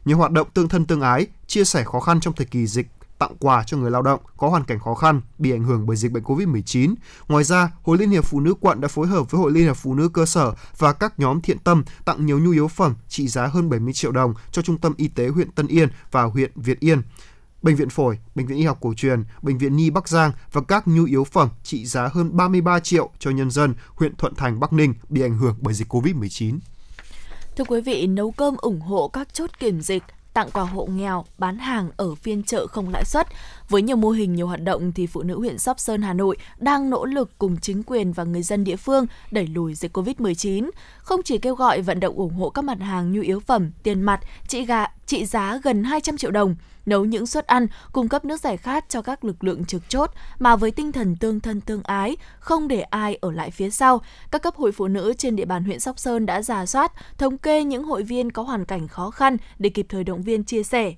[0.05, 2.87] Nhiều hoạt động tương thân tương ái, chia sẻ khó khăn trong thời kỳ dịch
[3.23, 5.97] tặng quà cho người lao động có hoàn cảnh khó khăn bị ảnh hưởng bởi
[5.97, 6.95] dịch bệnh COVID-19.
[7.29, 9.77] Ngoài ra, Hội Liên hiệp Phụ nữ quận đã phối hợp với Hội Liên hiệp
[9.77, 13.29] Phụ nữ cơ sở và các nhóm thiện tâm tặng nhiều nhu yếu phẩm trị
[13.29, 16.51] giá hơn 70 triệu đồng cho Trung tâm Y tế huyện Tân Yên và huyện
[16.55, 17.03] Việt Yên.
[17.63, 20.61] Bệnh viện Phổi, Bệnh viện Y học cổ truyền, Bệnh viện Nhi Bắc Giang và
[20.61, 24.61] các nhu yếu phẩm trị giá hơn 33 triệu cho nhân dân huyện Thuận Thành,
[24.61, 26.59] Bắc Ninh bị ảnh hưởng bởi dịch COVID-19.
[27.57, 30.03] Thưa quý vị, nấu cơm ủng hộ các chốt kiểm dịch,
[30.35, 33.27] tặng quà hộ nghèo, bán hàng ở phiên chợ không lãi suất.
[33.69, 36.37] Với nhiều mô hình, nhiều hoạt động thì phụ nữ huyện Sóc Sơn, Hà Nội
[36.59, 40.71] đang nỗ lực cùng chính quyền và người dân địa phương đẩy lùi dịch Covid-19.
[40.99, 44.03] Không chỉ kêu gọi vận động ủng hộ các mặt hàng nhu yếu phẩm, tiền
[44.03, 46.55] mặt, trị gà, trị giá gần 200 triệu đồng,
[46.87, 50.11] nấu những suất ăn, cung cấp nước giải khát cho các lực lượng trực chốt
[50.39, 54.01] mà với tinh thần tương thân tương ái, không để ai ở lại phía sau.
[54.31, 57.39] Các cấp hội phụ nữ trên địa bàn huyện Sóc Sơn đã giả soát, thống
[57.39, 60.63] kê những hội viên có hoàn cảnh khó khăn để kịp thời động viên chia
[60.63, 60.93] sẻ,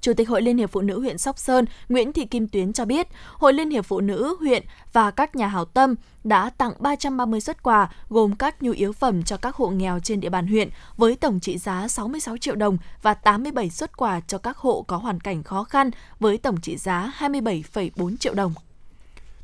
[0.00, 2.84] Chủ tịch Hội Liên hiệp Phụ nữ huyện Sóc Sơn Nguyễn Thị Kim Tuyến cho
[2.84, 5.94] biết, Hội Liên hiệp Phụ nữ huyện và các nhà hảo tâm
[6.24, 10.20] đã tặng 330 xuất quà gồm các nhu yếu phẩm cho các hộ nghèo trên
[10.20, 14.38] địa bàn huyện với tổng trị giá 66 triệu đồng và 87 xuất quà cho
[14.38, 18.54] các hộ có hoàn cảnh khó khăn với tổng trị giá 27,4 triệu đồng.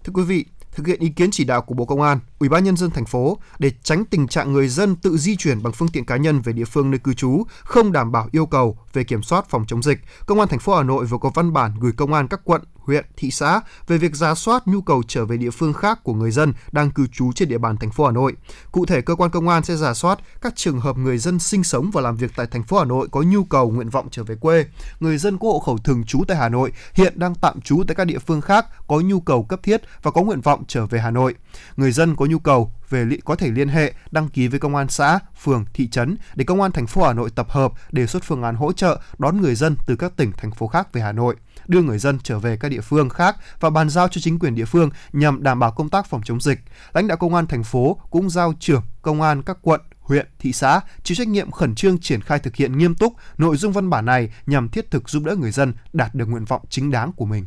[0.05, 0.45] Thưa quý vị,
[0.75, 3.05] thực hiện ý kiến chỉ đạo của Bộ Công an, Ủy ban nhân dân thành
[3.05, 6.41] phố để tránh tình trạng người dân tự di chuyển bằng phương tiện cá nhân
[6.41, 9.65] về địa phương nơi cư trú không đảm bảo yêu cầu về kiểm soát phòng
[9.67, 9.99] chống dịch.
[10.27, 12.63] Công an thành phố Hà Nội vừa có văn bản gửi công an các quận,
[12.87, 16.15] huyện, thị xã về việc ra soát nhu cầu trở về địa phương khác của
[16.15, 18.35] người dân đang cư trú trên địa bàn thành phố Hà Nội.
[18.73, 21.65] Cụ thể, cơ quan công an sẽ ra soát các trường hợp người dân sinh
[21.65, 24.25] sống và làm việc tại thành phố Hà Nội có nhu cầu nguyện vọng trở
[24.25, 24.67] về quê,
[25.01, 27.95] người dân có hộ khẩu thường trú tại Hà Nội hiện đang tạm trú tại
[27.95, 31.01] các địa phương khác có nhu cầu cấp thiết và có nguyện vọng trở về
[31.01, 31.35] Hà Nội.
[31.77, 34.89] Người dân có nhu cầu về có thể liên hệ đăng ký với công an
[34.89, 38.25] xã, phường, thị trấn để công an thành phố Hà Nội tập hợp đề xuất
[38.25, 41.13] phương án hỗ trợ đón người dân từ các tỉnh thành phố khác về Hà
[41.13, 41.37] Nội
[41.67, 44.55] đưa người dân trở về các địa phương khác và bàn giao cho chính quyền
[44.55, 46.59] địa phương nhằm đảm bảo công tác phòng chống dịch.
[46.93, 50.53] Lãnh đạo công an thành phố cũng giao trưởng công an các quận, huyện, thị
[50.53, 53.91] xã chịu trách nhiệm khẩn trương triển khai thực hiện nghiêm túc nội dung văn
[53.91, 57.13] bản này nhằm thiết thực giúp đỡ người dân đạt được nguyện vọng chính đáng
[57.13, 57.47] của mình.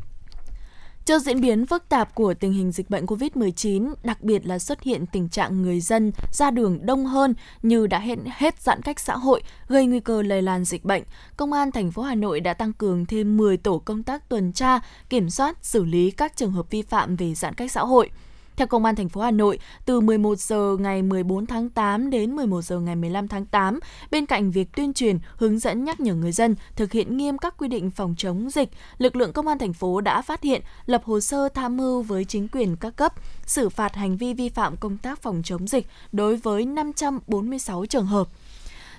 [1.07, 4.81] Trước diễn biến phức tạp của tình hình dịch bệnh COVID-19, đặc biệt là xuất
[4.81, 8.99] hiện tình trạng người dân ra đường đông hơn như đã hết, hết giãn cách
[8.99, 11.03] xã hội, gây nguy cơ lây lan dịch bệnh,
[11.38, 14.53] Công an thành phố Hà Nội đã tăng cường thêm 10 tổ công tác tuần
[14.53, 14.79] tra,
[15.09, 18.09] kiểm soát, xử lý các trường hợp vi phạm về giãn cách xã hội.
[18.57, 22.35] Theo Công an thành phố Hà Nội, từ 11 giờ ngày 14 tháng 8 đến
[22.35, 23.79] 11 giờ ngày 15 tháng 8,
[24.11, 27.57] bên cạnh việc tuyên truyền, hướng dẫn nhắc nhở người dân thực hiện nghiêm các
[27.57, 31.01] quy định phòng chống dịch, lực lượng công an thành phố đã phát hiện, lập
[31.05, 33.13] hồ sơ tham mưu với chính quyền các cấp,
[33.45, 38.05] xử phạt hành vi vi phạm công tác phòng chống dịch đối với 546 trường
[38.05, 38.27] hợp.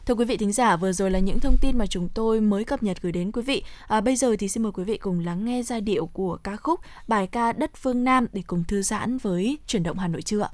[0.09, 2.65] Thưa quý vị thính giả, vừa rồi là những thông tin mà chúng tôi mới
[2.65, 3.63] cập nhật gửi đến quý vị.
[3.87, 6.57] À, bây giờ thì xin mời quý vị cùng lắng nghe giai điệu của ca
[6.57, 10.23] khúc bài ca Đất Phương Nam để cùng thư giãn với chuyển động Hà Nội
[10.23, 10.51] trưa ạ.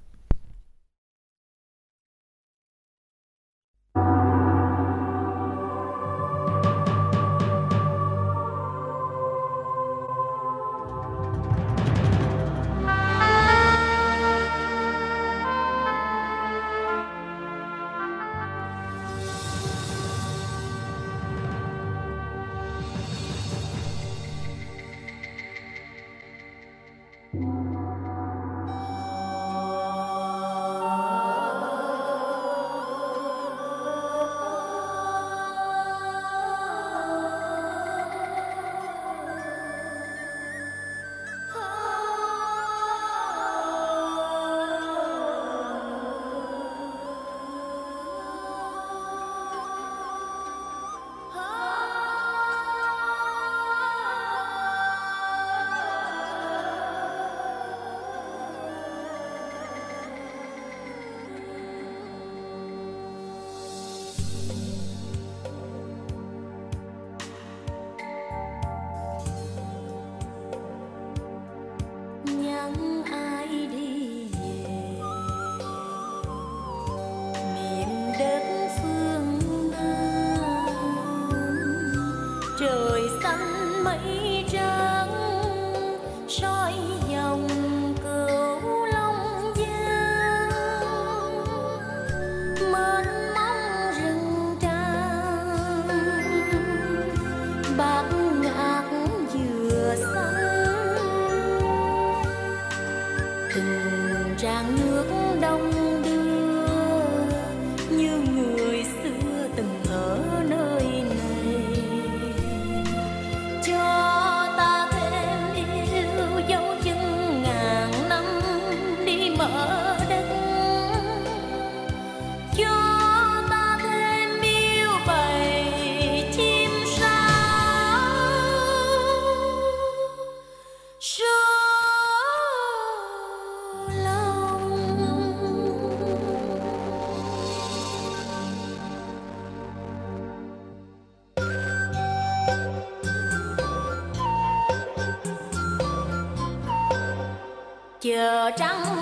[148.44, 148.93] Chờ trăng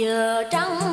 [0.00, 0.89] chờ trắng.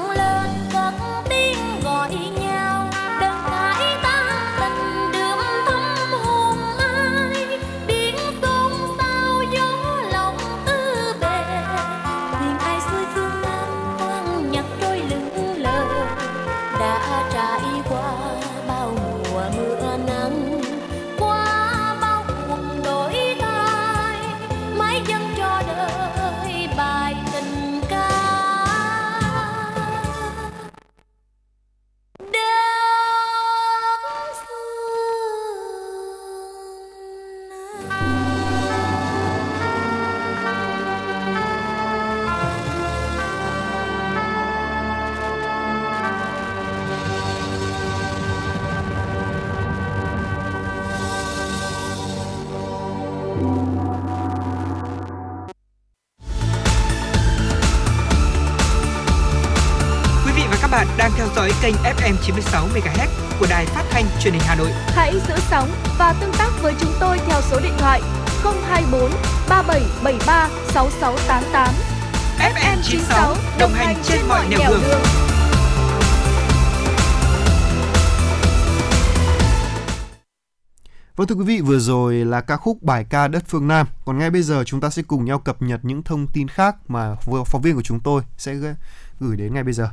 [62.07, 63.07] FM 96 MHz
[63.39, 64.69] của đài phát thanh truyền hình Hà Nội.
[64.87, 65.69] Hãy giữ sóng
[65.99, 68.01] và tương tác với chúng tôi theo số điện thoại
[68.43, 69.11] 024
[69.49, 71.73] 3773 6688.
[72.55, 74.81] FM 96 đồng hành trên mọi nẻo đường.
[81.15, 83.87] Vâng thưa quý vị, vừa rồi là ca khúc bài ca đất phương Nam.
[84.05, 86.75] Còn ngay bây giờ chúng ta sẽ cùng nhau cập nhật những thông tin khác
[86.87, 87.15] mà
[87.45, 88.75] phóng viên của chúng tôi sẽ gửi-
[89.19, 89.89] gửi đến ngay bây giờ.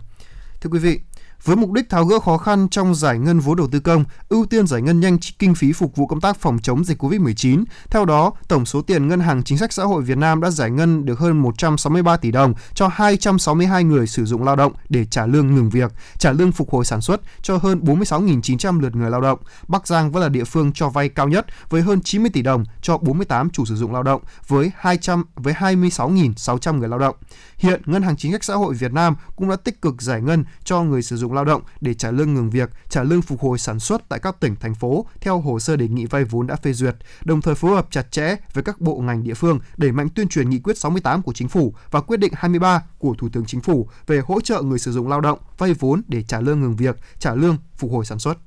[0.61, 1.01] Thưa quý vị,
[1.45, 4.47] với mục đích tháo gỡ khó khăn trong giải ngân vốn đầu tư công, ưu
[4.47, 7.65] tiên giải ngân nhanh kinh phí phục vụ công tác phòng chống dịch Covid-19.
[7.91, 10.71] Theo đó, tổng số tiền Ngân hàng Chính sách Xã hội Việt Nam đã giải
[10.71, 15.27] ngân được hơn 163 tỷ đồng cho 262 người sử dụng lao động để trả
[15.27, 19.21] lương ngừng việc, trả lương phục hồi sản xuất cho hơn 46.900 lượt người lao
[19.21, 19.39] động.
[19.69, 22.65] Bắc Giang vẫn là địa phương cho vay cao nhất với hơn 90 tỷ đồng
[22.83, 27.16] cho 48 chủ sử dụng lao động với 200 với 26.600 người lao động.
[27.59, 30.44] Hiện Ngân hàng Chính sách Xã hội Việt Nam cũng đã tích cực giải ngân
[30.64, 33.59] cho người sử dụng lao động để trả lương ngừng việc, trả lương phục hồi
[33.59, 36.56] sản xuất tại các tỉnh, thành phố theo hồ sơ đề nghị vay vốn đã
[36.56, 39.93] phê duyệt, đồng thời phối hợp chặt chẽ với các bộ ngành địa phương đẩy
[39.93, 43.28] mạnh tuyên truyền nghị quyết 68 của Chính phủ và quyết định 23 của Thủ
[43.32, 46.40] tướng Chính phủ về hỗ trợ người sử dụng lao động vay vốn để trả
[46.40, 48.39] lương ngừng việc, trả lương phục hồi sản xuất.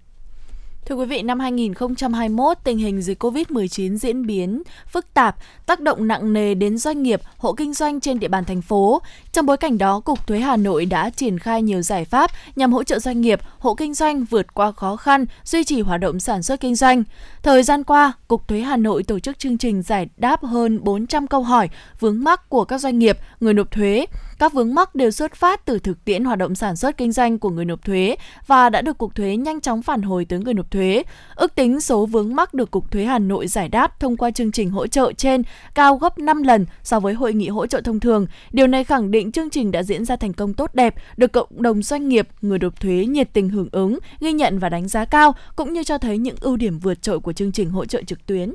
[0.88, 5.36] Thưa quý vị, năm 2021, tình hình dịch COVID-19 diễn biến phức tạp,
[5.66, 9.02] tác động nặng nề đến doanh nghiệp, hộ kinh doanh trên địa bàn thành phố.
[9.32, 12.74] Trong bối cảnh đó, Cục Thuế Hà Nội đã triển khai nhiều giải pháp nhằm
[12.74, 16.20] hỗ trợ doanh nghiệp, hộ kinh doanh vượt qua khó khăn, duy trì hoạt động
[16.20, 17.04] sản xuất kinh doanh.
[17.44, 21.28] Thời gian qua, Cục Thuế Hà Nội tổ chức chương trình giải đáp hơn 400
[21.28, 21.70] câu hỏi
[22.00, 24.06] vướng mắc của các doanh nghiệp, người nộp thuế.
[24.40, 27.40] Các vướng mắc đều xuất phát từ thực tiễn hoạt động sản xuất kinh doanh
[27.40, 28.16] của người nộp thuế
[28.48, 31.04] và đã được Cục Thuế nhanh chóng phản hồi tới người nộp thuế.
[31.36, 34.52] Ước tính số vướng mắc được Cục Thuế Hà Nội giải đáp thông qua chương
[34.52, 35.44] trình hỗ trợ trên
[35.76, 38.28] cao gấp 5 lần so với hội nghị hỗ trợ thông thường.
[38.52, 41.62] Điều này khẳng định chương trình đã diễn ra thành công tốt đẹp, được cộng
[41.62, 45.06] đồng doanh nghiệp, người nộp thuế nhiệt tình hưởng ứng, ghi nhận và đánh giá
[45.06, 48.02] cao, cũng như cho thấy những ưu điểm vượt trội của chương trình hỗ trợ
[48.02, 48.54] trực tuyến.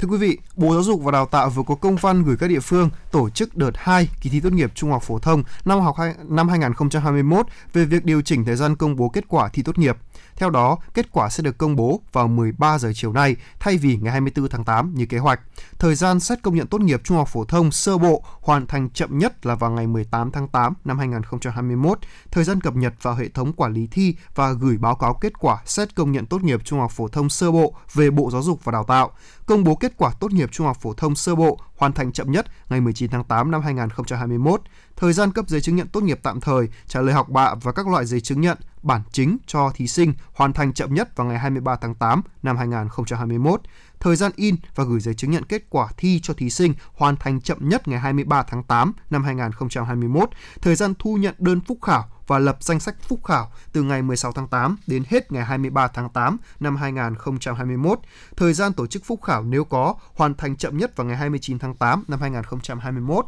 [0.00, 2.46] Thưa quý vị, Bộ Giáo dục và Đào tạo vừa có công văn gửi các
[2.48, 5.80] địa phương tổ chức đợt 2 kỳ thi tốt nghiệp trung học phổ thông năm
[5.80, 5.96] học
[6.28, 9.96] năm 2021 về việc điều chỉnh thời gian công bố kết quả thi tốt nghiệp.
[10.40, 13.96] Theo đó, kết quả sẽ được công bố vào 13 giờ chiều nay thay vì
[13.96, 15.40] ngày 24 tháng 8 như kế hoạch.
[15.78, 18.90] Thời gian xét công nhận tốt nghiệp trung học phổ thông sơ bộ hoàn thành
[18.90, 21.98] chậm nhất là vào ngày 18 tháng 8 năm 2021.
[22.30, 25.32] Thời gian cập nhật vào hệ thống quản lý thi và gửi báo cáo kết
[25.38, 28.42] quả xét công nhận tốt nghiệp trung học phổ thông sơ bộ về Bộ Giáo
[28.42, 29.10] dục và Đào tạo.
[29.46, 32.32] Công bố kết quả tốt nghiệp trung học phổ thông sơ bộ hoàn thành chậm
[32.32, 34.60] nhất ngày 19 tháng 8 năm 2021
[35.00, 37.72] thời gian cấp giấy chứng nhận tốt nghiệp tạm thời, trả lời học bạ và
[37.72, 41.26] các loại giấy chứng nhận bản chính cho thí sinh hoàn thành chậm nhất vào
[41.26, 43.60] ngày 23 tháng 8 năm 2021.
[44.00, 47.16] Thời gian in và gửi giấy chứng nhận kết quả thi cho thí sinh hoàn
[47.16, 50.30] thành chậm nhất ngày 23 tháng 8 năm 2021.
[50.62, 54.02] Thời gian thu nhận đơn phúc khảo và lập danh sách phúc khảo từ ngày
[54.02, 57.98] 16 tháng 8 đến hết ngày 23 tháng 8 năm 2021.
[58.36, 61.58] Thời gian tổ chức phúc khảo nếu có hoàn thành chậm nhất vào ngày 29
[61.58, 63.26] tháng 8 năm 2021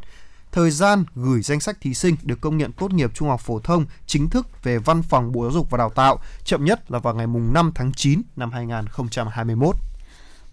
[0.53, 3.59] thời gian gửi danh sách thí sinh được công nhận tốt nghiệp trung học phổ
[3.59, 6.99] thông chính thức về văn phòng Bộ Giáo dục và Đào tạo, chậm nhất là
[6.99, 9.77] vào ngày 5 tháng 9 năm 2021.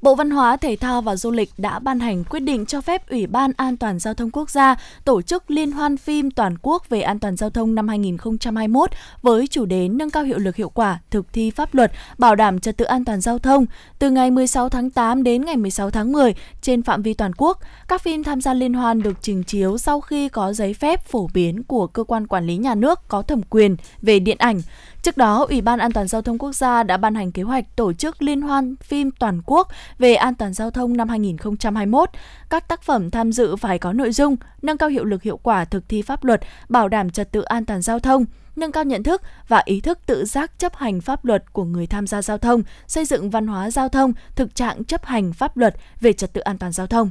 [0.02, 3.10] Bộ Văn hóa, Thể thao và Du lịch đã ban hành quyết định cho phép
[3.10, 6.90] Ủy ban An toàn Giao thông Quốc gia tổ chức liên hoan phim toàn quốc
[6.90, 8.90] về an toàn giao thông năm 2021
[9.22, 12.60] với chủ đề nâng cao hiệu lực hiệu quả thực thi pháp luật, bảo đảm
[12.60, 13.66] trật tự an toàn giao thông
[14.00, 17.60] từ ngày 16 tháng 8 đến ngày 16 tháng 10 trên phạm vi toàn quốc.
[17.88, 21.30] Các phim tham gia liên hoan được trình chiếu sau khi có giấy phép phổ
[21.34, 24.62] biến của cơ quan quản lý nhà nước có thẩm quyền về điện ảnh.
[25.02, 27.76] Trước đó, Ủy ban An toàn Giao thông Quốc gia đã ban hành kế hoạch
[27.76, 29.68] tổ chức liên hoan phim toàn quốc
[30.00, 32.10] về an toàn giao thông năm 2021.
[32.50, 35.66] Các tác phẩm tham dự phải có nội dung nâng cao hiệu lực hiệu quả
[35.66, 39.04] thực thi pháp luật, bảo đảm trật tự an toàn giao thông, nâng cao nhận
[39.04, 42.38] thức và ý thức tự giác chấp hành pháp luật của người tham gia giao
[42.38, 46.34] thông, xây dựng văn hóa giao thông, thực trạng chấp hành pháp luật về trật
[46.34, 47.10] tự an toàn giao thông.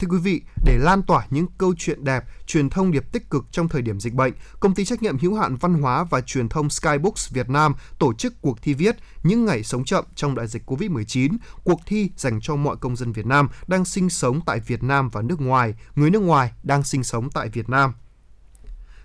[0.00, 3.44] Thưa quý vị, để lan tỏa những câu chuyện đẹp, truyền thông điệp tích cực
[3.50, 6.48] trong thời điểm dịch bệnh, công ty trách nhiệm hữu hạn văn hóa và truyền
[6.48, 10.46] thông Skybooks Việt Nam tổ chức cuộc thi viết Những ngày sống chậm trong đại
[10.46, 11.36] dịch Covid-19.
[11.64, 15.08] Cuộc thi dành cho mọi công dân Việt Nam đang sinh sống tại Việt Nam
[15.08, 17.92] và nước ngoài, người nước ngoài đang sinh sống tại Việt Nam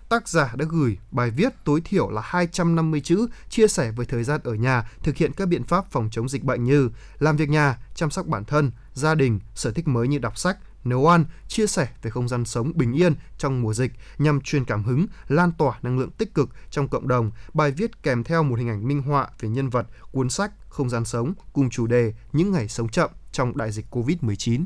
[0.09, 4.23] tác giả đã gửi bài viết tối thiểu là 250 chữ chia sẻ về thời
[4.23, 6.89] gian ở nhà thực hiện các biện pháp phòng chống dịch bệnh như
[7.19, 10.57] làm việc nhà, chăm sóc bản thân, gia đình, sở thích mới như đọc sách,
[10.85, 14.65] nấu ăn, chia sẻ về không gian sống bình yên trong mùa dịch nhằm truyền
[14.65, 17.31] cảm hứng, lan tỏa năng lượng tích cực trong cộng đồng.
[17.53, 20.89] Bài viết kèm theo một hình ảnh minh họa về nhân vật, cuốn sách, không
[20.89, 24.65] gian sống cùng chủ đề những ngày sống chậm trong đại dịch Covid-19.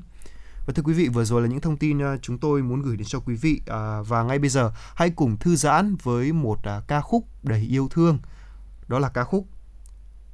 [0.66, 2.98] Và thưa quý vị, vừa rồi là những thông tin à, chúng tôi muốn gửi
[2.98, 6.64] đến cho quý vị à, và ngay bây giờ hãy cùng thư giãn với một
[6.64, 8.20] à, ca khúc đầy yêu thương.
[8.88, 9.48] Đó là ca khúc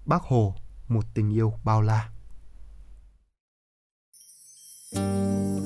[0.05, 0.55] Bác Hồ,
[0.87, 2.09] một tình yêu bao la.
[4.95, 5.64] Thank you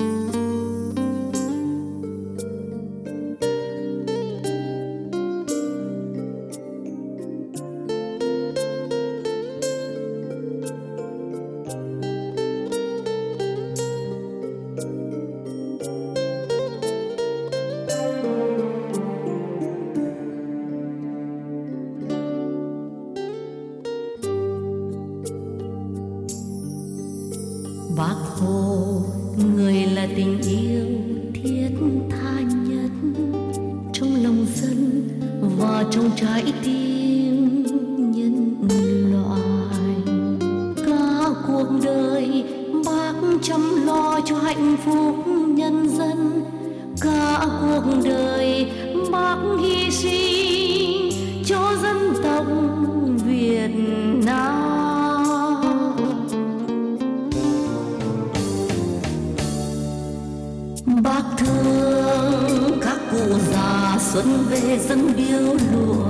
[60.85, 66.05] bác thương các cụ già xuân về dân điêu lụa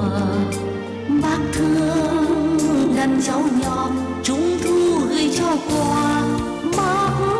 [1.21, 3.89] bác thương đàn cháu nhỏ
[4.23, 6.23] trung thu gửi cho quà.
[6.77, 7.38] Bác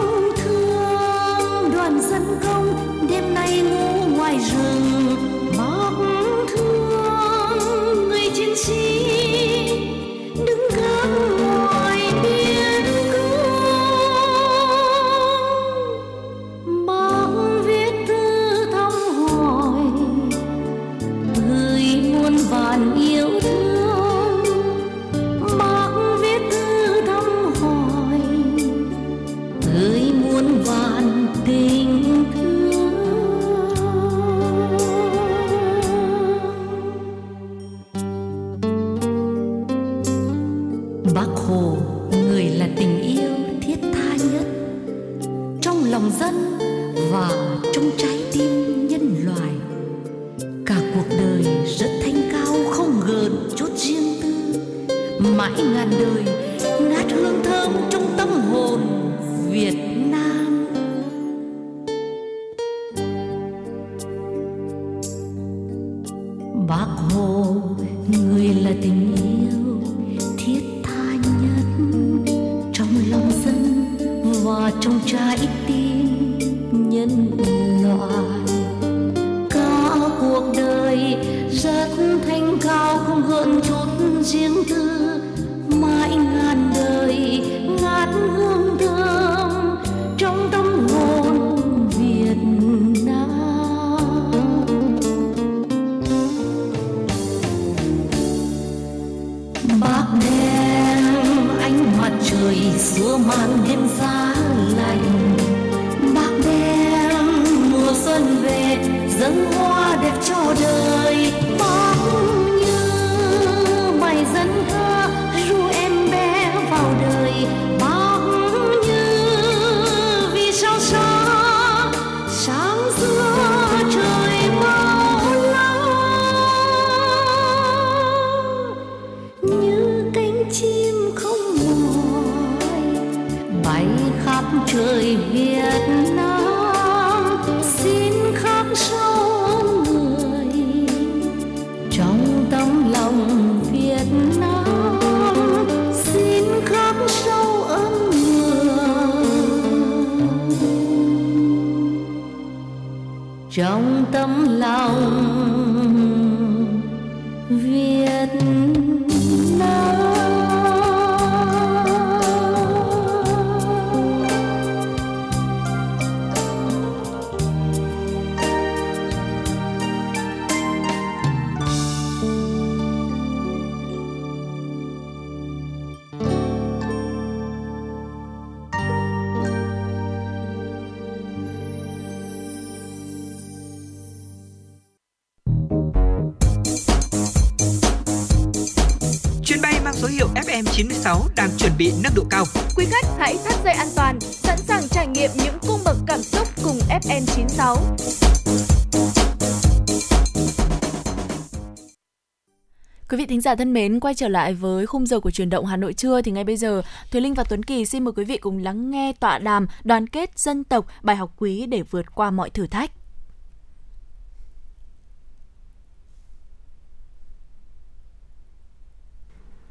[203.49, 206.21] giả thân mến, quay trở lại với khung giờ của truyền động Hà Nội trưa
[206.21, 206.81] thì ngay bây giờ,
[207.11, 210.07] Thùy Linh và Tuấn Kỳ xin mời quý vị cùng lắng nghe tọa đàm đoàn
[210.07, 212.91] kết dân tộc, bài học quý để vượt qua mọi thử thách.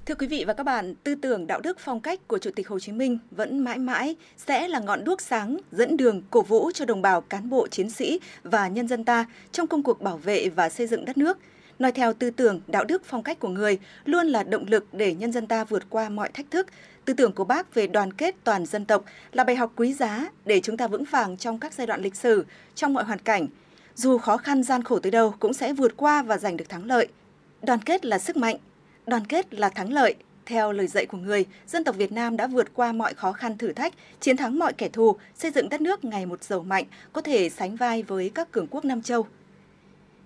[0.06, 2.68] Thưa quý vị và các bạn, tư tưởng đạo đức phong cách của Chủ tịch
[2.68, 6.70] Hồ Chí Minh vẫn mãi mãi sẽ là ngọn đuốc sáng dẫn đường cổ vũ
[6.74, 10.16] cho đồng bào cán bộ chiến sĩ và nhân dân ta trong công cuộc bảo
[10.16, 11.38] vệ và xây dựng đất nước.
[11.78, 15.14] Nói theo tư tưởng đạo đức phong cách của người luôn là động lực để
[15.14, 16.66] nhân dân ta vượt qua mọi thách thức.
[17.04, 20.28] Tư tưởng của bác về đoàn kết toàn dân tộc là bài học quý giá
[20.44, 22.44] để chúng ta vững vàng trong các giai đoạn lịch sử,
[22.74, 23.46] trong mọi hoàn cảnh.
[23.94, 26.84] Dù khó khăn gian khổ tới đâu cũng sẽ vượt qua và giành được thắng
[26.84, 27.08] lợi.
[27.62, 28.56] Đoàn kết là sức mạnh,
[29.06, 30.14] đoàn kết là thắng lợi.
[30.46, 33.58] Theo lời dạy của người, dân tộc Việt Nam đã vượt qua mọi khó khăn
[33.58, 36.84] thử thách, chiến thắng mọi kẻ thù, xây dựng đất nước ngày một giàu mạnh,
[37.12, 39.26] có thể sánh vai với các cường quốc Nam Châu.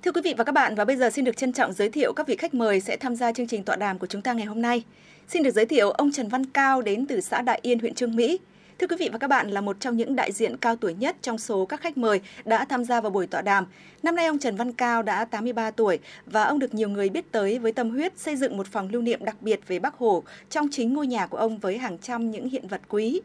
[0.04, 2.12] Thưa quý vị và các bạn, và bây giờ xin được trân trọng giới thiệu
[2.12, 4.46] các vị khách mời sẽ tham gia chương trình tọa đàm của chúng ta ngày
[4.46, 4.84] hôm nay.
[5.28, 8.16] Xin được giới thiệu ông Trần Văn Cao đến từ xã Đại Yên, huyện Trương
[8.16, 8.38] Mỹ.
[8.78, 11.16] Thưa quý vị và các bạn là một trong những đại diện cao tuổi nhất
[11.22, 13.66] trong số các khách mời đã tham gia vào buổi tọa đàm.
[14.02, 17.32] Năm nay ông Trần Văn Cao đã 83 tuổi và ông được nhiều người biết
[17.32, 20.22] tới với tâm huyết xây dựng một phòng lưu niệm đặc biệt về Bác Hồ
[20.50, 23.20] trong chính ngôi nhà của ông với hàng trăm những hiện vật quý.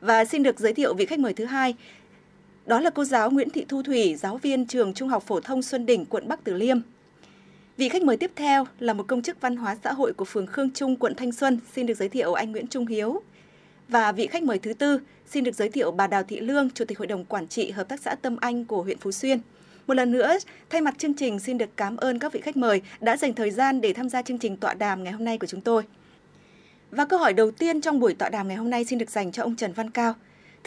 [0.00, 1.74] Và xin được giới thiệu vị khách mời thứ hai,
[2.68, 5.62] đó là cô giáo Nguyễn Thị Thu Thủy, giáo viên trường Trung học phổ thông
[5.62, 6.78] Xuân Đỉnh, quận Bắc Từ Liêm.
[7.76, 10.46] Vị khách mời tiếp theo là một công chức văn hóa xã hội của phường
[10.46, 13.22] Khương Trung, quận Thanh Xuân, xin được giới thiệu anh Nguyễn Trung Hiếu.
[13.88, 16.84] Và vị khách mời thứ tư xin được giới thiệu bà Đào Thị Lương, Chủ
[16.84, 19.40] tịch Hội đồng Quản trị Hợp tác xã Tâm Anh của huyện Phú Xuyên.
[19.86, 20.38] Một lần nữa,
[20.70, 23.50] thay mặt chương trình xin được cảm ơn các vị khách mời đã dành thời
[23.50, 25.82] gian để tham gia chương trình tọa đàm ngày hôm nay của chúng tôi.
[26.90, 29.32] Và câu hỏi đầu tiên trong buổi tọa đàm ngày hôm nay xin được dành
[29.32, 30.14] cho ông Trần Văn Cao.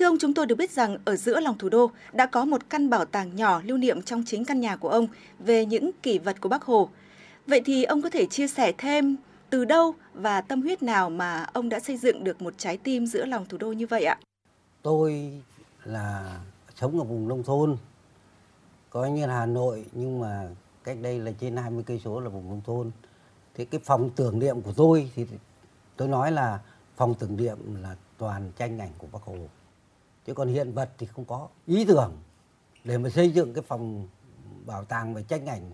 [0.01, 2.69] Thưa ông, chúng tôi được biết rằng ở giữa lòng thủ đô đã có một
[2.69, 5.07] căn bảo tàng nhỏ lưu niệm trong chính căn nhà của ông
[5.39, 6.89] về những kỷ vật của Bác Hồ.
[7.47, 9.15] Vậy thì ông có thể chia sẻ thêm
[9.49, 13.05] từ đâu và tâm huyết nào mà ông đã xây dựng được một trái tim
[13.05, 14.17] giữa lòng thủ đô như vậy ạ?
[14.81, 15.31] Tôi
[15.83, 16.39] là
[16.75, 17.77] sống ở vùng nông thôn,
[18.89, 20.49] coi như là Hà Nội nhưng mà
[20.83, 22.91] cách đây là trên 20 cây số là vùng nông thôn.
[23.55, 25.25] Thế cái phòng tưởng niệm của tôi thì
[25.95, 26.59] tôi nói là
[26.95, 29.35] phòng tưởng niệm là toàn tranh ảnh của Bác Hồ.
[30.31, 31.47] Chứ còn hiện vật thì không có.
[31.65, 32.17] Ý tưởng
[32.83, 34.07] để mà xây dựng cái phòng
[34.65, 35.71] bảo tàng về tranh ảnh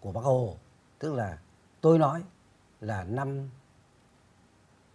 [0.00, 0.56] của Bác Hồ,
[0.98, 1.38] tức là
[1.80, 2.22] tôi nói
[2.80, 3.50] là năm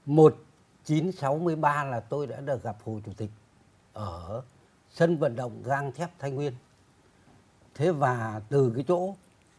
[0.05, 3.29] 1963 là tôi đã được gặp Hồ Chủ tịch
[3.93, 4.41] ở
[4.89, 6.53] sân vận động gang thép Thái Nguyên.
[7.75, 9.15] Thế và từ cái chỗ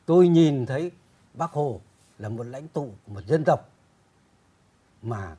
[0.06, 0.90] tôi nhìn thấy
[1.35, 1.81] Bác Hồ
[2.18, 3.68] là một lãnh tụ của một dân tộc
[5.02, 5.36] mà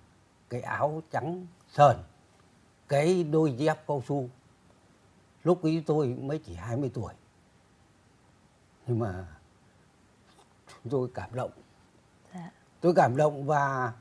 [0.49, 1.97] cái áo trắng sờn,
[2.91, 4.29] cái đôi dép cao su.
[5.43, 7.13] Lúc ấy tôi mới chỉ 20 tuổi.
[8.87, 9.27] Nhưng mà
[10.89, 11.51] tôi cảm động.
[12.33, 12.51] Dạ.
[12.81, 13.93] Tôi cảm động và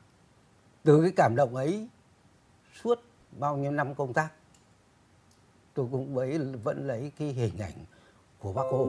[0.83, 1.89] từ cái cảm động ấy
[2.83, 3.01] suốt
[3.39, 4.29] bao nhiêu năm công tác
[5.75, 7.73] tôi cũng ấy vẫn lấy cái hình ảnh
[8.39, 8.87] của bác hồ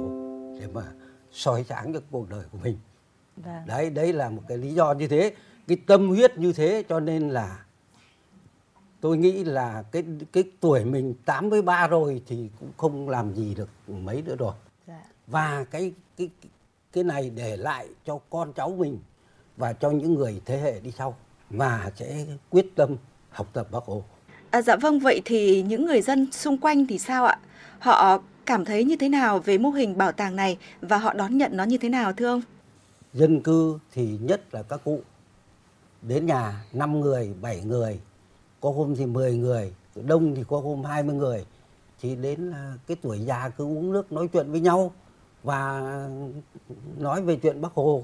[0.60, 0.94] để mà
[1.32, 2.78] soi sáng cho cuộc đời của mình
[3.38, 3.64] Vâng.
[3.68, 5.36] đấy đấy là một cái lý do như thế
[5.68, 7.66] cái tâm huyết như thế cho nên là
[9.02, 10.04] tôi nghĩ là cái
[10.34, 14.54] cái tuổi mình 83 rồi thì cũng không làm gì được mấy nữa rồi
[14.88, 15.02] Dạ.
[15.28, 16.30] và cái cái
[16.94, 19.00] cái này để lại cho con cháu mình
[19.58, 21.16] và cho những người thế hệ đi sau
[21.50, 22.96] mà sẽ quyết tâm
[23.30, 24.04] học tập bác hồ
[24.52, 27.40] À, dạ vâng, vậy thì những người dân xung quanh thì sao ạ?
[27.80, 31.38] Họ cảm thấy như thế nào về mô hình bảo tàng này và họ đón
[31.38, 32.42] nhận nó như thế nào thưa ông?
[33.14, 35.02] dân cư thì nhất là các cụ
[36.02, 38.00] đến nhà 5 người, 7 người,
[38.62, 41.46] có hôm thì 10 người, đông thì có hôm 20 người.
[42.02, 44.92] Thì đến là cái tuổi già cứ uống nước nói chuyện với nhau
[45.44, 45.82] và
[46.98, 48.04] nói về chuyện Bác Hồ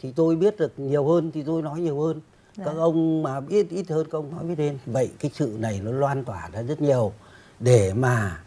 [0.00, 2.20] thì tôi biết được nhiều hơn thì tôi nói nhiều hơn.
[2.56, 2.64] Dạ.
[2.64, 4.78] Các ông mà biết ít hơn các ông nói biết lên.
[4.86, 7.12] Vậy cái sự này nó loan tỏa ra rất nhiều
[7.60, 8.42] để mà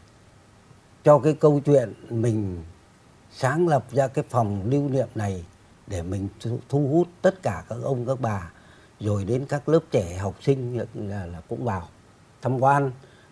[1.03, 2.64] cho cái câu chuyện mình
[3.32, 5.45] sáng lập ra cái phòng lưu niệm này
[5.88, 6.28] để mình
[6.69, 8.52] thu hút tất cả các ông các bà
[8.99, 11.88] rồi đến các lớp trẻ học sinh là, là cũng vào
[12.41, 12.91] tham quan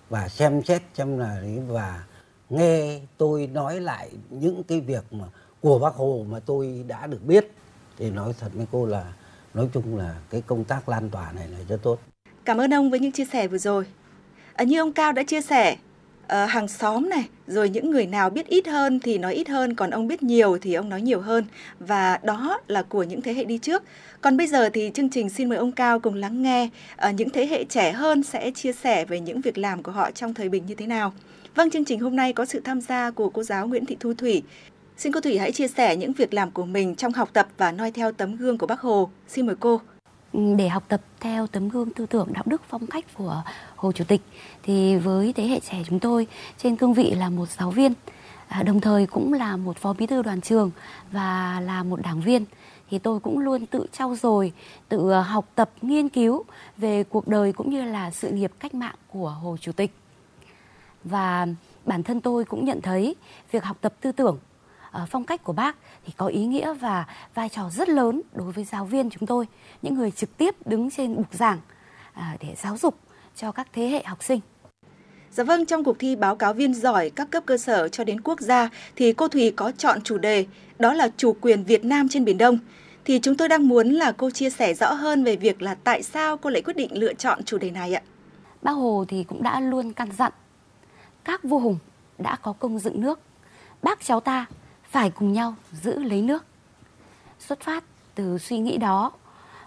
[0.10, 2.04] và xem xét xem là và
[2.50, 5.26] nghe tôi nói lại những cái việc mà
[5.62, 7.52] của bác hồ mà tôi đã được biết
[7.98, 9.14] thì nói thật với cô là
[9.54, 12.00] nói chung là cái công tác lan tỏa này là rất tốt
[12.46, 13.86] Cảm ơn ông với những chia sẻ vừa rồi.
[14.54, 15.78] À, như ông Cao đã chia sẻ,
[16.28, 19.76] Ờ, hàng xóm này, rồi những người nào biết ít hơn thì nói ít hơn,
[19.76, 21.46] còn ông biết nhiều thì ông nói nhiều hơn.
[21.80, 23.84] Và đó là của những thế hệ đi trước.
[24.22, 26.70] Còn bây giờ thì chương trình xin mời ông Cao cùng lắng nghe
[27.10, 30.12] uh, những thế hệ trẻ hơn sẽ chia sẻ về những việc làm của họ
[30.12, 31.14] trong thời bình như thế nào.
[31.56, 34.14] Vâng, chương trình hôm nay có sự tham gia của cô giáo Nguyễn Thị Thu
[34.14, 34.44] Thủy.
[34.98, 37.72] Xin cô Thủy hãy chia sẻ những việc làm của mình trong học tập và
[37.72, 39.10] noi theo tấm gương của Bác Hồ.
[39.28, 39.82] Xin mời cô.
[40.36, 43.44] Ừ, để học tập theo tấm gương tư tưởng đạo đức phong cách của
[43.76, 44.22] Hồ Chủ tịch
[44.64, 47.94] thì với thế hệ trẻ chúng tôi trên cương vị là một giáo viên
[48.48, 50.72] à, đồng thời cũng là một phó bí thư đoàn trường
[51.12, 52.46] và là một đảng viên
[52.90, 54.52] thì tôi cũng luôn tự trau dồi,
[54.90, 56.44] tự học tập, nghiên cứu
[56.78, 59.92] về cuộc đời cũng như là sự nghiệp cách mạng của Hồ Chủ tịch.
[61.04, 61.48] Và
[61.86, 63.16] bản thân tôi cũng nhận thấy
[63.52, 64.38] việc học tập tư tưởng
[65.10, 68.64] phong cách của bác thì có ý nghĩa và vai trò rất lớn đối với
[68.64, 69.48] giáo viên chúng tôi,
[69.82, 71.60] những người trực tiếp đứng trên bục giảng
[72.14, 73.00] à, để giáo dục
[73.36, 74.40] cho các thế hệ học sinh.
[75.32, 78.22] Dạ vâng, trong cuộc thi báo cáo viên giỏi các cấp cơ sở cho đến
[78.22, 80.46] quốc gia thì cô Thùy có chọn chủ đề
[80.80, 82.58] đó là chủ quyền Việt Nam trên Biển Đông.
[83.06, 86.04] Thì chúng tôi đang muốn là cô chia sẻ rõ hơn về việc là tại
[86.04, 88.02] sao cô lại quyết định lựa chọn chủ đề này ạ.
[88.62, 90.32] Bác Hồ thì cũng đã luôn căn dặn
[91.26, 91.78] các vua hùng
[92.18, 93.20] đã có công dựng nước,
[93.84, 94.46] bác cháu ta
[94.96, 96.46] phải cùng nhau giữ lấy nước.
[97.40, 97.84] Xuất phát
[98.16, 99.12] từ suy nghĩ đó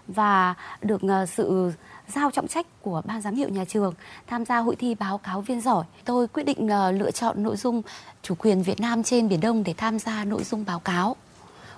[0.07, 1.71] và được ờ, sự
[2.07, 3.93] giao trọng trách của ban giám hiệu nhà trường,
[4.27, 5.85] tham gia hội thi báo cáo viên giỏi.
[6.05, 7.81] Tôi quyết định ờ, lựa chọn nội dung
[8.21, 11.15] chủ quyền Việt Nam trên Biển Đông để tham gia nội dung báo cáo.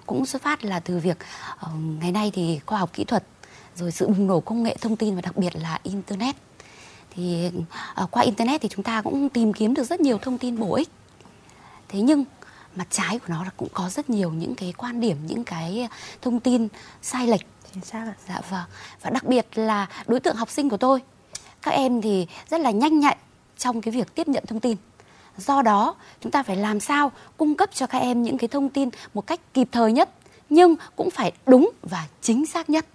[0.05, 1.17] Cũng xuất phát là từ việc
[1.59, 1.69] ờ,
[2.01, 3.23] ngày nay thì khoa học kỹ thuật,
[3.75, 6.35] rồi sự bùng nổ công nghệ thông tin và đặc biệt là internet
[7.15, 7.51] thì
[8.11, 10.89] qua internet thì chúng ta cũng tìm kiếm được rất nhiều thông tin bổ ích
[11.89, 12.25] thế nhưng
[12.75, 15.87] mặt trái của nó là cũng có rất nhiều những cái quan điểm những cái
[16.21, 16.67] thông tin
[17.01, 17.41] sai lệch.
[17.73, 18.13] Chính xác ạ.
[18.27, 18.63] dạ vâng.
[19.01, 21.01] Và đặc biệt là đối tượng học sinh của tôi
[21.61, 23.17] các em thì rất là nhanh nhạy
[23.57, 24.77] trong cái việc tiếp nhận thông tin.
[25.37, 28.69] Do đó chúng ta phải làm sao cung cấp cho các em những cái thông
[28.69, 30.09] tin một cách kịp thời nhất
[30.49, 32.85] nhưng cũng phải đúng và chính xác nhất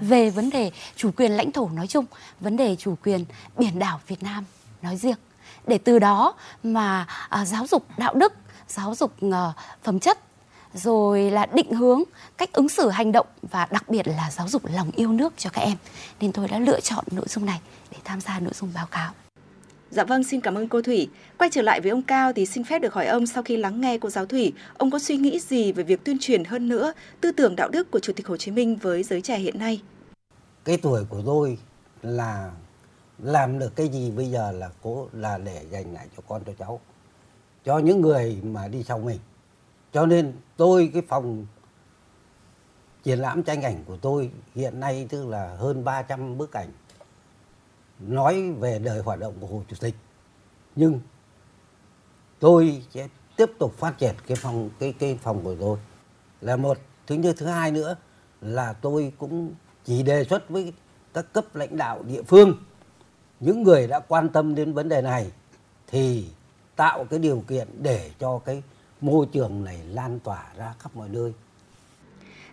[0.00, 2.04] về vấn đề chủ quyền lãnh thổ nói chung
[2.40, 3.24] vấn đề chủ quyền
[3.58, 4.44] biển đảo Việt Nam
[4.82, 5.16] nói riêng.
[5.66, 8.32] Để từ đó mà à, giáo dục đạo đức
[8.70, 9.52] giáo dục à,
[9.82, 10.18] phẩm chất
[10.74, 12.02] rồi là định hướng
[12.36, 15.50] cách ứng xử hành động và đặc biệt là giáo dục lòng yêu nước cho
[15.50, 15.76] các em
[16.20, 17.60] nên tôi đã lựa chọn nội dung này
[17.90, 19.12] để tham gia nội dung báo cáo
[19.90, 21.08] Dạ vâng, xin cảm ơn cô Thủy.
[21.38, 23.80] Quay trở lại với ông Cao thì xin phép được hỏi ông sau khi lắng
[23.80, 26.92] nghe cô giáo Thủy, ông có suy nghĩ gì về việc tuyên truyền hơn nữa
[27.20, 29.80] tư tưởng đạo đức của Chủ tịch Hồ Chí Minh với giới trẻ hiện nay?
[30.64, 31.58] cái tuổi của tôi
[32.02, 32.50] là
[33.18, 36.52] làm được cái gì bây giờ là cố là để dành lại cho con cho
[36.58, 36.80] cháu
[37.64, 39.18] cho những người mà đi sau mình
[39.92, 41.46] cho nên tôi, cái phòng
[43.02, 46.68] triển lãm tranh ảnh của tôi hiện nay tức là hơn 300 bức ảnh
[47.98, 49.94] nói về đời hoạt động của Hồ Chủ tịch.
[50.76, 51.00] Nhưng
[52.38, 55.78] tôi sẽ tiếp tục phát triển cái phòng, cái cái phòng của tôi
[56.40, 57.96] là một, thứ như thứ hai nữa
[58.40, 59.54] là tôi cũng
[59.84, 60.72] chỉ đề xuất với
[61.14, 62.56] các cấp lãnh đạo địa phương,
[63.40, 65.32] những người đã quan tâm đến vấn đề này
[65.86, 66.28] thì
[66.80, 68.62] tạo cái điều kiện để cho cái
[69.00, 71.32] môi trường này lan tỏa ra khắp mọi nơi.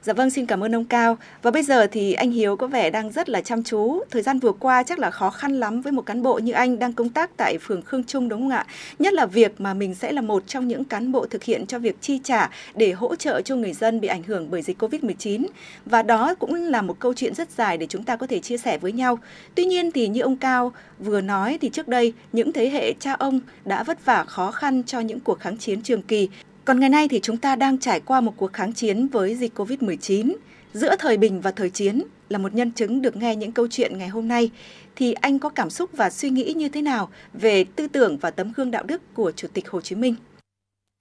[0.01, 1.17] Dạ vâng, xin cảm ơn ông Cao.
[1.41, 3.99] Và bây giờ thì anh Hiếu có vẻ đang rất là chăm chú.
[4.11, 6.79] Thời gian vừa qua chắc là khó khăn lắm với một cán bộ như anh
[6.79, 8.65] đang công tác tại phường Khương Trung đúng không ạ?
[8.99, 11.79] Nhất là việc mà mình sẽ là một trong những cán bộ thực hiện cho
[11.79, 15.45] việc chi trả để hỗ trợ cho người dân bị ảnh hưởng bởi dịch Covid-19.
[15.85, 18.57] Và đó cũng là một câu chuyện rất dài để chúng ta có thể chia
[18.57, 19.19] sẻ với nhau.
[19.55, 23.13] Tuy nhiên thì như ông Cao vừa nói thì trước đây những thế hệ cha
[23.13, 26.29] ông đã vất vả khó khăn cho những cuộc kháng chiến trường kỳ
[26.67, 29.59] còn ngày nay thì chúng ta đang trải qua một cuộc kháng chiến với dịch
[29.59, 30.35] Covid-19.
[30.73, 33.97] Giữa thời bình và thời chiến, là một nhân chứng được nghe những câu chuyện
[33.97, 34.51] ngày hôm nay,
[34.95, 38.31] thì anh có cảm xúc và suy nghĩ như thế nào về tư tưởng và
[38.31, 40.15] tấm gương đạo đức của Chủ tịch Hồ Chí Minh?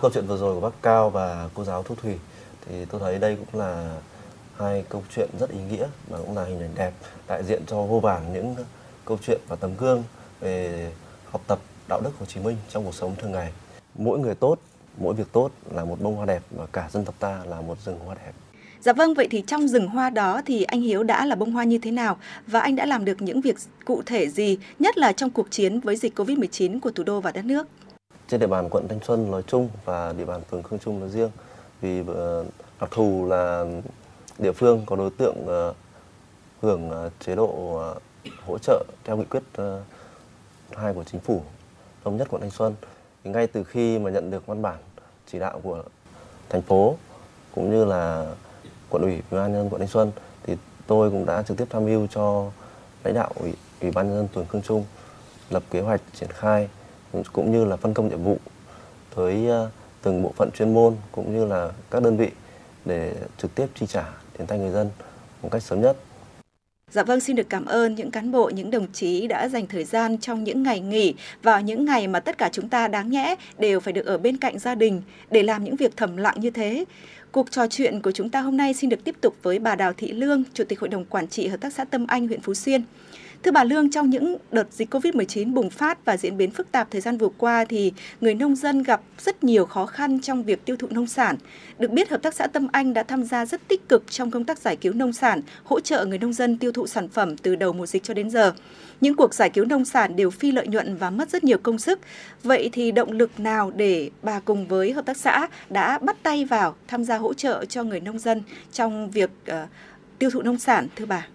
[0.02, 2.14] Câu chuyện vừa rồi của bác Cao và cô giáo Thu Thủy,
[2.66, 4.00] thì tôi thấy đây cũng là
[4.58, 6.92] hai câu chuyện rất ý nghĩa và cũng là hình ảnh đẹp
[7.28, 8.54] đại diện cho vô vàn những
[9.04, 10.04] câu chuyện và tấm gương
[10.40, 10.90] về
[11.30, 13.52] học tập đạo đức Hồ Chí Minh trong cuộc sống thường ngày.
[13.94, 14.58] Mỗi người tốt
[14.98, 17.78] mỗi việc tốt là một bông hoa đẹp và cả dân tộc ta là một
[17.84, 18.32] rừng hoa đẹp.
[18.80, 21.64] Dạ vâng, vậy thì trong rừng hoa đó thì anh Hiếu đã là bông hoa
[21.64, 22.16] như thế nào
[22.46, 25.80] và anh đã làm được những việc cụ thể gì, nhất là trong cuộc chiến
[25.80, 27.66] với dịch Covid-19 của thủ đô và đất nước?
[28.28, 31.08] Trên địa bàn quận Thanh Xuân nói chung và địa bàn phường Khương Trung nói
[31.08, 31.30] riêng,
[31.80, 32.44] vì ờ,
[32.80, 33.64] đặc thù là
[34.38, 35.74] địa phương có đối tượng ờ,
[36.60, 37.80] hưởng ờ, chế độ
[38.46, 39.42] hỗ trợ theo nghị quyết
[40.72, 41.42] hai của chính phủ
[42.04, 42.74] thống nhất quận Thanh Xuân
[43.26, 44.76] thì ngay từ khi mà nhận được văn bản
[45.26, 45.82] chỉ đạo của
[46.48, 46.96] thành phố
[47.54, 48.26] cũng như là
[48.90, 50.12] quận ủy ủy ban nhân dân quận Thanh Xuân
[50.42, 52.50] thì tôi cũng đã trực tiếp tham mưu cho
[53.04, 54.84] lãnh đạo ủy, ủy ban nhân dân phường Khương Trung
[55.50, 56.68] lập kế hoạch triển khai
[57.32, 58.38] cũng như là phân công nhiệm vụ
[59.16, 59.70] tới ờ,
[60.02, 62.30] từng bộ phận chuyên môn cũng như là các đơn vị
[62.84, 64.04] để trực tiếp chi trả
[64.38, 64.90] đến tay người dân
[65.42, 65.96] một cách sớm nhất.
[66.92, 69.84] Dạ vâng, xin được cảm ơn những cán bộ, những đồng chí đã dành thời
[69.84, 73.34] gian trong những ngày nghỉ vào những ngày mà tất cả chúng ta đáng nhẽ
[73.58, 76.50] đều phải được ở bên cạnh gia đình để làm những việc thầm lặng như
[76.50, 76.84] thế.
[77.32, 79.92] Cuộc trò chuyện của chúng ta hôm nay xin được tiếp tục với bà Đào
[79.92, 82.54] Thị Lương, Chủ tịch Hội đồng Quản trị Hợp tác xã Tâm Anh, huyện Phú
[82.54, 82.82] Xuyên.
[83.46, 86.90] Thưa bà Lương, trong những đợt dịch Covid-19 bùng phát và diễn biến phức tạp
[86.90, 90.64] thời gian vừa qua thì người nông dân gặp rất nhiều khó khăn trong việc
[90.64, 91.36] tiêu thụ nông sản.
[91.78, 94.44] Được biết, Hợp tác xã Tâm Anh đã tham gia rất tích cực trong công
[94.44, 97.56] tác giải cứu nông sản, hỗ trợ người nông dân tiêu thụ sản phẩm từ
[97.56, 98.52] đầu mùa dịch cho đến giờ.
[99.00, 101.78] Những cuộc giải cứu nông sản đều phi lợi nhuận và mất rất nhiều công
[101.78, 101.98] sức.
[102.42, 106.44] Vậy thì động lực nào để bà cùng với hợp tác xã đã bắt tay
[106.44, 108.42] vào tham gia hỗ trợ cho người nông dân
[108.72, 109.54] trong việc uh,
[110.18, 111.26] tiêu thụ nông sản thưa bà?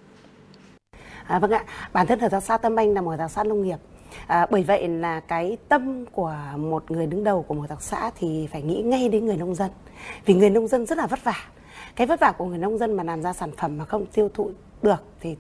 [1.28, 3.44] À, vâng ạ, bản thân hợp tác xã Tâm Anh là một hợp tác xã
[3.44, 3.78] nông nghiệp.
[4.28, 7.82] À, bởi vậy là cái tâm của một người đứng đầu của một hợp tác
[7.82, 9.72] xã thì phải nghĩ ngay đến người nông dân.
[10.26, 11.36] Vì người nông dân rất là vất vả.
[11.96, 14.30] Cái vất vả của người nông dân mà làm ra sản phẩm mà không tiêu
[14.34, 15.36] thụ được thì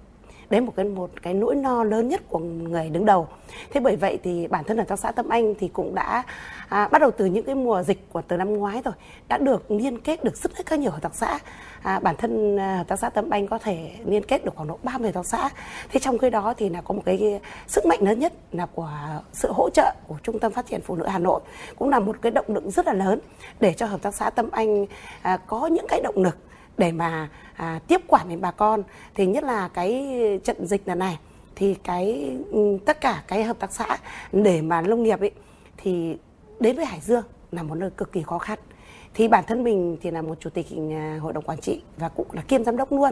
[0.51, 3.27] đấy một cái một cái nỗi no lớn nhất của người đứng đầu.
[3.71, 6.23] Thế bởi vậy thì bản thân hợp tác xã tâm anh thì cũng đã
[6.69, 8.93] à, bắt đầu từ những cái mùa dịch của từ năm ngoái rồi
[9.27, 11.39] đã được liên kết được rất rất nhiều hợp tác xã.
[11.81, 14.67] À, bản thân à, hợp tác xã tâm anh có thể liên kết được khoảng
[14.67, 15.49] độ 30 hợp tác xã.
[15.89, 18.91] Thế trong khi đó thì là có một cái sức mạnh lớn nhất là của
[19.33, 21.41] sự hỗ trợ của trung tâm phát triển phụ nữ hà nội
[21.75, 23.19] cũng là một cái động lực rất là lớn
[23.59, 24.85] để cho hợp tác xã tâm anh
[25.21, 26.37] à, có những cái động lực
[26.77, 28.83] để mà à, tiếp quản đến bà con.
[29.15, 31.19] Thì nhất là cái trận dịch lần này
[31.55, 33.97] thì cái ừ, tất cả cái hợp tác xã
[34.31, 35.31] để mà nông nghiệp ấy
[35.77, 36.17] thì
[36.59, 38.59] đến với Hải Dương là một nơi cực kỳ khó khăn.
[39.13, 42.09] Thì bản thân mình thì là một chủ tịch ừ, hội đồng quản trị và
[42.09, 43.11] cũng là kiêm giám đốc luôn.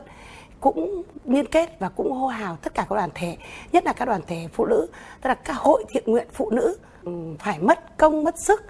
[0.60, 3.38] Cũng liên kết và cũng hô hào tất cả các đoàn thể
[3.72, 4.88] nhất là các đoàn thể phụ nữ
[5.22, 8.64] tức là các hội thiện nguyện phụ nữ ừ, phải mất công mất sức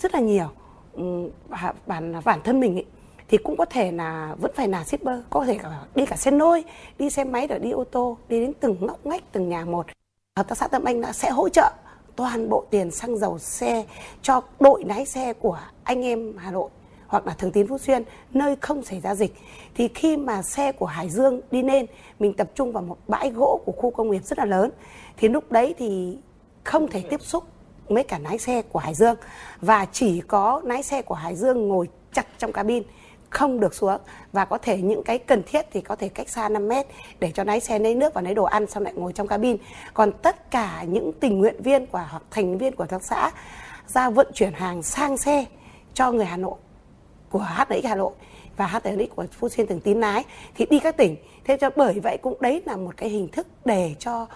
[0.00, 0.48] rất là nhiều.
[1.86, 2.84] Bản bản thân mình ấy,
[3.28, 6.30] thì cũng có thể là vẫn phải là shipper, có thể cả đi cả xe
[6.30, 6.64] nôi,
[6.98, 9.86] đi xe máy rồi đi ô tô, đi đến từng ngóc ngách, từng nhà một.
[10.36, 11.70] Hợp tác xã tâm anh đã sẽ hỗ trợ
[12.16, 13.84] toàn bộ tiền xăng dầu xe
[14.22, 16.70] cho đội lái xe của anh em hà nội
[17.06, 18.02] hoặc là thường tín phú xuyên
[18.34, 19.34] nơi không xảy ra dịch.
[19.74, 21.86] Thì khi mà xe của hải dương đi lên,
[22.18, 24.70] mình tập trung vào một bãi gỗ của khu công nghiệp rất là lớn,
[25.16, 26.18] thì lúc đấy thì
[26.64, 27.44] không thể tiếp xúc
[27.88, 29.16] với cả lái xe của hải dương.
[29.60, 32.82] Và chỉ có lái xe của hải dương ngồi chặt trong cabin
[33.36, 34.00] không được xuống.
[34.32, 36.86] Và có thể những cái cần thiết thì có thể cách xa 5 mét
[37.20, 39.56] để cho lái xe lấy nước và lấy đồ ăn xong lại ngồi trong cabin.
[39.94, 43.30] Còn tất cả những tình nguyện viên của, hoặc thành viên của các xã
[43.86, 45.44] ra vận chuyển hàng sang xe
[45.94, 46.54] cho người Hà Nội,
[47.30, 48.12] của HNX Hà Nội
[48.56, 51.16] và HNX của Phú Xuyên, Thường Tín Lái, thì đi các tỉnh.
[51.44, 54.26] Thế cho bởi vậy cũng đấy là một cái hình thức để cho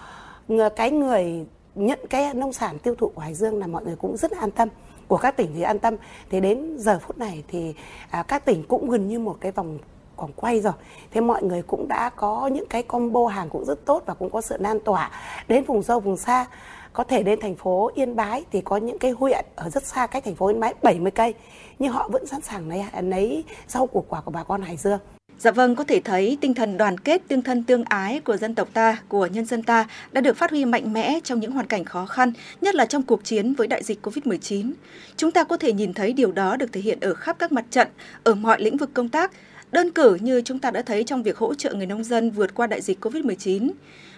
[0.75, 1.45] cái người
[1.75, 4.51] nhận cái nông sản tiêu thụ của Hải Dương là mọi người cũng rất an
[4.51, 4.69] tâm
[5.11, 5.95] của các tỉnh thì an tâm.
[6.29, 7.73] Thì đến giờ phút này thì
[8.09, 9.77] à, các tỉnh cũng gần như một cái vòng
[10.17, 10.73] còn quay rồi.
[11.11, 14.29] Thế mọi người cũng đã có những cái combo hàng cũng rất tốt và cũng
[14.29, 15.11] có sự lan tỏa.
[15.47, 16.45] Đến vùng sâu vùng xa
[16.93, 20.07] có thể đến thành phố Yên Bái thì có những cái huyện ở rất xa
[20.07, 21.33] cách thành phố Yên Bái 70 cây.
[21.79, 24.99] Nhưng họ vẫn sẵn sàng lấy lấy rau củ quả của bà con Hải Dương.
[25.41, 28.55] Dạ vâng, có thể thấy tinh thần đoàn kết, tương thân tương ái của dân
[28.55, 31.67] tộc ta, của nhân dân ta đã được phát huy mạnh mẽ trong những hoàn
[31.67, 34.71] cảnh khó khăn, nhất là trong cuộc chiến với đại dịch Covid-19.
[35.17, 37.65] Chúng ta có thể nhìn thấy điều đó được thể hiện ở khắp các mặt
[37.69, 37.87] trận,
[38.23, 39.31] ở mọi lĩnh vực công tác,
[39.71, 42.53] đơn cử như chúng ta đã thấy trong việc hỗ trợ người nông dân vượt
[42.53, 43.71] qua đại dịch Covid-19.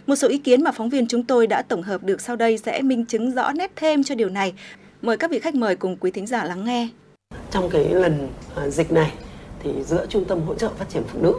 [0.08, 2.58] Một số ý kiến mà phóng viên chúng tôi đã tổng hợp được sau đây
[2.58, 4.54] sẽ minh chứng rõ nét thêm cho điều này.
[5.02, 6.88] Mời các vị khách mời cùng quý thính giả lắng nghe.
[7.52, 9.14] Trong cái lần à, dịch này
[9.64, 11.34] thì giữa Trung tâm hỗ trợ phát triển phụ nữ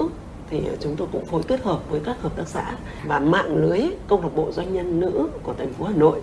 [0.51, 2.72] thì chúng tôi cũng phối kết hợp với các hợp tác xã
[3.06, 6.20] và mạng lưới câu lạc bộ doanh nhân nữ của thành phố Hà Nội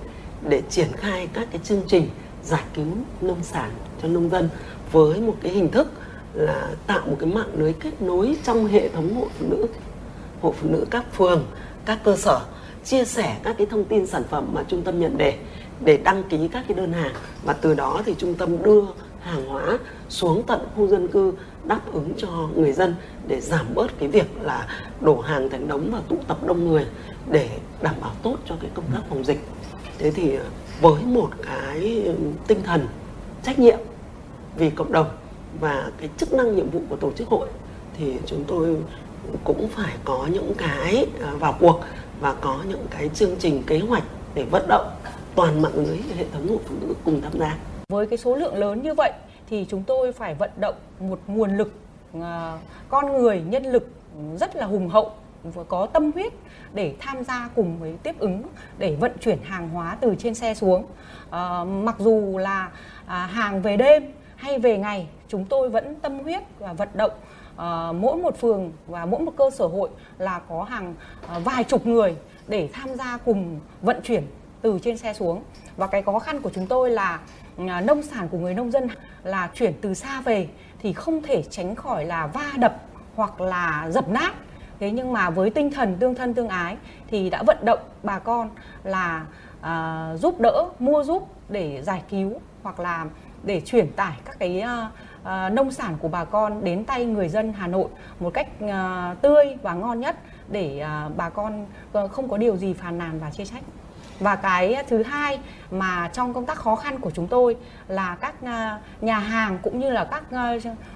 [0.50, 2.08] để triển khai các cái chương trình
[2.44, 2.86] giải cứu
[3.22, 3.72] nông sản
[4.02, 4.50] cho nông dân
[4.92, 5.92] với một cái hình thức
[6.34, 9.68] là tạo một cái mạng lưới kết nối trong hệ thống hội phụ nữ,
[10.42, 11.46] hội phụ nữ các phường,
[11.86, 12.40] các cơ sở,
[12.84, 15.38] chia sẻ các cái thông tin sản phẩm mà trung tâm nhận đề,
[15.84, 17.14] để đăng ký các cái đơn hàng.
[17.44, 18.84] Và từ đó thì trung tâm đưa
[19.22, 19.78] hàng hóa
[20.10, 21.34] xuống tận khu dân cư
[21.66, 22.96] đáp ứng cho người dân
[23.28, 24.68] để giảm bớt cái việc là
[25.02, 26.86] đổ hàng thành đống và tụ tập đông người
[27.32, 27.50] để
[27.82, 29.40] đảm bảo tốt cho cái công tác phòng dịch
[29.98, 30.38] thế thì
[30.82, 32.04] với một cái
[32.48, 32.88] tinh thần
[33.44, 33.80] trách nhiệm
[34.58, 35.10] vì cộng đồng
[35.60, 37.48] và cái chức năng nhiệm vụ của tổ chức hội
[37.98, 38.78] thì chúng tôi
[39.44, 41.82] cũng phải có những cái à, vào cuộc
[42.22, 44.92] và có những cái chương trình kế hoạch để vận động
[45.36, 47.58] toàn mạng lưới hệ thống hội phụ nữ cùng tham gia.
[47.90, 49.12] Với cái số lượng lớn như vậy
[49.52, 51.74] thì chúng tôi phải vận động một nguồn lực
[52.22, 52.58] à,
[52.90, 53.88] con người, nhân lực
[54.40, 55.12] rất là hùng hậu
[55.44, 56.34] và có tâm huyết
[56.74, 58.44] để tham gia cùng với tiếp ứng
[58.78, 60.86] để vận chuyển hàng hóa từ trên xe xuống.
[61.30, 62.72] À, mặc dù là
[63.06, 64.04] à, hàng về đêm
[64.36, 67.12] hay về ngày, chúng tôi vẫn tâm huyết và vận động
[67.58, 70.96] à, mỗi một phường và mỗi một cơ sở hội là có hàng
[71.28, 72.16] à, vài chục người
[72.48, 74.24] để tham gia cùng vận chuyển
[74.62, 75.44] từ trên xe xuống
[75.78, 77.20] và cái khó khăn của chúng tôi là
[77.58, 78.88] Ờ, nông sản của người nông dân
[79.24, 80.48] là chuyển từ xa về
[80.80, 82.76] thì không thể tránh khỏi là va đập
[83.16, 84.34] hoặc là dập nát.
[84.80, 88.20] Thế nhưng mà với tinh thần tương thân tương ái thì đã vận động bà
[88.20, 88.50] con
[88.84, 89.26] là
[89.60, 92.34] uh, giúp đỡ mua giúp để giải cứu
[92.64, 93.06] hoặc là
[93.44, 97.30] để chuyển tải các cái uh, uh, nông sản của bà con đến tay người
[97.30, 97.88] dân Hà Nội
[98.20, 100.16] một cách uh, tươi và ngon nhất
[100.50, 101.66] để uh, bà con
[102.12, 103.64] không có điều gì phàn nàn và chê trách
[104.22, 105.40] và cái thứ hai
[105.72, 107.58] mà trong công tác khó khăn của chúng tôi
[107.88, 110.54] là các à, nhà hàng cũng như là các à,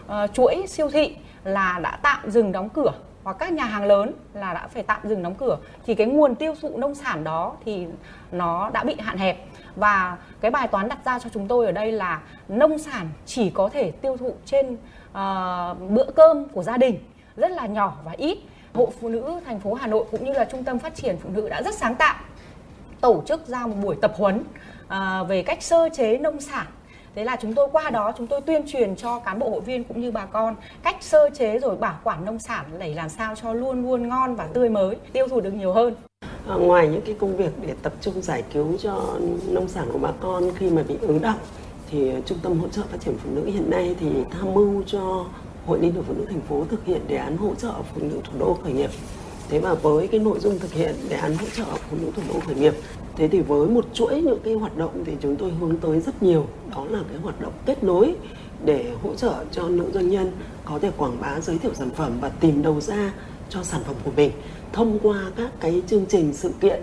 [0.07, 2.93] à, chuỗi siêu thị là đã tạm dừng đóng cửa
[3.23, 5.57] hoặc các nhà hàng lớn là đã phải tạm dừng đóng cửa.
[5.85, 7.85] Thì cái nguồn tiêu thụ nông sản đó thì
[8.31, 9.45] nó đã bị hạn hẹp.
[9.75, 13.49] Và cái bài toán đặt ra cho chúng tôi ở đây là nông sản chỉ
[13.49, 16.99] có thể tiêu thụ trên uh, bữa cơm của gia đình
[17.35, 18.37] rất là nhỏ và ít.
[18.73, 21.29] Hội phụ nữ thành phố Hà Nội cũng như là trung tâm phát triển phụ
[21.33, 22.15] nữ đã rất sáng tạo
[23.05, 24.43] tổ chức ra một buổi tập huấn
[24.87, 26.65] à, về cách sơ chế nông sản.
[27.15, 29.83] Thế là chúng tôi qua đó chúng tôi tuyên truyền cho cán bộ hội viên
[29.83, 33.35] cũng như bà con cách sơ chế rồi bảo quản nông sản để làm sao
[33.35, 35.95] cho luôn luôn ngon và tươi mới tiêu thụ được nhiều hơn.
[36.47, 39.01] À, ngoài những cái công việc để tập trung giải cứu cho
[39.49, 41.39] nông sản của bà con khi mà bị ứ động
[41.89, 45.25] thì trung tâm hỗ trợ phát triển phụ nữ hiện nay thì tham mưu cho
[45.65, 48.19] hội liên hiệp phụ nữ thành phố thực hiện đề án hỗ trợ phụ nữ
[48.23, 48.89] thủ đô khởi nghiệp
[49.49, 52.21] thế và với cái nội dung thực hiện đề án hỗ trợ phụ nữ thủ
[52.33, 52.73] đô khởi nghiệp
[53.17, 56.23] thế thì với một chuỗi những cái hoạt động thì chúng tôi hướng tới rất
[56.23, 56.47] nhiều.
[56.75, 58.15] Đó là cái hoạt động kết nối
[58.65, 60.31] để hỗ trợ cho nữ doanh nhân
[60.65, 63.13] có thể quảng bá giới thiệu sản phẩm và tìm đầu ra
[63.49, 64.31] cho sản phẩm của mình
[64.73, 66.81] thông qua các cái chương trình sự kiện.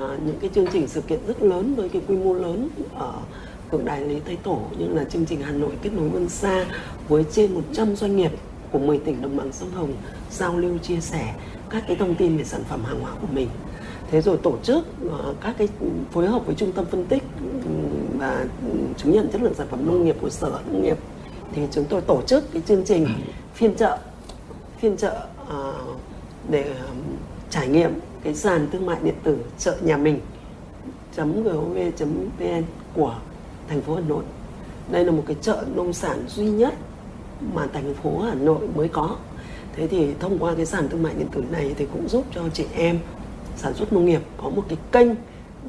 [0.00, 3.12] À, những cái chương trình sự kiện rất lớn với cái quy mô lớn ở
[3.70, 6.64] tượng đài lý tây tổ như là chương trình hà nội kết nối vươn xa
[7.08, 8.32] với trên 100 doanh nghiệp
[8.72, 9.92] của 10 tỉnh đồng bằng sông hồng
[10.30, 11.34] giao lưu chia sẻ
[11.70, 13.48] các cái thông tin về sản phẩm hàng hóa của mình.
[14.10, 15.68] Thế rồi tổ chức ờ, các cái
[16.12, 17.22] phối hợp với trung tâm phân tích
[18.18, 18.44] và
[18.96, 20.98] chứng nhận chất lượng sản phẩm nông nghiệp của sở nông nghiệp.
[21.52, 23.06] Thì chúng tôi tổ chức cái chương trình
[23.54, 23.98] phiên chợ
[24.78, 25.74] phiên chợ ờ,
[26.48, 26.74] để
[27.50, 27.90] trải nghiệm
[28.22, 30.20] cái sàn thương mại điện tử chợ nhà mình,
[31.16, 32.62] gov.vn
[32.94, 33.14] của
[33.68, 34.24] thành phố Hà Nội.
[34.90, 36.74] Đây là một cái chợ nông sản duy nhất
[37.54, 39.16] mà thành phố Hà Nội mới có
[39.76, 42.42] thế thì thông qua cái sàn thương mại điện tử này thì cũng giúp cho
[42.52, 42.98] chị em
[43.56, 45.08] sản xuất nông nghiệp có một cái kênh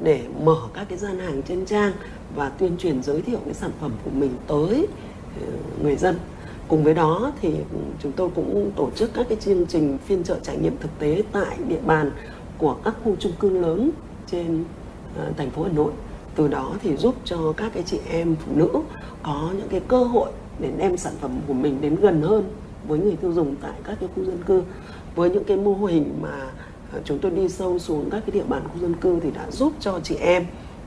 [0.02, 1.92] để mở các cái gian hàng trên trang
[2.34, 4.86] và tuyên truyền giới thiệu cái sản phẩm của mình tới
[5.40, 5.46] ờ,
[5.82, 6.18] người dân.
[6.68, 7.54] Cùng với đó thì
[8.02, 11.22] chúng tôi cũng tổ chức các cái chương trình phiên chợ trải nghiệm thực tế
[11.32, 12.10] tại địa bàn
[12.58, 13.90] của các khu chung cư lớn
[14.30, 14.64] trên
[15.18, 15.92] ờ, thành phố Hà Nội.
[16.34, 18.68] Từ đó thì giúp cho các cái chị em phụ nữ
[19.22, 22.44] có những cái cơ hội để đem sản phẩm của mình đến gần hơn
[22.88, 24.62] với người tiêu dùng tại các cái khu dân cư.
[25.14, 26.50] Với những cái mô hình mà
[26.92, 29.50] à, chúng tôi đi sâu xuống các cái địa bàn khu dân cư thì đã
[29.50, 30.44] giúp cho chị em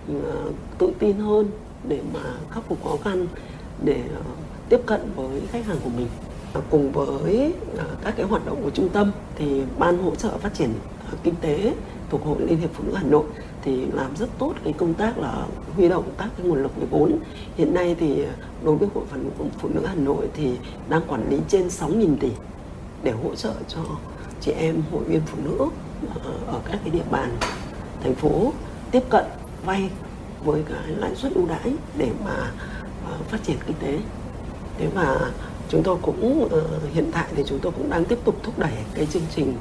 [0.10, 0.36] à,
[0.78, 1.48] tự tin hơn
[1.88, 2.20] để mà
[2.52, 3.28] khắc phục khó khăn,
[3.84, 4.22] để à,
[4.70, 6.08] tiếp cận với khách hàng của mình.
[6.70, 7.54] Cùng với
[8.02, 10.70] các cái hoạt động của trung tâm thì ban hỗ trợ phát triển
[11.24, 11.74] kinh tế
[12.10, 13.24] thuộc hội liên hiệp phụ nữ hà nội
[13.64, 16.88] thì làm rất tốt cái công tác là huy động các cái nguồn lực về
[16.90, 17.20] vốn.
[17.58, 18.26] Hiện nay thì
[18.64, 19.30] đối với hội phần
[19.60, 20.52] phụ nữ hà nội thì
[20.90, 22.30] đang quản lý trên 6.000 tỷ
[23.04, 23.82] để hỗ trợ cho
[24.42, 25.58] chị em hội viên phụ nữ
[26.24, 27.38] ờ, ở các cái địa bàn
[28.04, 28.54] thành phố
[28.92, 29.26] tiếp cận,
[29.66, 29.90] vay
[30.44, 32.52] với cái lãi suất ưu đãi để mà
[33.06, 34.00] ờ, phát triển kinh tế.
[34.78, 35.32] Thế và
[35.70, 36.64] chúng tôi cũng ờ,
[36.94, 39.54] hiện tại thì chúng tôi cũng đang tiếp tục thúc đẩy cái chương trình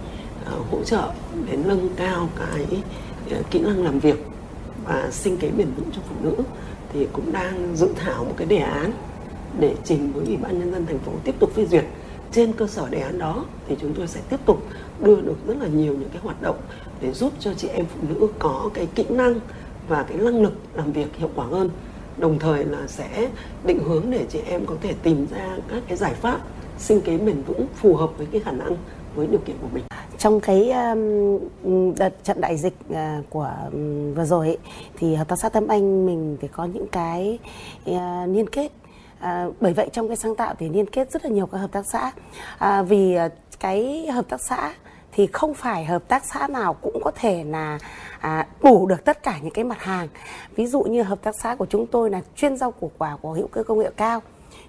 [0.70, 1.12] hỗ trợ
[1.46, 2.66] để nâng cao cái
[3.50, 4.24] kỹ năng làm việc
[4.86, 6.34] và sinh kế bền vững cho phụ nữ
[6.92, 8.92] thì cũng đang dự thảo một cái đề án
[9.58, 11.84] để trình với ủy ban nhân dân thành phố tiếp tục phê duyệt.
[12.32, 14.62] Trên cơ sở đề án đó thì chúng tôi sẽ tiếp tục
[15.00, 16.56] đưa được rất là nhiều những cái hoạt động
[17.00, 19.34] để giúp cho chị em phụ nữ có cái kỹ năng
[19.88, 21.70] và cái năng lực làm việc hiệu quả hơn.
[22.16, 23.28] Đồng thời là sẽ
[23.64, 26.40] định hướng để chị em có thể tìm ra các cái giải pháp
[26.78, 28.76] sinh kế bền vững phù hợp với cái khả năng
[29.14, 29.84] với điều kiện của mình.
[30.18, 34.58] Trong cái um, đợt trận đại dịch uh, của um, vừa rồi ấy,
[34.98, 37.38] thì hợp tác xã Tâm Anh mình phải có những cái
[37.90, 37.96] uh,
[38.28, 38.72] liên kết.
[39.20, 41.72] À, bởi vậy trong cái sáng tạo thì liên kết rất là nhiều các hợp
[41.72, 42.12] tác xã.
[42.58, 43.28] À, vì à,
[43.60, 44.74] cái hợp tác xã
[45.12, 47.78] thì không phải hợp tác xã nào cũng có thể là
[48.20, 50.08] à, đủ được tất cả những cái mặt hàng.
[50.56, 53.32] Ví dụ như hợp tác xã của chúng tôi là chuyên rau củ quả của
[53.32, 54.20] hữu cơ công nghệ cao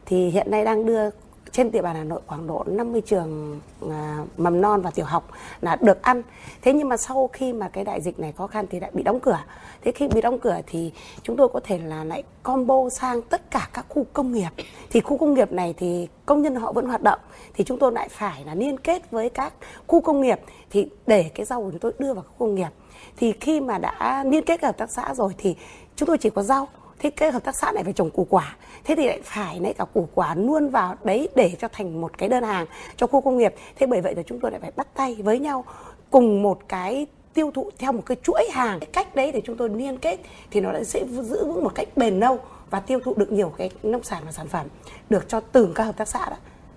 [0.06, 1.10] thì hiện nay đang đưa
[1.52, 3.60] trên địa bàn Hà Nội khoảng độ 50 trường
[3.90, 6.22] à, mầm non và tiểu học là được ăn.
[6.62, 9.04] Thế nhưng mà sau khi mà cái đại dịch này khó khăn thì lại bị
[9.04, 9.40] đóng cửa.
[9.82, 10.92] Thế khi bị đóng cửa thì
[11.24, 14.50] chúng tôi có thể là lại combo sang tất cả các khu công nghiệp.
[14.90, 17.20] Thì khu công nghiệp này thì công nhân họ vẫn hoạt động
[17.54, 19.54] thì chúng tôi lại phải là liên kết với các
[19.88, 22.70] khu công nghiệp thì để cái rau của chúng tôi đưa vào khu công nghiệp.
[23.18, 25.56] Thì khi mà đã liên kết hợp tác xã rồi thì
[25.96, 26.68] chúng tôi chỉ có rau
[27.02, 29.74] thế cái hợp tác xã này phải trồng củ quả thế thì lại phải lấy
[29.74, 33.22] cả củ quả luôn vào đấy để cho thành một cái đơn hàng cho khu
[33.22, 33.56] công nghiệp.
[33.76, 35.66] Thế bởi vậy là chúng tôi lại phải bắt tay với nhau
[36.10, 38.80] cùng một cái tiêu thụ theo một cái chuỗi hàng.
[38.80, 40.20] Cái cách đấy để chúng tôi liên kết
[40.52, 42.40] thì nó sẽ giữ vững một cách bền lâu
[42.70, 44.68] và tiêu thụ được nhiều cái nông sản và sản phẩm
[45.10, 46.36] được cho từng các hợp tác xã đó.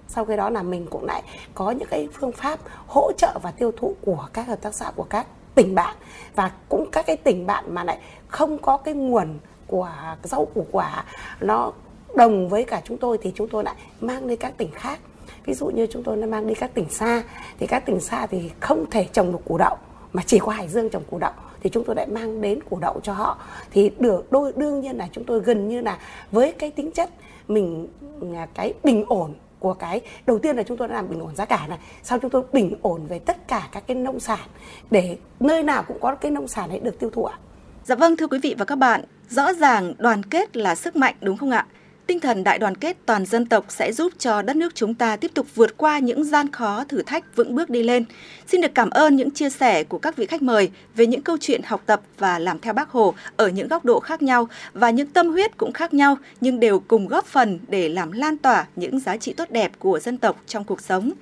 [0.09, 1.23] Sau cái đó là mình cũng lại
[1.55, 4.93] có những cái phương pháp hỗ trợ và tiêu thụ của các hợp tác xã
[4.97, 5.97] của các tỉnh bạn.
[6.35, 7.99] Và cũng các cái tỉnh bạn mà lại
[8.29, 9.91] không có cái nguồn của
[10.23, 11.05] rau củ quả,
[11.41, 11.73] nó
[12.16, 14.99] đồng với cả chúng tôi thì chúng tôi lại mang đi các tỉnh khác.
[15.45, 17.23] Ví dụ như chúng tôi đã mang đi các tỉnh xa.
[17.59, 19.77] Thì các tỉnh xa thì không thể trồng được củ đậu
[20.12, 21.32] mà chỉ có hải dương trồng củ đậu.
[21.62, 23.39] Thì chúng tôi lại mang đến củ đậu cho họ.
[23.70, 25.99] Thì được đôi đương nhiên là chúng tôi gần như là
[26.32, 27.11] với cái tính chất
[27.49, 27.89] mình
[28.35, 31.36] à, cái bình ổn của cái đầu tiên là chúng tôi đã làm bình ổn
[31.36, 31.78] giá cả này.
[32.03, 34.49] Sau chúng tôi bình ổn về tất cả các cái nông sản
[34.91, 37.39] để nơi nào cũng có cái nông sản ấy được tiêu thụ ạ.
[37.85, 41.15] Dạ vâng thưa quý vị và các bạn, rõ ràng đoàn kết là sức mạnh
[41.20, 41.66] đúng không ạ?
[42.07, 45.17] Tinh thần đại đoàn kết toàn dân tộc sẽ giúp cho đất nước chúng ta
[45.17, 48.05] tiếp tục vượt qua những gian khó, thử thách vững bước đi lên.
[48.47, 51.37] Xin được cảm ơn những chia sẻ của các vị khách mời về những câu
[51.41, 54.91] chuyện học tập và làm theo bác Hồ ở những góc độ khác nhau và
[54.91, 58.67] những tâm huyết cũng khác nhau nhưng đều cùng góp phần để làm lan tỏa
[58.77, 61.13] những giá trị tốt đẹp của dân tộc trong cuộc sống.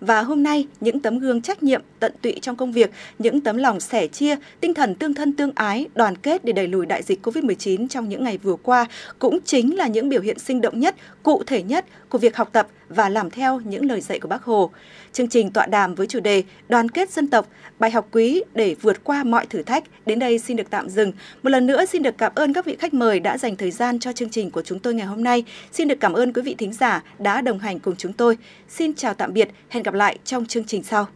[0.00, 3.56] Và hôm nay, những tấm gương trách nhiệm, tận tụy trong công việc, những tấm
[3.56, 7.02] lòng sẻ chia, tinh thần tương thân tương ái, đoàn kết để đẩy lùi đại
[7.02, 8.86] dịch COVID-19 trong những ngày vừa qua
[9.18, 12.36] cũng chính là những biểu hiện hiện sinh động nhất, cụ thể nhất của việc
[12.36, 14.70] học tập và làm theo những lời dạy của Bác Hồ.
[15.12, 17.48] Chương trình tọa đàm với chủ đề Đoàn kết dân tộc,
[17.78, 21.12] bài học quý để vượt qua mọi thử thách đến đây xin được tạm dừng.
[21.42, 23.98] Một lần nữa xin được cảm ơn các vị khách mời đã dành thời gian
[23.98, 25.44] cho chương trình của chúng tôi ngày hôm nay.
[25.72, 28.38] Xin được cảm ơn quý vị thính giả đã đồng hành cùng chúng tôi.
[28.68, 31.06] Xin chào tạm biệt, hẹn gặp lại trong chương trình sau.